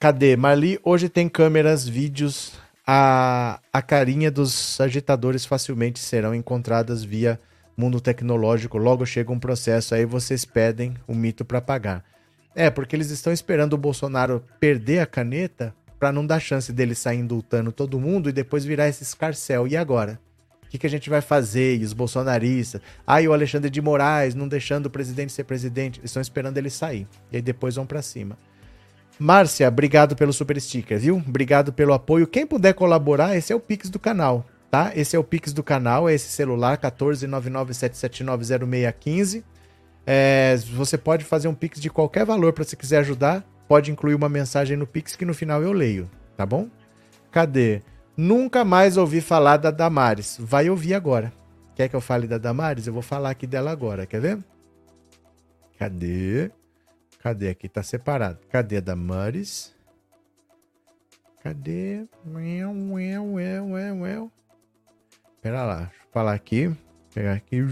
[0.00, 0.36] Cadê?
[0.36, 2.58] Marli, hoje tem câmeras, vídeos,
[2.92, 7.38] a, a carinha dos agitadores facilmente serão encontradas via
[7.76, 8.78] mundo tecnológico.
[8.78, 12.04] Logo chega um processo, aí vocês pedem o mito para pagar.
[12.52, 16.96] É, porque eles estão esperando o Bolsonaro perder a caneta para não dar chance dele
[16.96, 19.68] sair indultando todo mundo e depois virar esse escarcel.
[19.68, 20.18] E agora?
[20.64, 21.78] O que, que a gente vai fazer?
[21.78, 22.80] E os bolsonaristas?
[23.06, 26.00] Ah, e o Alexandre de Moraes não deixando o presidente ser presidente.
[26.00, 27.06] Eles estão esperando ele sair.
[27.30, 28.36] E aí depois vão para cima.
[29.20, 31.16] Márcia, obrigado pelo super sticker, viu?
[31.16, 32.26] Obrigado pelo apoio.
[32.26, 34.92] Quem puder colaborar, esse é o Pix do canal, tá?
[34.96, 39.44] Esse é o Pix do canal, é esse celular 14997790615.
[40.06, 43.44] É, você pode fazer um Pix de qualquer valor para se quiser ajudar.
[43.68, 46.70] Pode incluir uma mensagem no Pix que no final eu leio, tá bom?
[47.30, 47.82] Cadê?
[48.16, 50.38] Nunca mais ouvi falar da Damares.
[50.40, 51.30] Vai ouvir agora.
[51.76, 52.86] Quer que eu fale da Damares?
[52.86, 54.38] Eu vou falar aqui dela agora, quer ver?
[55.78, 56.50] Cadê?
[57.22, 57.50] Cadê?
[57.50, 58.38] Aqui tá separado.
[58.48, 59.74] Cadê a Damares?
[61.42, 62.06] Cadê?
[62.26, 64.28] Ué, ué, ué, ué, ué.
[65.40, 66.74] Pera lá, deixa eu falar aqui.
[67.14, 67.62] Pegar aqui.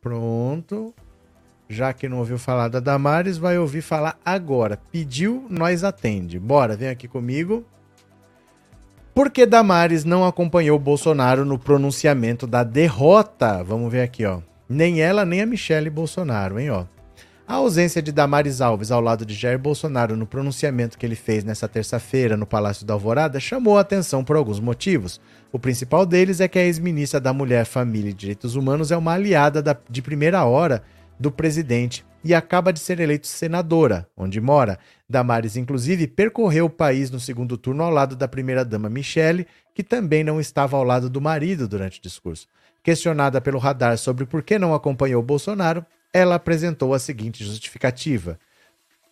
[0.00, 0.94] Pronto.
[1.68, 4.76] Já que não ouviu falar da Damares, vai ouvir falar agora.
[4.92, 6.38] Pediu, nós atende.
[6.38, 7.64] Bora, vem aqui comigo.
[9.12, 13.64] Por que Damares não acompanhou Bolsonaro no pronunciamento da derrota?
[13.64, 14.40] Vamos ver aqui, ó.
[14.68, 16.84] Nem ela, nem a Michelle Bolsonaro, hein, ó.
[17.48, 21.44] A ausência de Damares Alves ao lado de Jair Bolsonaro no pronunciamento que ele fez
[21.44, 25.20] nesta terça-feira no Palácio da Alvorada chamou a atenção por alguns motivos.
[25.52, 29.12] O principal deles é que a ex-ministra da Mulher, Família e Direitos Humanos é uma
[29.12, 30.82] aliada da, de primeira hora
[31.20, 34.76] do presidente e acaba de ser eleita senadora, onde mora.
[35.08, 40.24] Damares, inclusive, percorreu o país no segundo turno ao lado da primeira-dama Michele, que também
[40.24, 42.48] não estava ao lado do marido durante o discurso.
[42.82, 45.86] Questionada pelo radar sobre por que não acompanhou Bolsonaro,
[46.16, 48.38] ela apresentou a seguinte justificativa: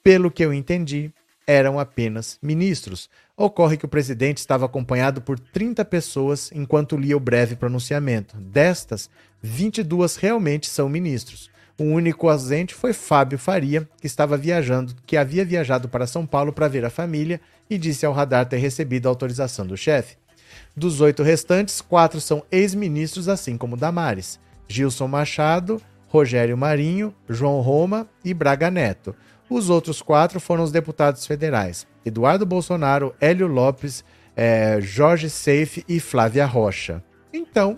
[0.03, 1.13] Pelo que eu entendi,
[1.47, 3.11] eram apenas ministros.
[3.37, 8.39] Ocorre que o presidente estava acompanhado por 30 pessoas enquanto lia o breve pronunciamento.
[8.39, 9.11] Destas,
[9.43, 11.51] 22 realmente são ministros.
[11.79, 16.53] O único ausente foi Fábio Faria, que estava viajando, que havia viajado para São Paulo
[16.53, 20.17] para ver a família e disse ao radar ter recebido a autorização do chefe.
[20.75, 24.39] Dos oito restantes, quatro são ex-ministros, assim como Damares.
[24.69, 25.83] Gilson Machado,
[26.15, 29.17] Rogério Marinho, João Roma e Braga Neto.
[29.51, 34.05] Os outros quatro foram os deputados federais: Eduardo Bolsonaro, Hélio Lopes,
[34.37, 37.03] é, Jorge Seife e Flávia Rocha.
[37.33, 37.75] Então,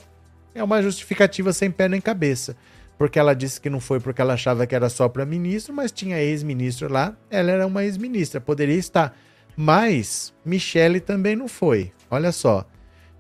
[0.54, 2.54] é uma justificativa sem pé nem cabeça.
[2.98, 5.90] Porque ela disse que não foi porque ela achava que era só para ministro, mas
[5.90, 7.16] tinha ex-ministro lá.
[7.30, 9.16] Ela era uma ex-ministra, poderia estar.
[9.56, 11.90] Mas Michele também não foi.
[12.10, 12.66] Olha só.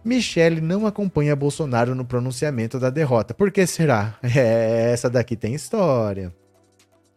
[0.06, 3.34] Michele não acompanha Bolsonaro no pronunciamento da derrota.
[3.34, 4.16] Por que será?
[4.36, 6.32] É, essa daqui tem história.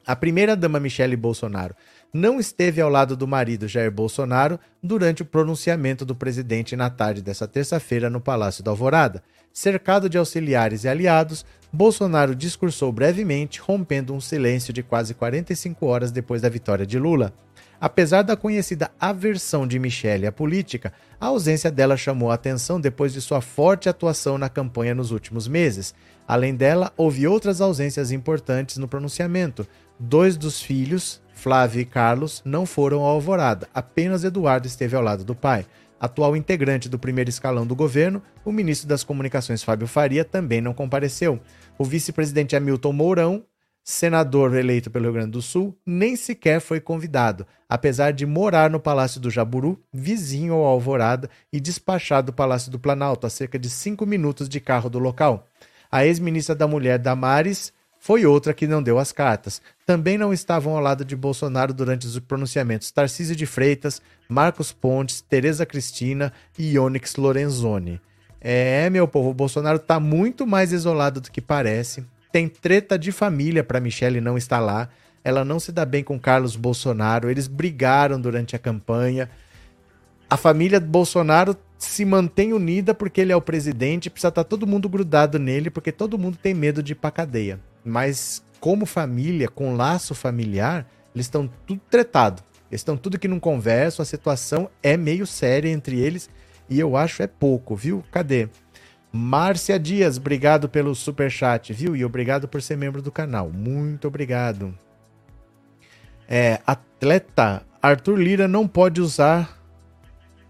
[0.07, 1.76] A primeira-dama Michele Bolsonaro
[2.11, 7.22] não esteve ao lado do marido Jair Bolsonaro durante o pronunciamento do presidente na tarde
[7.22, 9.22] dessa terça-feira no Palácio da Alvorada.
[9.53, 16.11] Cercado de auxiliares e aliados, Bolsonaro discursou brevemente, rompendo um silêncio de quase 45 horas
[16.11, 17.32] depois da vitória de Lula.
[17.81, 23.14] Apesar da conhecida aversão de Michele à política, a ausência dela chamou a atenção depois
[23.14, 25.93] de sua forte atuação na campanha nos últimos meses.
[26.27, 29.65] Além dela, houve outras ausências importantes no pronunciamento.
[29.97, 35.23] Dois dos filhos, Flávio e Carlos, não foram ao Alvorada, apenas Eduardo esteve ao lado
[35.23, 35.65] do pai.
[35.99, 40.73] Atual integrante do primeiro escalão do governo, o ministro das Comunicações Fábio Faria também não
[40.73, 41.41] compareceu.
[41.77, 43.43] O vice-presidente Hamilton Mourão,
[43.90, 48.80] senador eleito pelo Rio Grande do Sul, nem sequer foi convidado, apesar de morar no
[48.80, 53.68] Palácio do Jaburu, vizinho ao Alvorada, e despachado do Palácio do Planalto, a cerca de
[53.68, 55.48] cinco minutos de carro do local.
[55.91, 59.60] A ex-ministra da Mulher, Damares, foi outra que não deu as cartas.
[59.88, 65.20] Também não estavam ao lado de Bolsonaro durante os pronunciamentos Tarcísio de Freitas, Marcos Pontes,
[65.20, 67.99] Tereza Cristina e Onyx Lorenzoni.
[68.40, 72.06] É, meu povo, o Bolsonaro está muito mais isolado do que parece.
[72.31, 74.89] Tem treta de família para Michelle não estar lá.
[75.23, 77.30] Ela não se dá bem com Carlos Bolsonaro.
[77.30, 79.30] Eles brigaram durante a campanha.
[80.30, 84.10] A família Bolsonaro se mantém unida porque ele é o presidente.
[84.10, 87.10] Precisa estar tá todo mundo grudado nele porque todo mundo tem medo de ir pra
[87.11, 87.60] cadeia.
[87.84, 90.85] Mas como família, com laço familiar,
[91.15, 92.43] eles estão tudo tretado.
[92.69, 96.30] Eles estão tudo que não conversam, a situação é meio séria entre eles
[96.69, 98.03] e eu acho é pouco, viu?
[98.11, 98.47] Cadê?
[99.11, 101.95] Márcia Dias, obrigado pelo super chat, viu?
[101.95, 103.49] E obrigado por ser membro do canal.
[103.52, 104.77] Muito obrigado.
[106.27, 109.60] É, atleta Arthur Lira não pode usar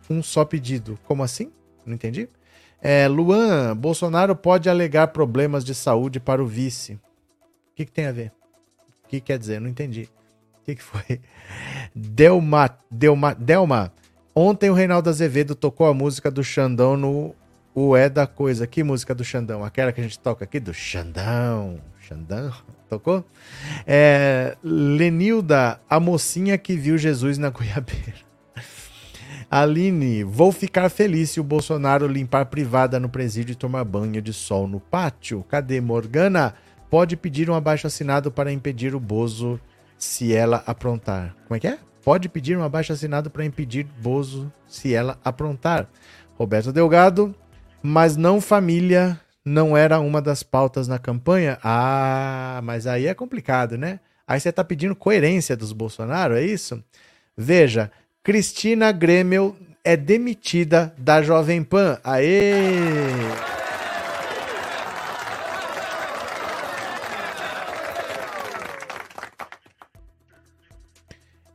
[0.09, 0.99] um só pedido.
[1.05, 1.51] Como assim?
[1.85, 2.27] Não entendi.
[2.81, 6.99] É, Luan, Bolsonaro pode alegar problemas de saúde para o vice
[7.79, 8.33] que, que tem a ver?
[9.05, 9.61] O que quer dizer?
[9.61, 10.09] Não entendi.
[10.61, 11.21] O que, que foi?
[11.95, 13.93] Delma, Delma, Delma.
[14.35, 17.33] Ontem o Reinaldo Azevedo tocou a música do Xandão no
[17.73, 18.67] O É da Coisa.
[18.67, 19.63] Que música do Xandão?
[19.63, 21.79] Aquela que a gente toca aqui do Xandão.
[21.99, 22.53] Xandão?
[22.89, 23.23] Tocou?
[23.85, 28.15] É, Lenilda, a mocinha que viu Jesus na Goiabeira.
[29.49, 34.33] Aline, vou ficar feliz se o Bolsonaro limpar privada no presídio e tomar banho de
[34.33, 35.45] sol no pátio.
[35.47, 36.55] Cadê Morgana?
[36.89, 39.59] pode pedir um abaixo assinado para impedir o Bozo
[39.97, 41.35] se ela aprontar.
[41.47, 41.77] Como é que é?
[42.03, 45.87] Pode pedir um abaixo assinado para impedir Bozo se ela aprontar.
[46.37, 47.35] Roberto Delgado,
[47.81, 51.57] mas não família não era uma das pautas na campanha?
[51.63, 53.99] Ah, mas aí é complicado, né?
[54.27, 56.83] Aí você está pedindo coerência dos Bolsonaro, é isso?
[57.35, 57.91] Veja,
[58.23, 61.99] Cristina Grêmio é demitida da Jovem Pan.
[62.03, 62.37] Aê!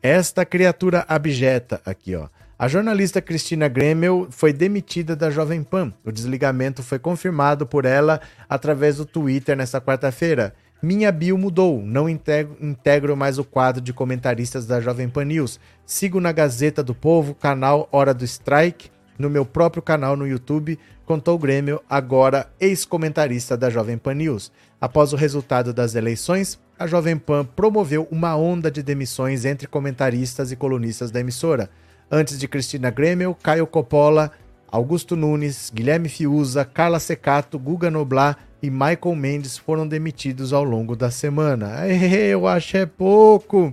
[0.03, 2.29] Esta criatura abjeta, aqui ó.
[2.57, 5.93] A jornalista Cristina Gremel foi demitida da Jovem Pan.
[6.05, 10.55] O desligamento foi confirmado por ela através do Twitter nesta quarta-feira.
[10.81, 15.59] Minha bio mudou, não integro, mais o quadro de comentaristas da Jovem Pan News.
[15.85, 20.79] Sigo na Gazeta do Povo, canal Hora do Strike, no meu próprio canal no YouTube,
[21.05, 24.53] contou Grêmio, agora ex-comentarista da Jovem Pan News.
[24.81, 30.53] Após o resultado das eleições, a Jovem Pan promoveu uma onda de demissões entre comentaristas
[30.53, 31.69] e colunistas da emissora.
[32.11, 34.31] Antes de Cristina Grêmio, Caio Coppola,
[34.75, 40.97] Augusto Nunes, Guilherme Fiuza, Carla Secato, Guga Noblar e Michael Mendes foram demitidos ao longo
[40.97, 41.87] da semana.
[41.89, 43.73] Eu acho é pouco.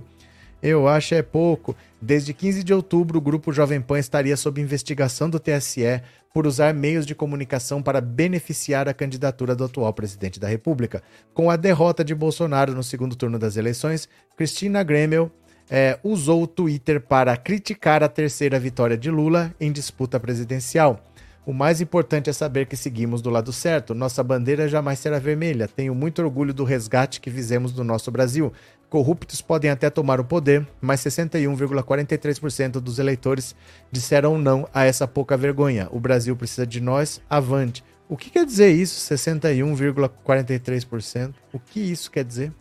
[0.62, 1.74] Eu acho é pouco.
[2.00, 6.00] Desde 15 de outubro, o grupo Jovem Pan estaria sob investigação do TSE
[6.32, 11.02] por usar meios de comunicação para beneficiar a candidatura do atual presidente da República.
[11.34, 15.30] Com a derrota de Bolsonaro no segundo turno das eleições, Cristina Gremel
[15.74, 21.02] é, usou o Twitter para criticar a terceira vitória de Lula em disputa presidencial.
[21.46, 23.94] O mais importante é saber que seguimos do lado certo.
[23.94, 25.66] Nossa bandeira jamais será vermelha.
[25.66, 28.52] Tenho muito orgulho do resgate que fizemos do nosso Brasil.
[28.90, 33.56] Corruptos podem até tomar o poder, mas 61,43% dos eleitores
[33.90, 35.88] disseram não a essa pouca vergonha.
[35.90, 37.82] O Brasil precisa de nós, avante.
[38.10, 41.32] O que quer dizer isso, 61,43%?
[41.50, 42.52] O que isso quer dizer?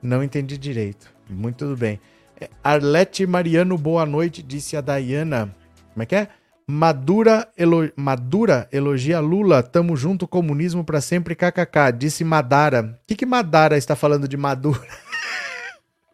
[0.00, 1.11] Não entendi direito.
[1.32, 2.00] Muito bem.
[2.40, 5.54] É, Arlete Mariano, boa noite, disse a Dayana.
[5.92, 6.28] Como é que é?
[6.66, 7.90] Madura, elo...
[7.96, 9.62] Madura elogia Lula.
[9.62, 11.92] Tamo junto, comunismo para sempre, kkk.
[11.96, 12.98] Disse Madara.
[13.02, 14.80] O que, que Madara está falando de Madura?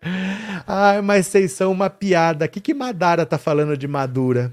[0.67, 2.45] Ai, mas vocês são uma piada.
[2.45, 4.53] O que, que Madara tá falando de Madura?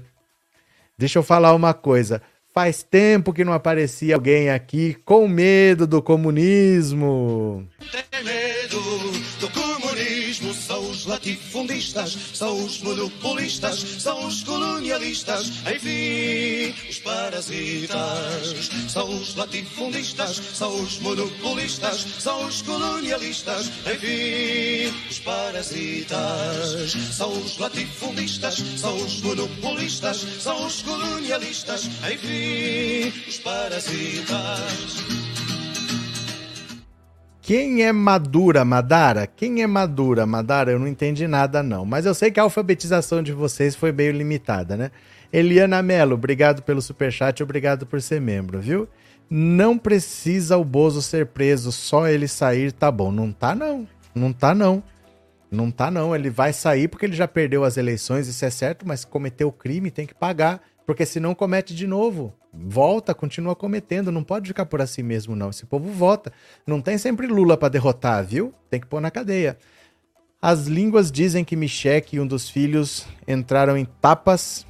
[0.98, 2.22] Deixa eu falar uma coisa.
[2.56, 7.68] Faz tempo que não aparecia alguém aqui com medo do comunismo.
[7.92, 8.80] Tem medo
[9.38, 18.70] do comunismo, são os latifundistas, são os monopolistas, são os colonialistas, enfim, os parasitas.
[18.88, 26.92] São os latifundistas, são os monopolistas, são os colonialistas, enfim, os parasitas.
[27.12, 32.45] São os latifundistas, são os monopolistas, são os colonialistas, enfim
[33.28, 35.06] os parasitas.
[37.46, 39.24] Quem é Madura, Madara?
[39.24, 40.72] Quem é Madura, Madara?
[40.72, 41.84] Eu não entendi nada, não.
[41.84, 44.90] Mas eu sei que a alfabetização de vocês foi meio limitada, né?
[45.32, 48.88] Eliana Mello, obrigado pelo superchat, obrigado por ser membro, viu?
[49.30, 53.12] Não precisa o Bozo ser preso, só ele sair tá bom.
[53.12, 53.86] Não tá, não.
[54.12, 54.82] Não tá, não.
[55.48, 56.16] Não tá, não.
[56.16, 59.90] Ele vai sair porque ele já perdeu as eleições, isso é certo, mas cometeu crime,
[59.90, 60.60] tem que pagar.
[60.86, 62.32] Porque senão comete de novo.
[62.52, 64.12] Volta, continua cometendo.
[64.12, 65.50] Não pode ficar por assim mesmo, não.
[65.50, 66.32] Esse povo vota.
[66.64, 68.54] Não tem sempre Lula para derrotar, viu?
[68.70, 69.58] Tem que pôr na cadeia.
[70.40, 74.64] As línguas dizem que Michek e um dos filhos entraram em tapas.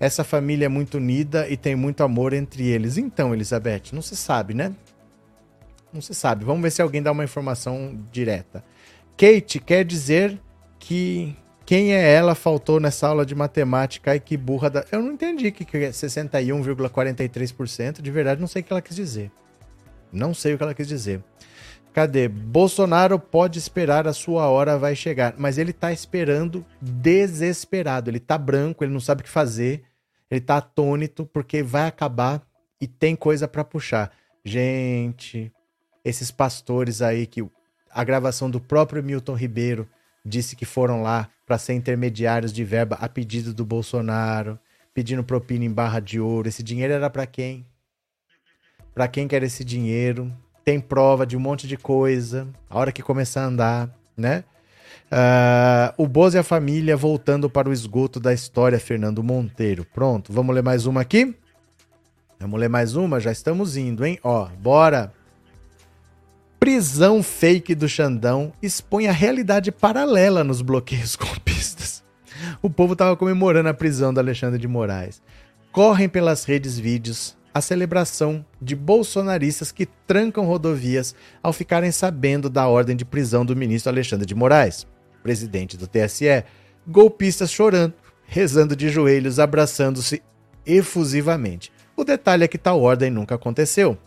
[0.00, 2.98] Essa família é muito unida e tem muito amor entre eles.
[2.98, 4.74] Então, Elizabeth, não se sabe, né?
[5.92, 6.44] Não se sabe.
[6.44, 8.64] Vamos ver se alguém dá uma informação direta.
[9.16, 10.40] Kate quer dizer
[10.78, 11.36] que
[11.70, 14.84] quem é ela faltou nessa aula de matemática e que burra da.
[14.90, 18.02] Eu não entendi o que é 61,43%.
[18.02, 19.30] De verdade, não sei o que ela quis dizer.
[20.12, 21.22] Não sei o que ela quis dizer.
[21.92, 22.26] Cadê?
[22.26, 25.36] Bolsonaro pode esperar, a sua hora vai chegar.
[25.38, 28.10] Mas ele tá esperando desesperado.
[28.10, 29.84] Ele tá branco, ele não sabe o que fazer.
[30.28, 32.42] Ele tá atônito porque vai acabar
[32.80, 34.10] e tem coisa para puxar.
[34.44, 35.52] Gente,
[36.04, 37.48] esses pastores aí que
[37.92, 39.88] a gravação do próprio Milton Ribeiro
[40.26, 44.56] disse que foram lá para ser intermediários de verba a pedido do Bolsonaro,
[44.94, 46.48] pedindo propina em barra de ouro.
[46.48, 47.66] Esse dinheiro era para quem?
[48.94, 50.32] Para quem quer esse dinheiro?
[50.64, 52.46] Tem prova de um monte de coisa.
[52.68, 54.44] A hora que começar a andar, né?
[55.10, 59.84] Uh, o Bozo e a família voltando para o esgoto da história, Fernando Monteiro.
[59.84, 61.34] Pronto, vamos ler mais uma aqui?
[62.38, 63.18] Vamos ler mais uma?
[63.18, 64.20] Já estamos indo, hein?
[64.22, 65.12] Ó, bora!
[66.70, 72.04] Prisão fake do Xandão expõe a realidade paralela nos bloqueios golpistas.
[72.62, 75.20] O povo estava comemorando a prisão do Alexandre de Moraes.
[75.72, 82.68] Correm pelas redes vídeos a celebração de bolsonaristas que trancam rodovias ao ficarem sabendo da
[82.68, 84.86] ordem de prisão do ministro Alexandre de Moraes,
[85.24, 86.44] presidente do TSE.
[86.86, 87.94] Golpistas chorando,
[88.26, 90.22] rezando de joelhos, abraçando-se
[90.64, 91.72] efusivamente.
[91.96, 93.98] O detalhe é que tal ordem nunca aconteceu.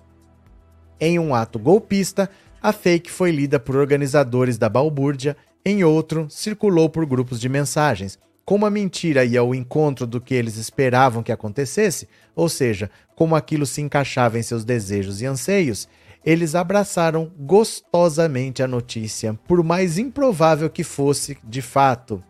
[0.98, 2.30] Em um ato golpista,
[2.64, 5.35] a fake foi lida por organizadores da balbúrdia,
[5.65, 8.18] em outro, circulou por grupos de mensagens.
[8.45, 13.35] Como a mentira ia ao encontro do que eles esperavam que acontecesse, ou seja, como
[13.35, 15.90] aquilo se encaixava em seus desejos e anseios,
[16.26, 22.23] eles abraçaram gostosamente a notícia, por mais improvável que fosse de fato.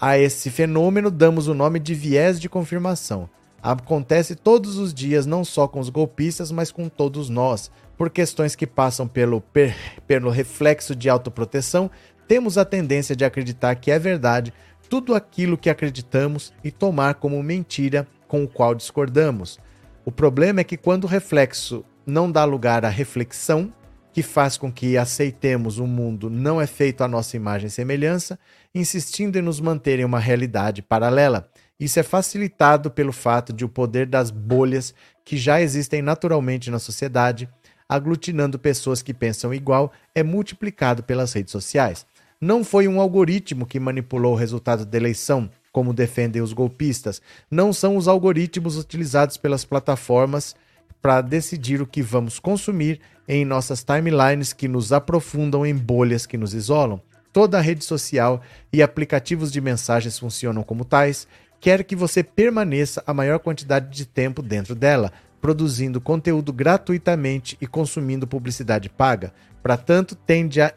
[0.00, 3.28] A esse fenômeno damos o nome de viés de confirmação.
[3.62, 8.54] Acontece todos os dias, não só com os golpistas, mas com todos nós por questões
[8.54, 9.74] que passam pelo, per,
[10.06, 11.90] pelo reflexo de autoproteção,
[12.28, 14.52] temos a tendência de acreditar que é verdade
[14.88, 19.58] tudo aquilo que acreditamos e tomar como mentira com o qual discordamos.
[20.04, 23.72] O problema é que quando o reflexo não dá lugar à reflexão,
[24.12, 28.38] que faz com que aceitemos um mundo não é feito à nossa imagem e semelhança,
[28.74, 31.50] insistindo em nos manter em uma realidade paralela.
[31.78, 36.78] Isso é facilitado pelo fato de o poder das bolhas que já existem naturalmente na
[36.78, 37.46] sociedade
[37.88, 42.06] aglutinando pessoas que pensam igual, é multiplicado pelas redes sociais.
[42.40, 47.20] Não foi um algoritmo que manipulou o resultado da eleição, como defendem os golpistas.
[47.50, 50.54] Não são os algoritmos utilizados pelas plataformas
[51.00, 56.36] para decidir o que vamos consumir em nossas timelines que nos aprofundam em bolhas que
[56.36, 57.00] nos isolam.
[57.32, 58.40] Toda a rede social
[58.72, 61.28] e aplicativos de mensagens funcionam como tais,
[61.60, 65.12] quer que você permaneça a maior quantidade de tempo dentro dela,
[65.46, 69.32] produzindo conteúdo gratuitamente e consumindo publicidade paga,
[69.62, 70.74] para tanto tende a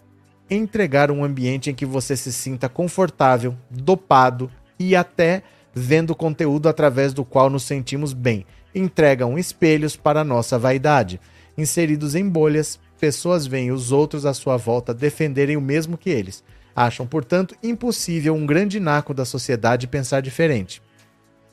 [0.48, 4.48] entregar um ambiente em que você se sinta confortável, dopado
[4.78, 5.42] e até
[5.74, 8.46] vendo conteúdo através do qual nos sentimos bem.
[8.76, 11.20] Entregam espelhos para nossa vaidade.
[11.58, 16.44] Inseridos em bolhas, pessoas veem os outros à sua volta defenderem o mesmo que eles.
[16.76, 20.80] Acham, portanto, impossível um grande naco da sociedade pensar diferente.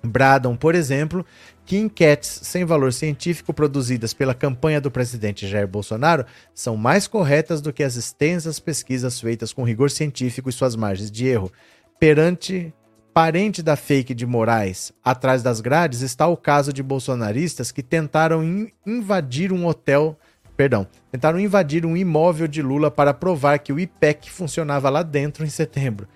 [0.07, 1.25] Bradam, por exemplo,
[1.67, 6.25] que enquetes sem valor científico produzidas pela campanha do presidente Jair Bolsonaro
[6.55, 11.11] são mais corretas do que as extensas pesquisas feitas com rigor científico e suas margens
[11.11, 11.53] de erro.
[11.99, 12.73] Perante
[13.13, 18.45] parente da fake de Moraes, atrás das grades está o caso de bolsonaristas que tentaram
[18.45, 20.17] in invadir um hotel,
[20.57, 25.45] perdão, tentaram invadir um imóvel de Lula para provar que o IPEC funcionava lá dentro
[25.45, 26.07] em setembro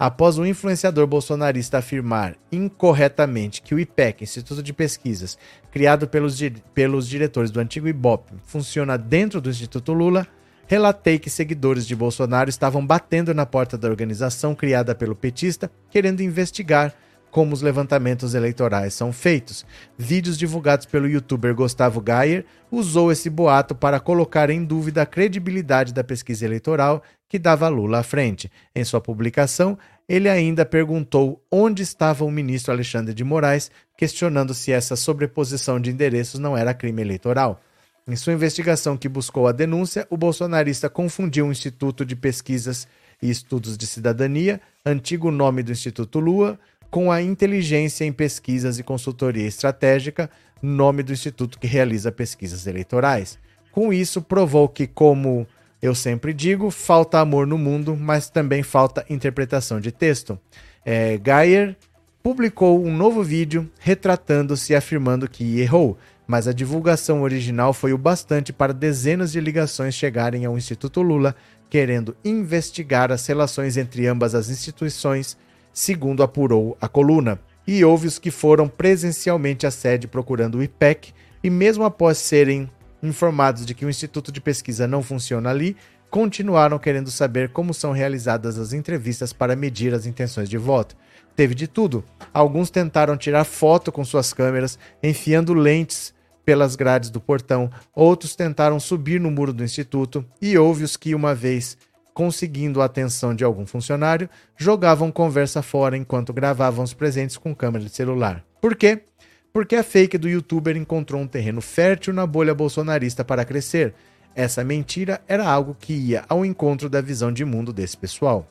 [0.00, 5.36] após um influenciador bolsonarista afirmar incorretamente que o IPEC, Instituto de Pesquisas,
[5.70, 10.26] criado pelos, di pelos diretores do antigo IBOP, funciona dentro do Instituto Lula,
[10.66, 16.22] relatei que seguidores de Bolsonaro estavam batendo na porta da organização criada pelo petista, querendo
[16.22, 16.94] investigar
[17.30, 19.64] como os levantamentos eleitorais são feitos.
[19.96, 25.92] Vídeos divulgados pelo youtuber Gustavo Gayer usou esse boato para colocar em dúvida a credibilidade
[25.92, 28.50] da pesquisa eleitoral que dava Lula à frente.
[28.74, 29.78] Em sua publicação,
[30.08, 35.90] ele ainda perguntou onde estava o ministro Alexandre de Moraes, questionando se essa sobreposição de
[35.90, 37.60] endereços não era crime eleitoral.
[38.08, 42.88] Em sua investigação que buscou a denúncia, o bolsonarista confundiu o Instituto de Pesquisas
[43.22, 46.58] e Estudos de Cidadania, antigo nome do Instituto Lua,
[46.90, 50.28] com a Inteligência em Pesquisas e Consultoria Estratégica,
[50.60, 53.38] nome do instituto que realiza pesquisas eleitorais.
[53.70, 55.46] Com isso, provou que, como
[55.82, 60.38] eu sempre digo, falta amor no mundo, mas também falta interpretação de texto.
[60.84, 61.76] É, Geyer
[62.22, 65.96] publicou um novo vídeo retratando-se e afirmando que errou,
[66.26, 71.34] mas a divulgação original foi o bastante para dezenas de ligações chegarem ao Instituto Lula
[71.70, 75.38] querendo investigar as relações entre ambas as instituições,
[75.72, 77.40] segundo apurou a coluna.
[77.66, 81.12] E houve os que foram presencialmente à sede procurando o IPEC
[81.42, 82.68] e, mesmo após serem
[83.02, 85.76] informados de que o Instituto de Pesquisa não funciona ali,
[86.10, 90.96] continuaram querendo saber como são realizadas as entrevistas para medir as intenções de voto.
[91.36, 92.04] Teve de tudo.
[92.34, 96.12] Alguns tentaram tirar foto com suas câmeras, enfiando lentes
[96.44, 101.14] pelas grades do portão, outros tentaram subir no muro do instituto, e houve os que,
[101.14, 101.76] uma vez
[102.12, 107.84] conseguindo a atenção de algum funcionário, jogavam conversa fora enquanto gravavam os presentes com câmera
[107.84, 108.44] de celular.
[108.60, 109.04] Por quê?
[109.52, 113.94] Porque a fake do youtuber encontrou um terreno fértil na bolha bolsonarista para crescer.
[114.34, 118.48] Essa mentira era algo que ia ao encontro da visão de mundo desse pessoal.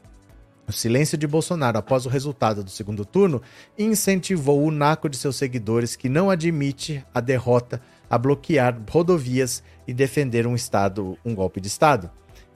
[0.68, 3.42] O silêncio de Bolsonaro após o resultado do segundo turno
[3.78, 9.94] incentivou o naco de seus seguidores que não admite a derrota a bloquear rodovias e
[9.94, 12.12] defender um estado, um golpe de estado.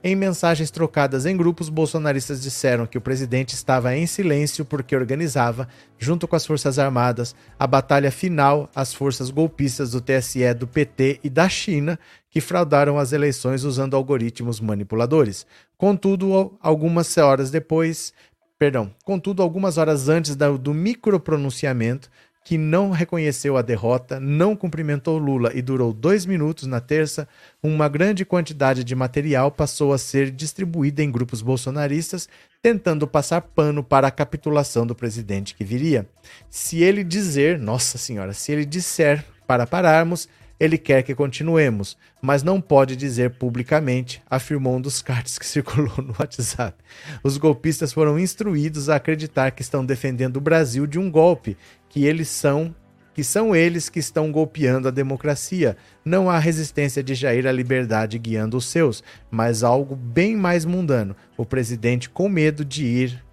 [0.05, 5.65] Em mensagens trocadas em grupos, bolsonaristas disseram que o presidente estava em silêncio porque organizava,
[5.97, 11.21] junto com as Forças Armadas, a batalha final às forças golpistas do TSE, do PT
[11.23, 11.97] e da China,
[12.29, 15.47] que fraudaram as eleições usando algoritmos manipuladores.
[15.77, 18.13] Contudo, algumas horas depois,
[18.59, 22.11] perdão, contudo, algumas horas antes do micropronunciamento,
[22.43, 27.27] que não reconheceu a derrota, não cumprimentou Lula e durou dois minutos na terça,
[27.61, 32.27] uma grande quantidade de material passou a ser distribuída em grupos bolsonaristas,
[32.61, 36.05] tentando passar pano para a capitulação do presidente que viria.
[36.49, 40.27] Se ele dizer, nossa senhora, se ele disser para pararmos,
[40.63, 45.97] ele quer que continuemos, mas não pode dizer publicamente, afirmou um dos cards que circulou
[45.97, 46.77] no WhatsApp.
[47.21, 51.57] Os golpistas foram instruídos a acreditar que estão defendendo o Brasil de um golpe,
[51.89, 52.73] que eles são
[53.13, 55.77] que são eles que estão golpeando a democracia.
[56.03, 61.15] Não há resistência de Jair à liberdade guiando os seus, mas algo bem mais mundano.
[61.37, 63.23] O presidente com medo de ir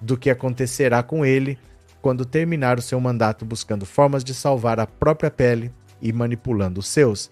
[0.00, 1.58] do que acontecerá com ele
[2.00, 5.70] quando terminar o seu mandato buscando formas de salvar a própria pele
[6.00, 7.30] e manipulando os seus.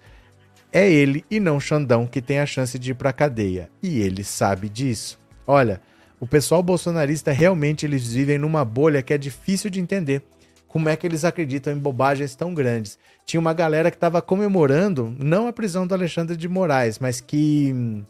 [0.72, 4.00] É ele e não Xandão que tem a chance de ir para a cadeia, e
[4.00, 5.18] ele sabe disso.
[5.46, 5.80] Olha,
[6.18, 10.22] o pessoal bolsonarista realmente eles vivem numa bolha que é difícil de entender.
[10.66, 12.98] Como é que eles acreditam em bobagens tão grandes?
[13.24, 17.70] Tinha uma galera que estava comemorando não a prisão do Alexandre de Moraes, mas que
[17.72, 18.04] hum,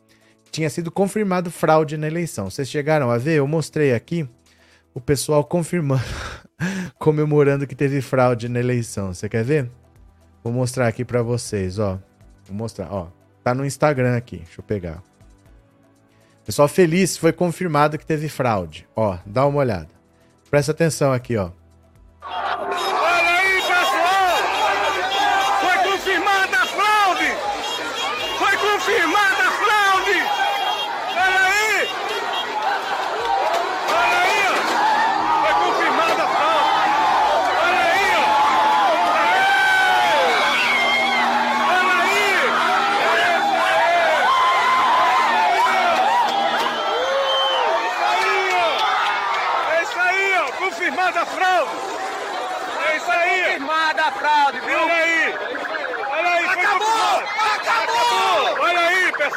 [0.51, 2.48] tinha sido confirmado fraude na eleição.
[2.48, 3.39] Vocês chegaram a ver?
[3.39, 4.26] Eu mostrei aqui
[4.94, 6.05] o pessoal confirmando,
[6.98, 9.12] comemorando que teve fraude na eleição.
[9.12, 9.68] Você quer ver?
[10.44, 11.98] Vou mostrar aqui para vocês, ó.
[12.44, 13.08] Vou mostrar, ó.
[13.42, 14.36] Tá no Instagram aqui.
[14.36, 15.02] Deixa eu pegar.
[16.44, 18.86] Pessoal feliz, foi confirmado que teve fraude.
[18.94, 19.88] Ó, dá uma olhada.
[20.50, 21.50] Presta atenção aqui, ó.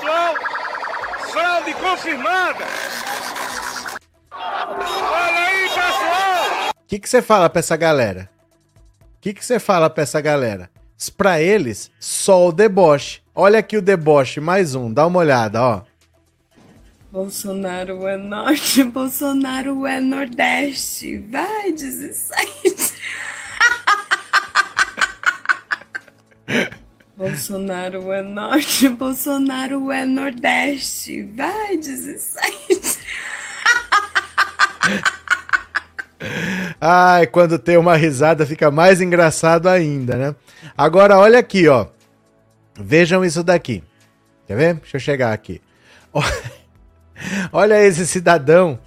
[0.08, 0.36] Pessoal.
[1.32, 2.66] Fraude confirmada.
[4.32, 6.70] Olha aí, pessoal.
[6.70, 8.30] O que você fala pra essa galera?
[9.18, 10.70] O que você fala pra essa galera?
[11.16, 13.22] Pra eles, só o deboche.
[13.36, 15.82] Olha aqui o deboche, mais um, dá uma olhada, ó.
[17.12, 21.20] Bolsonaro é norte, Bolsonaro é nordeste.
[21.20, 22.96] Vai, 16.
[27.18, 31.24] Bolsonaro é norte, Bolsonaro é nordeste.
[31.36, 33.00] Vai, 16.
[36.80, 40.36] Ai, quando tem uma risada fica mais engraçado ainda, né?
[40.78, 41.88] Agora olha aqui, ó.
[42.80, 43.84] Vejam isso daqui.
[44.46, 44.74] Quer ver?
[44.76, 45.60] Deixa eu chegar aqui.
[47.52, 48.80] Olha esse cidadão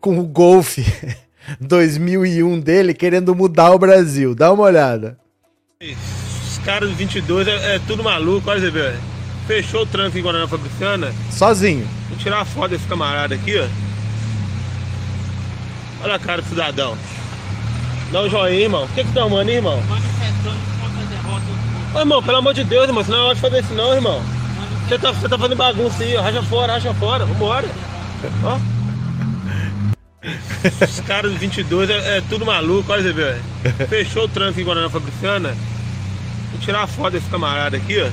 [0.00, 0.78] com o Golf
[1.60, 4.34] 2001 dele querendo mudar o Brasil.
[4.34, 5.18] Dá uma olhada.
[5.82, 6.29] Os
[6.64, 8.96] caras do 22 é, é tudo maluco, olha ver.
[9.46, 11.12] Fechou o trânsito em Guaraná Fabriciana.
[11.30, 11.86] Sozinho.
[12.08, 13.66] Vou tirar uma foto desse camarada aqui, ó.
[16.02, 16.96] Olha a cara do cidadão.
[18.12, 18.84] Dá um joinha, irmão.
[18.84, 19.80] O que que tá arrumando, irmão?
[19.82, 21.44] Manifestando contra a derrota.
[21.94, 23.04] Ô, irmão, pelo amor de Deus, irmão.
[23.04, 24.22] Você não é hora de fazer isso não, irmão.
[24.88, 26.22] Você tá, você tá fazendo bagunça aí, ó.
[26.22, 27.24] Racha fora, racha fora.
[27.24, 27.68] Vambora.
[28.44, 28.58] Ó.
[30.84, 33.40] Os caras do 22 é, é tudo maluco, olha ver.
[33.88, 35.56] Fechou o trânsito em Guaraná Fabriciana.
[36.60, 38.10] Vou tirar uma foto desse camarada aqui, ó.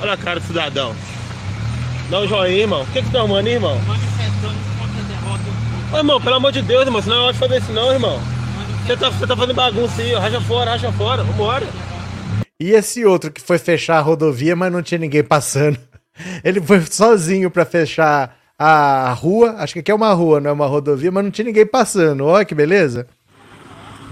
[0.00, 0.96] Olha a cara do cidadão.
[2.08, 2.82] Dá um joinha, irmão.
[2.82, 3.78] O que que tá arrumando, irmão?
[3.80, 5.44] Manifestando contra a derrota.
[5.92, 7.02] Ô, irmão, pelo amor de Deus, irmão.
[7.02, 8.18] Você não é hora de fazer isso não, irmão.
[8.86, 10.18] Você tá, você tá fazendo bagunça aí, ó.
[10.18, 11.22] Racha fora, racha fora.
[11.22, 11.66] Vambora.
[12.58, 15.78] E esse outro que foi fechar a rodovia, mas não tinha ninguém passando.
[16.42, 19.56] Ele foi sozinho para fechar a rua.
[19.58, 22.24] Acho que aqui é uma rua, não é uma rodovia, mas não tinha ninguém passando.
[22.24, 23.06] Olha que beleza.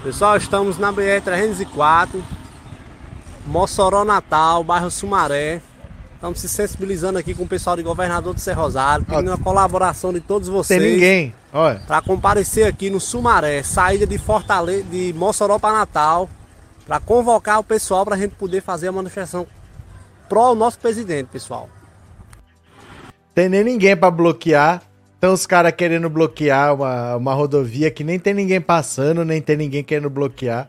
[0.05, 2.21] Pessoal, estamos na BR-304,
[3.43, 5.63] Mossoró Natal, bairro Sumaré.
[6.13, 10.13] Estamos se sensibilizando aqui com o pessoal de Governador do Ser Rosário, pedindo a colaboração
[10.13, 10.79] de todos vocês.
[10.79, 11.79] Tem ninguém, olha.
[11.87, 16.29] Para comparecer aqui no Sumaré, saída de Fortaleza, de Mossoró para Natal,
[16.85, 19.47] para convocar o pessoal para a gente poder fazer a manifestação
[20.29, 21.67] pró nosso presidente, pessoal.
[23.33, 24.83] Tem nem ninguém para bloquear.
[25.17, 29.57] Então os caras querendo bloquear uma, uma rodovia que nem tem ninguém passando, nem tem
[29.57, 30.67] ninguém querendo bloquear.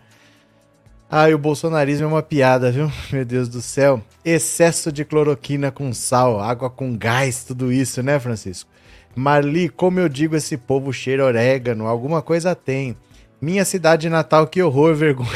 [1.09, 2.91] Ai, o bolsonarismo é uma piada, viu?
[3.13, 4.03] Meu Deus do céu.
[4.25, 8.69] Excesso de cloroquina com sal, água com gás, tudo isso, né, Francisco?
[9.15, 12.97] Marli, como eu digo, esse povo cheira orégano, alguma coisa tem.
[13.41, 15.31] Minha cidade natal, que horror, vergonha.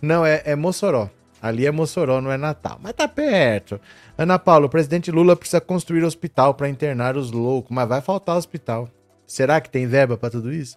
[0.00, 1.10] Não, é, é Mossoró.
[1.40, 2.78] Ali é Mossoró, não é Natal.
[2.82, 3.80] Mas tá perto.
[4.16, 8.36] Ana Paula, o presidente Lula precisa construir hospital para internar os loucos, mas vai faltar
[8.36, 8.88] hospital.
[9.26, 10.76] Será que tem verba para tudo isso?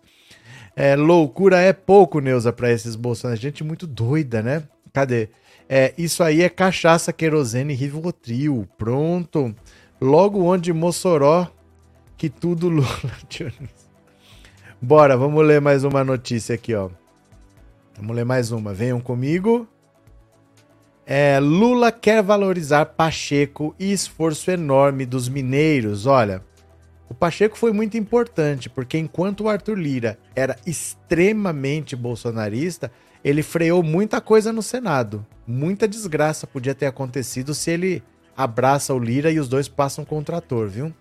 [0.76, 3.44] É, loucura é pouco, Neuza, para esses bolsonaristas.
[3.44, 4.64] Gente muito doida, né?
[4.94, 5.30] Cadê?
[5.68, 8.68] É, isso aí é cachaça, querosene e Rivotril.
[8.78, 9.56] Pronto.
[10.00, 11.48] Logo onde Mossoró,
[12.18, 12.88] que tudo Lula.
[14.82, 16.90] Bora, vamos ler mais uma notícia aqui, ó.
[17.96, 18.74] Vamos ler mais uma.
[18.74, 19.68] Venham comigo.
[21.06, 26.06] É, Lula quer valorizar Pacheco e esforço enorme dos mineiros.
[26.06, 26.42] Olha,
[27.10, 32.92] o Pacheco foi muito importante, porque enquanto o Arthur Lira era extremamente bolsonarista,
[33.24, 35.26] ele freou muita coisa no Senado.
[35.46, 38.04] Muita desgraça podia ter acontecido se ele
[38.36, 40.94] abraça o Lira e os dois passam com o trator, viu?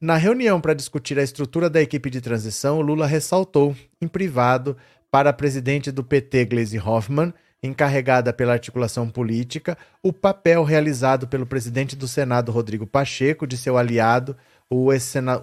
[0.00, 4.76] Na reunião para discutir a estrutura da equipe de transição, Lula ressaltou, em privado,
[5.10, 11.46] para a presidente do PT, Gleisi Hoffmann, encarregada pela articulação política, o papel realizado pelo
[11.46, 14.36] presidente do Senado, Rodrigo Pacheco, de seu aliado,
[14.70, 14.90] o,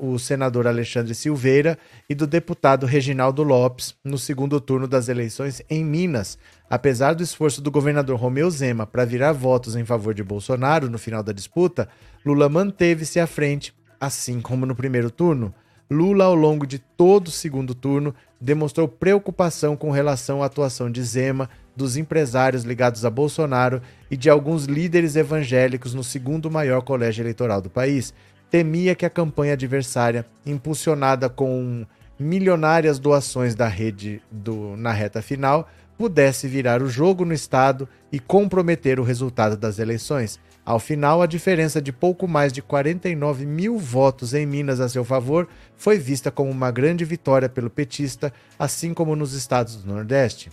[0.02, 1.78] o senador Alexandre Silveira,
[2.10, 6.38] e do deputado Reginaldo Lopes, no segundo turno das eleições em Minas.
[6.70, 10.98] Apesar do esforço do governador Romeu Zema para virar votos em favor de Bolsonaro no
[10.98, 11.90] final da disputa,
[12.26, 15.54] Lula manteve-se à frente, assim como no primeiro turno.
[15.90, 21.04] Lula, ao longo de todo o segundo turno, demonstrou preocupação com relação à atuação de
[21.04, 27.22] Zema, dos empresários ligados a Bolsonaro e de alguns líderes evangélicos no segundo maior colégio
[27.22, 28.14] eleitoral do país.
[28.50, 31.86] Temia que a campanha adversária, impulsionada com
[32.18, 38.20] milionárias doações da rede do, na reta final, pudesse virar o jogo no Estado e
[38.20, 40.40] comprometer o resultado das eleições.
[40.66, 45.06] Ao final, a diferença de pouco mais de 49 mil votos em Minas a seu
[45.06, 45.48] favor
[45.78, 50.50] foi vista como uma grande vitória pelo petista, assim como nos estados do Nordeste.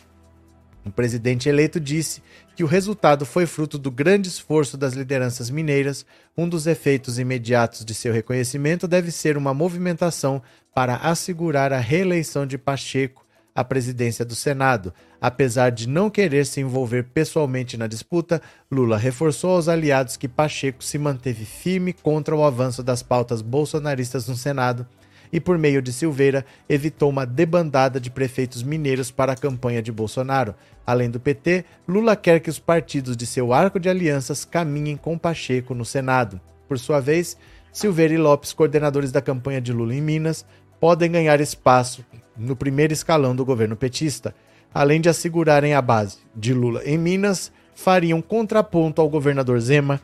[0.84, 2.22] O presidente eleito disse
[2.56, 6.04] que o resultado foi fruto do grande esforço das lideranças mineiras.
[6.36, 10.42] Um dos efeitos imediatos de seu reconhecimento deve ser uma movimentação
[10.74, 14.92] para assegurar a reeleição de Pacheco à presidência do Senado.
[15.20, 20.82] Apesar de não querer se envolver pessoalmente na disputa, Lula reforçou aos aliados que Pacheco
[20.82, 24.86] se manteve firme contra o avanço das pautas bolsonaristas no Senado
[25.32, 29.90] e, por meio de Silveira, evitou uma debandada de prefeitos mineiros para a campanha de
[29.90, 30.54] Bolsonaro.
[30.86, 35.16] Além do PT, Lula quer que os partidos de seu arco de alianças caminhem com
[35.16, 36.40] Pacheco no Senado.
[36.68, 37.36] Por sua vez,
[37.72, 40.44] Silveira e Lopes, coordenadores da campanha de Lula em Minas,
[40.78, 42.04] podem ganhar espaço
[42.36, 44.34] no primeiro escalão do governo petista.
[44.74, 50.00] Além de assegurarem a base de Lula em Minas, fariam contraponto ao governador Zema,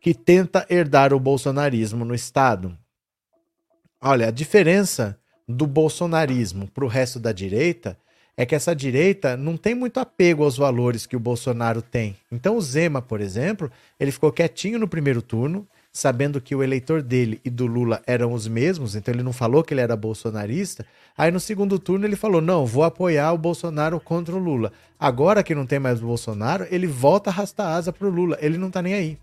[0.00, 2.76] que tenta herdar o bolsonarismo no estado.
[4.00, 5.18] Olha, a diferença
[5.48, 7.96] do bolsonarismo para o resto da direita
[8.36, 12.16] é que essa direita não tem muito apego aos valores que o Bolsonaro tem.
[12.32, 17.00] Então o Zema, por exemplo, ele ficou quietinho no primeiro turno, sabendo que o eleitor
[17.00, 20.84] dele e do Lula eram os mesmos, então ele não falou que ele era bolsonarista.
[21.16, 24.72] Aí no segundo turno ele falou: "Não, vou apoiar o Bolsonaro contra o Lula".
[24.98, 28.36] Agora que não tem mais o Bolsonaro, ele volta a arrastar asa pro Lula.
[28.40, 29.18] Ele não tá nem aí.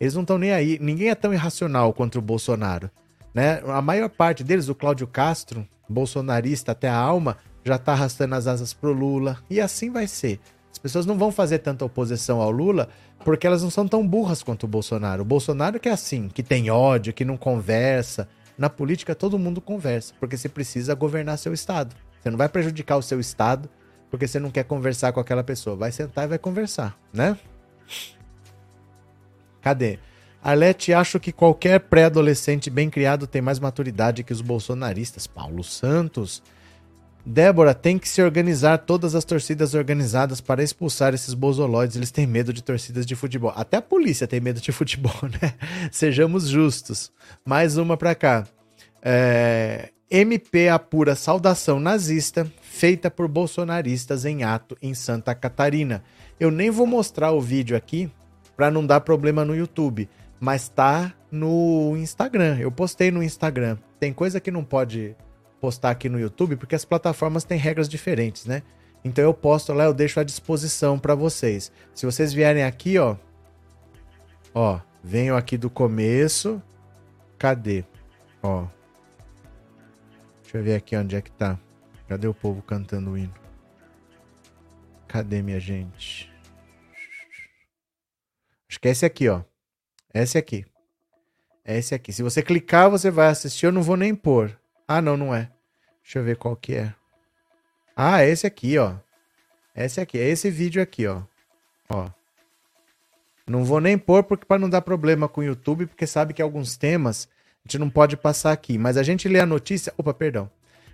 [0.00, 0.78] Eles não estão nem aí.
[0.80, 2.90] Ninguém é tão irracional contra o Bolsonaro.
[3.34, 3.62] Né?
[3.66, 8.46] A maior parte deles, o Cláudio Castro, bolsonarista até a alma, já está arrastando as
[8.46, 9.38] asas pro Lula.
[9.48, 10.40] E assim vai ser.
[10.70, 12.88] As pessoas não vão fazer tanta oposição ao Lula
[13.24, 15.22] porque elas não são tão burras quanto o Bolsonaro.
[15.22, 18.28] O Bolsonaro que é assim, que tem ódio, que não conversa.
[18.56, 21.94] Na política todo mundo conversa, porque você precisa governar seu estado.
[22.20, 23.68] Você não vai prejudicar o seu estado
[24.10, 25.76] porque você não quer conversar com aquela pessoa.
[25.76, 27.36] Vai sentar e vai conversar, né?
[29.60, 29.98] Cadê?
[30.42, 35.26] Arlete, acho que qualquer pré-adolescente bem criado tem mais maturidade que os bolsonaristas.
[35.26, 36.42] Paulo Santos.
[37.26, 41.96] Débora, tem que se organizar todas as torcidas organizadas para expulsar esses bozoloides.
[41.96, 43.52] Eles têm medo de torcidas de futebol.
[43.54, 45.54] Até a polícia tem medo de futebol, né?
[45.90, 47.12] Sejamos justos.
[47.44, 48.46] Mais uma para cá.
[49.02, 49.90] É...
[50.10, 56.02] MP apura saudação nazista feita por bolsonaristas em ato em Santa Catarina.
[56.40, 58.10] Eu nem vou mostrar o vídeo aqui
[58.56, 60.08] para não dar problema no YouTube
[60.40, 62.58] mas tá no Instagram.
[62.58, 63.76] Eu postei no Instagram.
[63.98, 65.16] Tem coisa que não pode
[65.60, 68.62] postar aqui no YouTube porque as plataformas têm regras diferentes, né?
[69.04, 71.72] Então eu posto lá, eu deixo à disposição para vocês.
[71.94, 73.16] Se vocês vierem aqui, ó,
[74.54, 76.62] ó, venho aqui do começo.
[77.38, 77.84] Cadê?
[78.42, 78.66] Ó.
[80.42, 81.58] Deixa eu ver aqui onde é que tá.
[82.08, 83.34] Cadê o povo cantando o hino?
[85.06, 86.32] Cadê minha gente?
[88.68, 89.42] Acho que é esse aqui, ó.
[90.12, 90.64] Esse aqui.
[91.64, 92.12] Esse aqui.
[92.12, 93.66] Se você clicar, você vai assistir.
[93.66, 94.58] Eu não vou nem pôr.
[94.86, 95.50] Ah, não, não é.
[96.02, 96.94] Deixa eu ver qual que é.
[97.94, 98.94] Ah, esse aqui, ó.
[99.76, 100.18] Esse aqui.
[100.18, 101.22] É esse vídeo aqui, ó.
[101.90, 102.08] Ó.
[103.46, 106.42] Não vou nem pôr porque para não dar problema com o YouTube, porque sabe que
[106.42, 107.28] alguns temas
[107.64, 108.78] a gente não pode passar aqui.
[108.78, 109.92] Mas a gente lê a notícia.
[109.96, 110.50] Opa, perdão.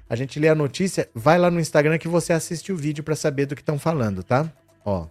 [0.08, 3.16] A gente lê a notícia, vai lá no Instagram que você assiste o vídeo para
[3.16, 4.52] saber do que estão falando, tá?
[4.84, 5.06] Ó.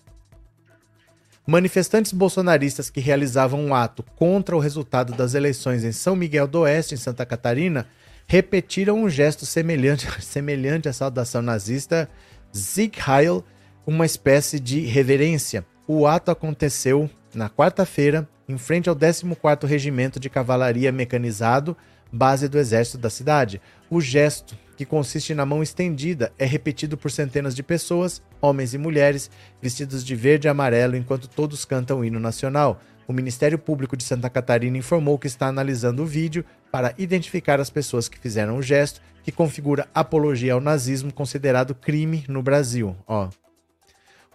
[1.46, 6.62] Manifestantes bolsonaristas que realizavam um ato contra o resultado das eleições em São Miguel do
[6.62, 7.86] Oeste, em Santa Catarina,
[8.26, 12.10] repetiram um gesto semelhante, semelhante à saudação nazista
[12.54, 13.44] Sieg Heil,
[13.86, 15.66] uma espécie de reverência.
[15.86, 21.76] O ato aconteceu na quarta-feira, em frente ao 14º Regimento de Cavalaria Mecanizado,
[22.10, 23.62] base do exército da cidade.
[23.90, 28.78] O gesto que consiste na mão estendida, é repetido por centenas de pessoas, homens e
[28.78, 29.30] mulheres,
[29.62, 32.80] vestidos de verde e amarelo, enquanto todos cantam o hino nacional.
[33.08, 37.70] O Ministério Público de Santa Catarina informou que está analisando o vídeo para identificar as
[37.70, 42.96] pessoas que fizeram o gesto, que configura apologia ao nazismo considerado crime no Brasil.
[43.08, 43.30] Ó.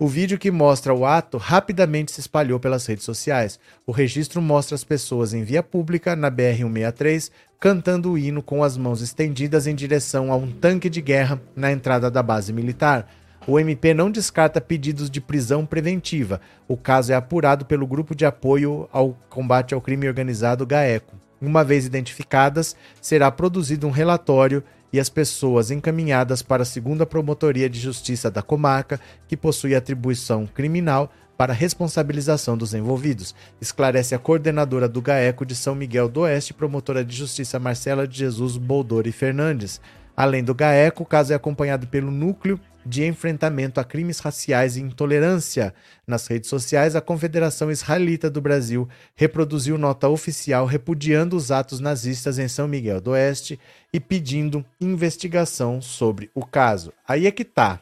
[0.01, 3.59] O vídeo que mostra o ato rapidamente se espalhou pelas redes sociais.
[3.85, 8.77] O registro mostra as pessoas em via pública, na BR-163, cantando o hino com as
[8.77, 13.11] mãos estendidas em direção a um tanque de guerra na entrada da base militar.
[13.45, 16.41] O MP não descarta pedidos de prisão preventiva.
[16.69, 21.17] O caso é apurado pelo Grupo de Apoio ao Combate ao Crime Organizado GAECO.
[21.43, 24.63] Uma vez identificadas, será produzido um relatório
[24.93, 30.47] e as pessoas encaminhadas para a segunda Promotoria de Justiça da comarca, que possui atribuição
[30.47, 36.53] criminal para responsabilização dos envolvidos, esclarece a coordenadora do GAECO de São Miguel do Oeste,
[36.53, 39.81] promotora de justiça Marcela de Jesus Boldori Fernandes.
[40.17, 42.59] Além do GAECO, o caso é acompanhado pelo Núcleo
[42.89, 45.75] de Enfrentamento a Crimes Raciais e Intolerância.
[46.07, 52.39] Nas redes sociais, a Confederação Israelita do Brasil reproduziu nota oficial repudiando os atos nazistas
[52.39, 53.61] em São Miguel do Oeste
[53.93, 56.91] e pedindo investigação sobre o caso.
[57.07, 57.81] Aí é que tá.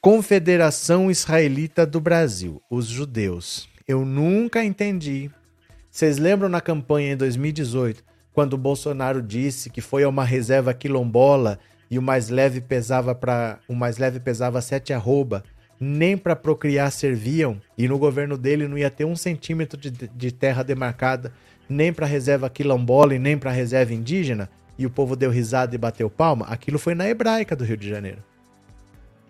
[0.00, 3.68] Confederação Israelita do Brasil, os judeus.
[3.88, 5.30] Eu nunca entendi.
[5.90, 11.58] Vocês lembram na campanha em 2018, quando Bolsonaro disse que foi a uma reserva quilombola
[11.94, 15.44] e o mais leve pesava para o mais leve pesava sete arroba,
[15.78, 20.32] nem para procriar serviam e no governo dele não ia ter um centímetro de, de
[20.32, 21.32] terra demarcada
[21.68, 25.78] nem para reserva quilombola e nem para reserva indígena e o povo deu risada e
[25.78, 26.46] bateu palma.
[26.46, 28.24] Aquilo foi na hebraica do Rio de Janeiro.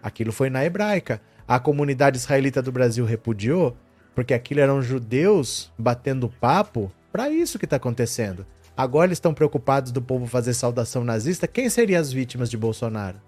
[0.02, 1.20] Aquilo foi na hebraica.
[1.46, 3.76] A comunidade israelita do Brasil repudiou,
[4.14, 8.46] porque aquilo eram judeus batendo papo para isso que está acontecendo.
[8.76, 11.46] Agora eles estão preocupados do povo fazer saudação nazista.
[11.46, 13.20] Quem seria as vítimas de Bolsonaro?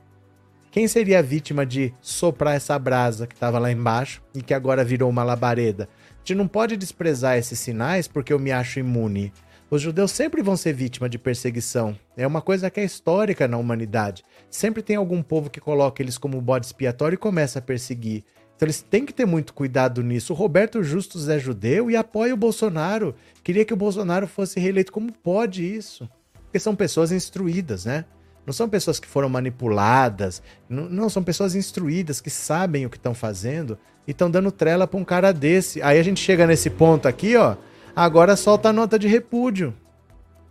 [0.73, 4.85] Quem seria a vítima de soprar essa brasa que estava lá embaixo e que agora
[4.85, 5.89] virou uma labareda?
[6.09, 9.32] A gente não pode desprezar esses sinais porque eu me acho imune.
[9.70, 11.98] Os judeus sempre vão ser vítima de perseguição.
[12.16, 14.23] É uma coisa que é histórica na humanidade.
[14.51, 18.24] Sempre tem algum povo que coloca eles como bode expiatório e começa a perseguir.
[18.57, 20.33] Então eles têm que ter muito cuidado nisso.
[20.33, 23.15] O Roberto Justus é judeu e apoia o Bolsonaro.
[23.45, 24.91] Queria que o Bolsonaro fosse reeleito.
[24.91, 26.09] Como pode isso?
[26.45, 28.07] Porque são pessoas instruídas, né?
[28.47, 30.43] Não são pessoas que foram manipuladas.
[30.69, 34.87] Não, não são pessoas instruídas que sabem o que estão fazendo e estão dando trela
[34.87, 35.83] para um cara desse.
[35.83, 37.57] Aí a gente chega nesse ponto aqui, ó
[37.97, 39.73] Agora solta a nota de repúdio.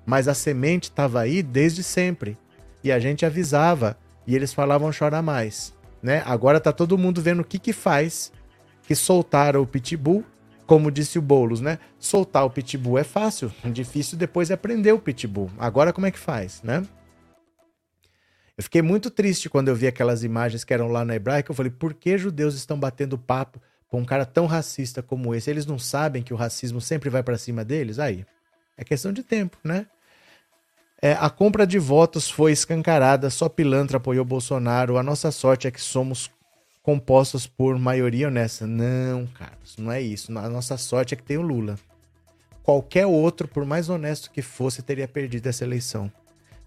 [0.03, 2.35] Mas a semente estava aí desde sempre.
[2.83, 3.95] E a gente avisava.
[4.25, 5.71] E eles falavam chorar mais.
[6.05, 6.21] Né?
[6.23, 8.31] Agora tá todo mundo vendo o que que faz.
[8.83, 10.23] Que soltaram o pitbull,
[10.67, 11.79] como disse o Boulos, né?
[11.97, 15.49] Soltar o pitbull é fácil, difícil depois é aprender o pitbull.
[15.57, 16.85] Agora como é que faz, né?
[18.55, 21.49] Eu fiquei muito triste quando eu vi aquelas imagens que eram lá na hebraica.
[21.49, 25.49] Eu falei, por que judeus estão batendo papo com um cara tão racista como esse,
[25.49, 27.97] eles não sabem que o racismo sempre vai para cima deles?
[27.97, 28.23] Aí,
[28.77, 29.87] é questão de tempo, né?
[31.01, 34.97] É, a compra de votos foi escancarada, só pilantra apoiou Bolsonaro.
[34.97, 36.31] A nossa sorte é que somos
[36.81, 38.65] compostos por maioria honesta.
[38.65, 40.35] Não, Carlos, não é isso.
[40.37, 41.77] A nossa sorte é que tem o Lula.
[42.63, 46.11] Qualquer outro, por mais honesto que fosse, teria perdido essa eleição.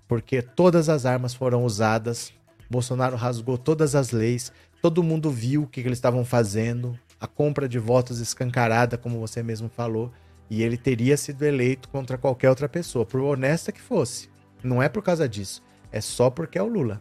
[0.06, 2.32] Porque todas as armas foram usadas,
[2.70, 7.26] Bolsonaro rasgou todas as leis, todo mundo viu o que, que eles estavam fazendo, a
[7.26, 10.12] compra de votos escancarada, como você mesmo falou,
[10.50, 14.30] e ele teria sido eleito contra qualquer outra pessoa, por honesta que fosse.
[14.62, 15.62] Não é por causa disso,
[15.92, 17.00] é só porque é o Lula.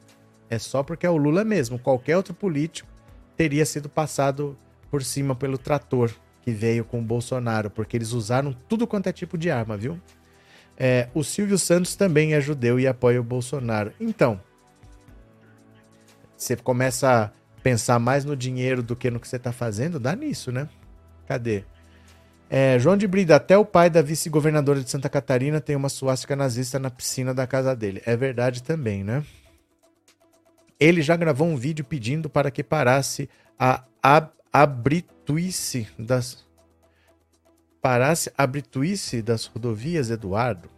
[0.50, 1.78] É só porque é o Lula mesmo.
[1.78, 2.90] Qualquer outro político
[3.36, 4.58] teria sido passado
[4.90, 6.12] por cima pelo trator
[6.42, 10.00] que veio com o Bolsonaro, porque eles usaram tudo quanto é tipo de arma, viu?
[10.78, 13.92] É, o Silvio Santos também é judeu e apoia o Bolsonaro.
[14.00, 14.40] Então,
[16.38, 17.34] você começa
[17.68, 20.70] pensar mais no dinheiro do que no que você está fazendo, dá nisso, né?
[21.28, 21.66] Cadê?
[22.50, 26.36] É, João de Brida, até o pai da vice-governadora de Santa Catarina tem uma suástica
[26.36, 28.02] nazista na piscina da casa dele.
[28.06, 29.24] É verdade também, né?
[30.80, 33.30] Ele já gravou um vídeo pedindo para que parasse
[33.60, 36.46] a ab abrituice das
[37.82, 40.70] parasse a abrituice das rodovias, Eduardo.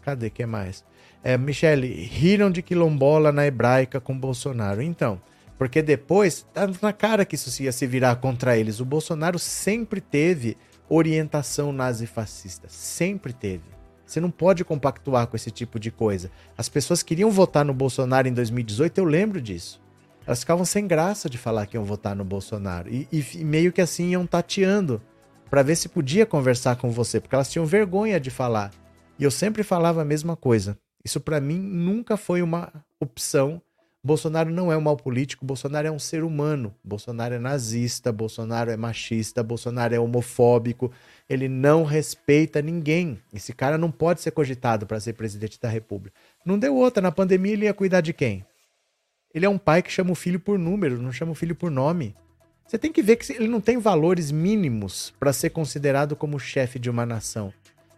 [0.00, 0.84] Cadê que mais?
[1.22, 4.82] É, Michele, riram de quilombola na hebraica com Bolsonaro.
[4.82, 5.20] Então,
[5.56, 8.80] porque depois, tá na cara que isso ia se virar contra eles.
[8.80, 10.56] O Bolsonaro sempre teve
[10.94, 12.68] orientação nazifascista.
[12.68, 13.64] Sempre teve.
[14.04, 16.30] Você não pode compactuar com esse tipo de coisa.
[16.56, 19.80] As pessoas queriam votar no Bolsonaro em 2018, eu lembro disso.
[20.26, 22.88] Elas ficavam sem graça de falar que iam votar no Bolsonaro.
[22.92, 25.00] E, e meio que assim iam tateando
[25.48, 28.70] para ver se podia conversar com você, porque elas tinham vergonha de falar.
[29.18, 30.76] E eu sempre falava a mesma coisa.
[31.04, 32.70] Isso para mim nunca foi uma
[33.00, 33.60] opção
[34.04, 36.74] Bolsonaro não é um mau político, Bolsonaro é um ser humano.
[36.82, 40.90] Bolsonaro é nazista, Bolsonaro é machista, Bolsonaro é homofóbico.
[41.28, 43.20] Ele não respeita ninguém.
[43.32, 46.16] Esse cara não pode ser cogitado para ser presidente da República.
[46.44, 47.00] Não deu outra.
[47.00, 48.44] Na pandemia ele ia cuidar de quem?
[49.32, 51.70] Ele é um pai que chama o filho por número, não chama o filho por
[51.70, 52.14] nome.
[52.66, 56.78] Você tem que ver que ele não tem valores mínimos para ser considerado como chefe
[56.78, 57.52] de uma nação.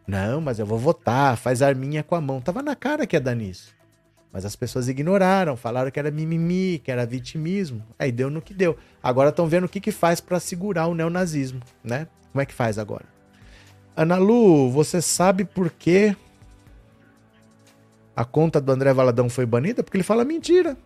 [0.07, 2.43] Não, mas eu vou votar, faz arminha com a mão.
[2.43, 3.75] Tava na cara que ia dar nisso.
[4.35, 7.81] Mas as pessoas ignoraram, falaram que era mimimi, que era vitimismo.
[7.97, 8.77] Aí deu no que deu.
[9.01, 12.09] Agora estão vendo o que, que faz para segurar o neonazismo, né?
[12.33, 13.05] Como é que faz agora?
[13.97, 16.17] Ana Lu, você sabe por que
[18.17, 19.85] a conta do André Valadão foi banida?
[19.85, 20.77] Porque ele fala mentira.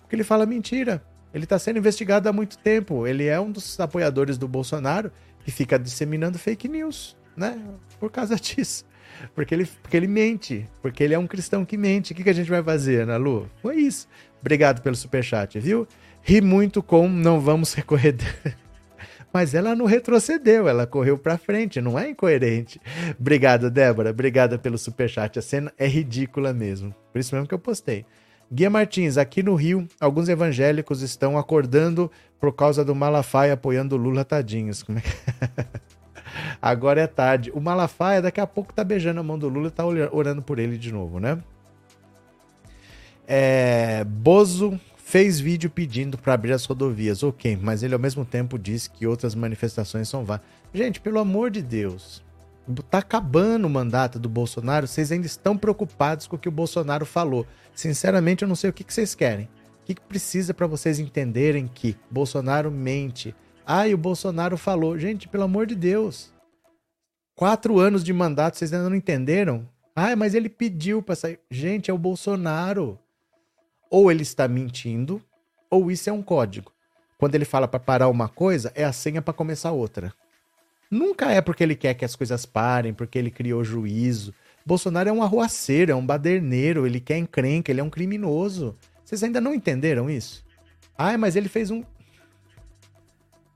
[0.00, 1.00] Porque ele fala mentira.
[1.32, 3.06] Ele está sendo investigado há muito tempo.
[3.06, 5.12] Ele é um dos apoiadores do Bolsonaro
[5.44, 7.56] que fica disseminando fake news, né?
[8.00, 8.84] Por causa disso.
[9.34, 10.66] Porque ele, porque ele mente.
[10.82, 12.12] Porque ele é um cristão que mente.
[12.12, 13.48] O que, que a gente vai fazer, Ana Lu?
[13.62, 14.08] Foi isso.
[14.40, 15.86] Obrigado pelo superchat, viu?
[16.22, 18.16] Ri muito com não vamos recorrer.
[19.32, 22.80] Mas ela não retrocedeu, ela correu para frente, não é incoerente.
[23.18, 24.10] Obrigado, Débora.
[24.10, 25.38] Obrigada pelo superchat.
[25.38, 26.94] A cena é ridícula mesmo.
[27.12, 28.06] Por isso mesmo que eu postei.
[28.50, 34.24] Guia Martins, aqui no Rio, alguns evangélicos estão acordando por causa do Malafaia apoiando Lula,
[34.24, 34.82] tadinhos.
[34.82, 35.08] Como é que...
[36.60, 37.50] Agora é tarde.
[37.54, 40.58] O Malafaia daqui a pouco tá beijando a mão do Lula e tá orando por
[40.58, 41.38] ele de novo, né?
[43.26, 44.04] É...
[44.04, 44.78] Bozo
[45.08, 47.22] fez vídeo pedindo para abrir as rodovias.
[47.22, 50.40] Ok, mas ele ao mesmo tempo disse que outras manifestações são vá.
[50.72, 52.22] Gente, pelo amor de Deus.
[52.90, 57.06] Tá acabando o mandato do Bolsonaro, vocês ainda estão preocupados com o que o Bolsonaro
[57.06, 57.46] falou.
[57.74, 59.46] Sinceramente, eu não sei o que, que vocês querem.
[59.82, 63.34] O que, que precisa para vocês entenderem que Bolsonaro mente?
[63.70, 64.98] Ah, e o Bolsonaro falou.
[64.98, 66.32] Gente, pelo amor de Deus.
[67.34, 69.68] Quatro anos de mandato, vocês ainda não entenderam?
[69.94, 71.38] Ah, mas ele pediu para sair.
[71.50, 72.98] Gente, é o Bolsonaro.
[73.90, 75.22] Ou ele está mentindo,
[75.70, 76.72] ou isso é um código.
[77.18, 80.14] Quando ele fala para parar uma coisa, é a senha para começar outra.
[80.90, 84.32] Nunca é porque ele quer que as coisas parem, porque ele criou juízo.
[84.64, 88.74] Bolsonaro é um arruaceiro, é um baderneiro, ele quer encrenca, ele é um criminoso.
[89.04, 90.42] Vocês ainda não entenderam isso?
[90.96, 91.84] Ah, mas ele fez um.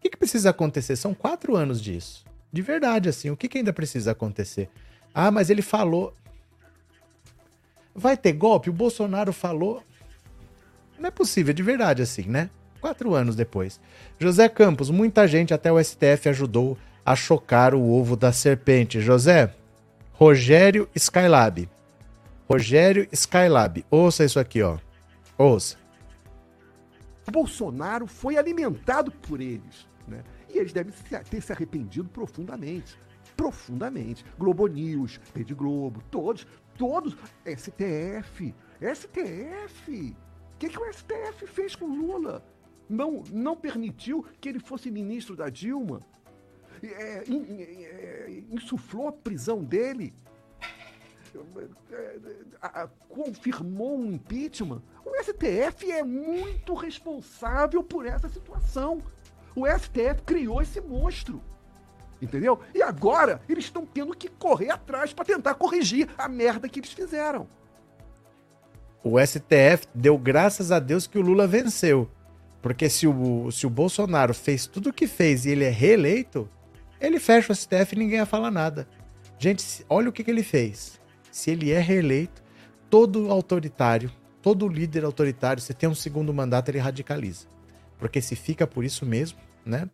[0.02, 0.96] Que, que precisa acontecer?
[0.96, 2.24] São quatro anos disso.
[2.52, 4.68] De verdade, assim, o que, que ainda precisa acontecer?
[5.14, 6.12] Ah, mas ele falou.
[7.94, 8.68] Vai ter golpe?
[8.68, 9.82] O Bolsonaro falou.
[10.98, 12.50] Não é possível, de verdade, assim, né?
[12.80, 13.80] Quatro anos depois.
[14.18, 16.76] José Campos, muita gente até o STF ajudou
[17.06, 19.00] a chocar o ovo da serpente.
[19.00, 19.54] José,
[20.12, 21.68] Rogério Skylab.
[22.50, 23.84] Rogério Skylab.
[23.88, 24.78] Ouça isso aqui, ó.
[25.38, 25.76] Ouça.
[27.30, 30.22] Bolsonaro foi alimentado por eles, né?
[30.48, 30.92] E eles devem
[31.28, 32.98] ter se arrependido profundamente.
[33.36, 34.24] Profundamente.
[34.38, 36.46] Globo News, Rede Globo, todos,
[36.76, 37.16] todos.
[37.46, 38.54] STF.
[38.80, 40.16] STF.
[40.54, 42.44] O que, que o STF fez com Lula?
[42.88, 46.00] Não, não permitiu que ele fosse ministro da Dilma?
[46.82, 50.12] é, é, insuflou a prisão dele,
[51.90, 54.82] é, confirmou um impeachment.
[55.04, 59.00] O STF é muito responsável por essa situação.
[59.54, 61.42] O STF criou esse monstro.
[62.20, 62.60] Entendeu?
[62.74, 66.92] E agora eles estão tendo que correr atrás para tentar corrigir a merda que eles
[66.92, 67.48] fizeram.
[69.02, 72.08] O STF deu graças a Deus que o Lula venceu.
[72.62, 76.48] Porque se o, se o Bolsonaro fez tudo o que fez e ele é reeleito,
[77.00, 78.86] ele fecha o STF e ninguém ia falar nada.
[79.36, 81.00] Gente, olha o que, que ele fez.
[81.32, 82.40] Se ele é reeleito,
[82.88, 87.48] todo autoritário, todo líder autoritário, se tem um segundo mandato, ele radicaliza.
[88.02, 89.88] Porque se fica por isso mesmo, né?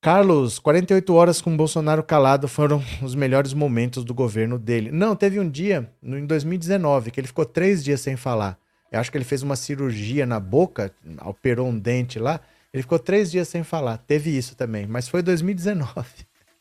[0.00, 4.92] Carlos, 48 horas com Bolsonaro calado foram os melhores momentos do governo dele.
[4.92, 8.56] Não, teve um dia, em 2019, que ele ficou três dias sem falar.
[8.92, 10.92] Eu acho que ele fez uma cirurgia na boca,
[11.24, 12.38] operou um dente lá.
[12.72, 13.98] Ele ficou três dias sem falar.
[13.98, 16.06] Teve isso também, mas foi 2019.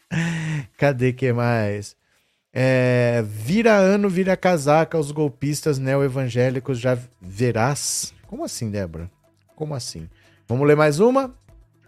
[0.79, 1.95] Cadê que mais?
[2.51, 8.15] É, vira ano, vira casaca, os golpistas neo-evangélicos já verás.
[8.25, 9.11] Como assim, Débora?
[9.55, 10.09] Como assim?
[10.47, 11.33] Vamos ler mais uma?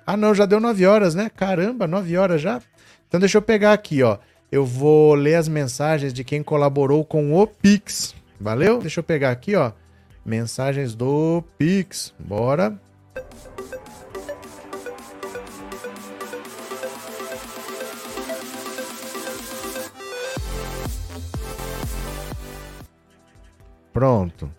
[0.05, 1.29] Ah, não, já deu nove horas, né?
[1.35, 2.61] Caramba, nove horas já?
[3.07, 4.17] Então deixa eu pegar aqui, ó.
[4.51, 8.15] Eu vou ler as mensagens de quem colaborou com o Pix.
[8.39, 8.79] Valeu?
[8.79, 9.71] Deixa eu pegar aqui, ó.
[10.25, 12.13] Mensagens do Pix.
[12.19, 12.79] Bora.
[23.91, 24.51] Pronto.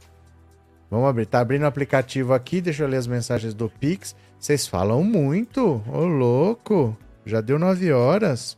[0.96, 1.26] Vamos abrir.
[1.26, 2.58] Tá abrindo o aplicativo aqui.
[2.58, 4.16] Deixa eu ler as mensagens do Pix.
[4.38, 5.82] Vocês falam muito.
[5.86, 6.96] Ô, louco.
[7.26, 8.56] Já deu nove horas.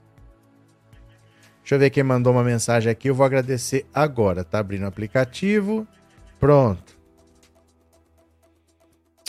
[1.59, 3.10] Deixa eu ver quem mandou uma mensagem aqui.
[3.10, 4.44] Eu vou agradecer agora.
[4.44, 5.85] Tá abrindo o aplicativo.
[6.39, 6.97] Pronto.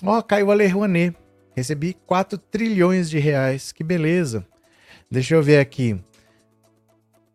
[0.03, 1.17] Ó, caiu a Lei Rouanet.
[1.55, 3.71] Recebi 4 trilhões de reais.
[3.71, 4.45] Que beleza.
[5.09, 5.99] Deixa eu ver aqui.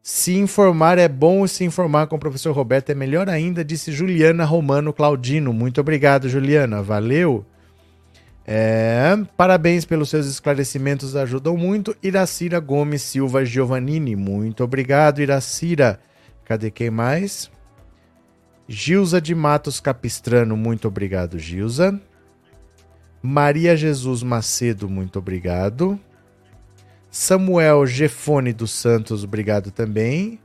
[0.06, 4.44] Se informar é bom se informar com o professor Roberto é melhor ainda, disse Juliana
[4.44, 5.51] Romano Claudino.
[5.51, 6.82] Muito obrigado, Juliana.
[6.82, 7.43] Valeu.
[8.47, 11.97] É, parabéns pelos seus esclarecimentos, ajudam muito.
[12.02, 14.14] Iracira Gomes Silva Giovannini.
[14.14, 15.98] Muito obrigado, Iracira.
[16.44, 17.51] Cadê quem mais?
[18.68, 20.55] Gilza de Matos Capistrano.
[20.55, 21.98] Muito obrigado, Gilza.
[23.22, 24.86] Maria Jesus Macedo.
[24.86, 25.98] Muito obrigado.
[27.14, 30.40] Samuel Gefone dos Santos, obrigado também.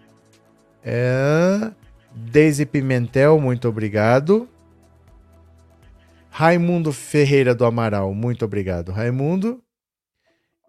[0.83, 1.71] É...
[2.13, 4.47] Deise Pimentel, muito obrigado.
[6.29, 9.63] Raimundo Ferreira do Amaral, muito obrigado, Raimundo.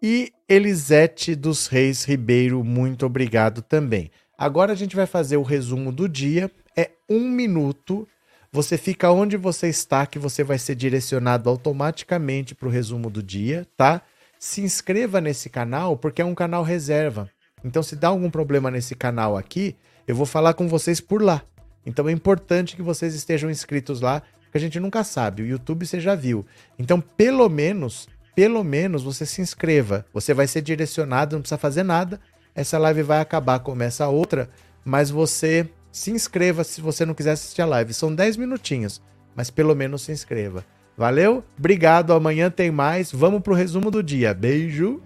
[0.01, 4.09] E Elisete dos Reis Ribeiro, muito obrigado também.
[4.35, 6.49] Agora a gente vai fazer o resumo do dia.
[6.75, 8.07] É um minuto.
[8.51, 13.21] Você fica onde você está, que você vai ser direcionado automaticamente para o resumo do
[13.21, 14.01] dia, tá?
[14.41, 17.29] Se inscreva nesse canal porque é um canal reserva.
[17.63, 19.75] Então, se dá algum problema nesse canal aqui,
[20.07, 21.43] eu vou falar com vocês por lá.
[21.85, 25.43] Então é importante que vocês estejam inscritos lá, porque a gente nunca sabe.
[25.43, 26.43] O YouTube você já viu.
[26.79, 30.07] Então, pelo menos, pelo menos você se inscreva.
[30.11, 32.19] Você vai ser direcionado, não precisa fazer nada.
[32.55, 34.49] Essa live vai acabar, começa outra,
[34.83, 37.93] mas você se inscreva se você não quiser assistir a live.
[37.93, 39.03] São 10 minutinhos,
[39.35, 40.65] mas pelo menos se inscreva.
[41.01, 41.43] Valeu?
[41.57, 42.13] Obrigado.
[42.13, 43.11] Amanhã tem mais.
[43.11, 44.35] Vamos pro resumo do dia.
[44.35, 45.01] Beijo.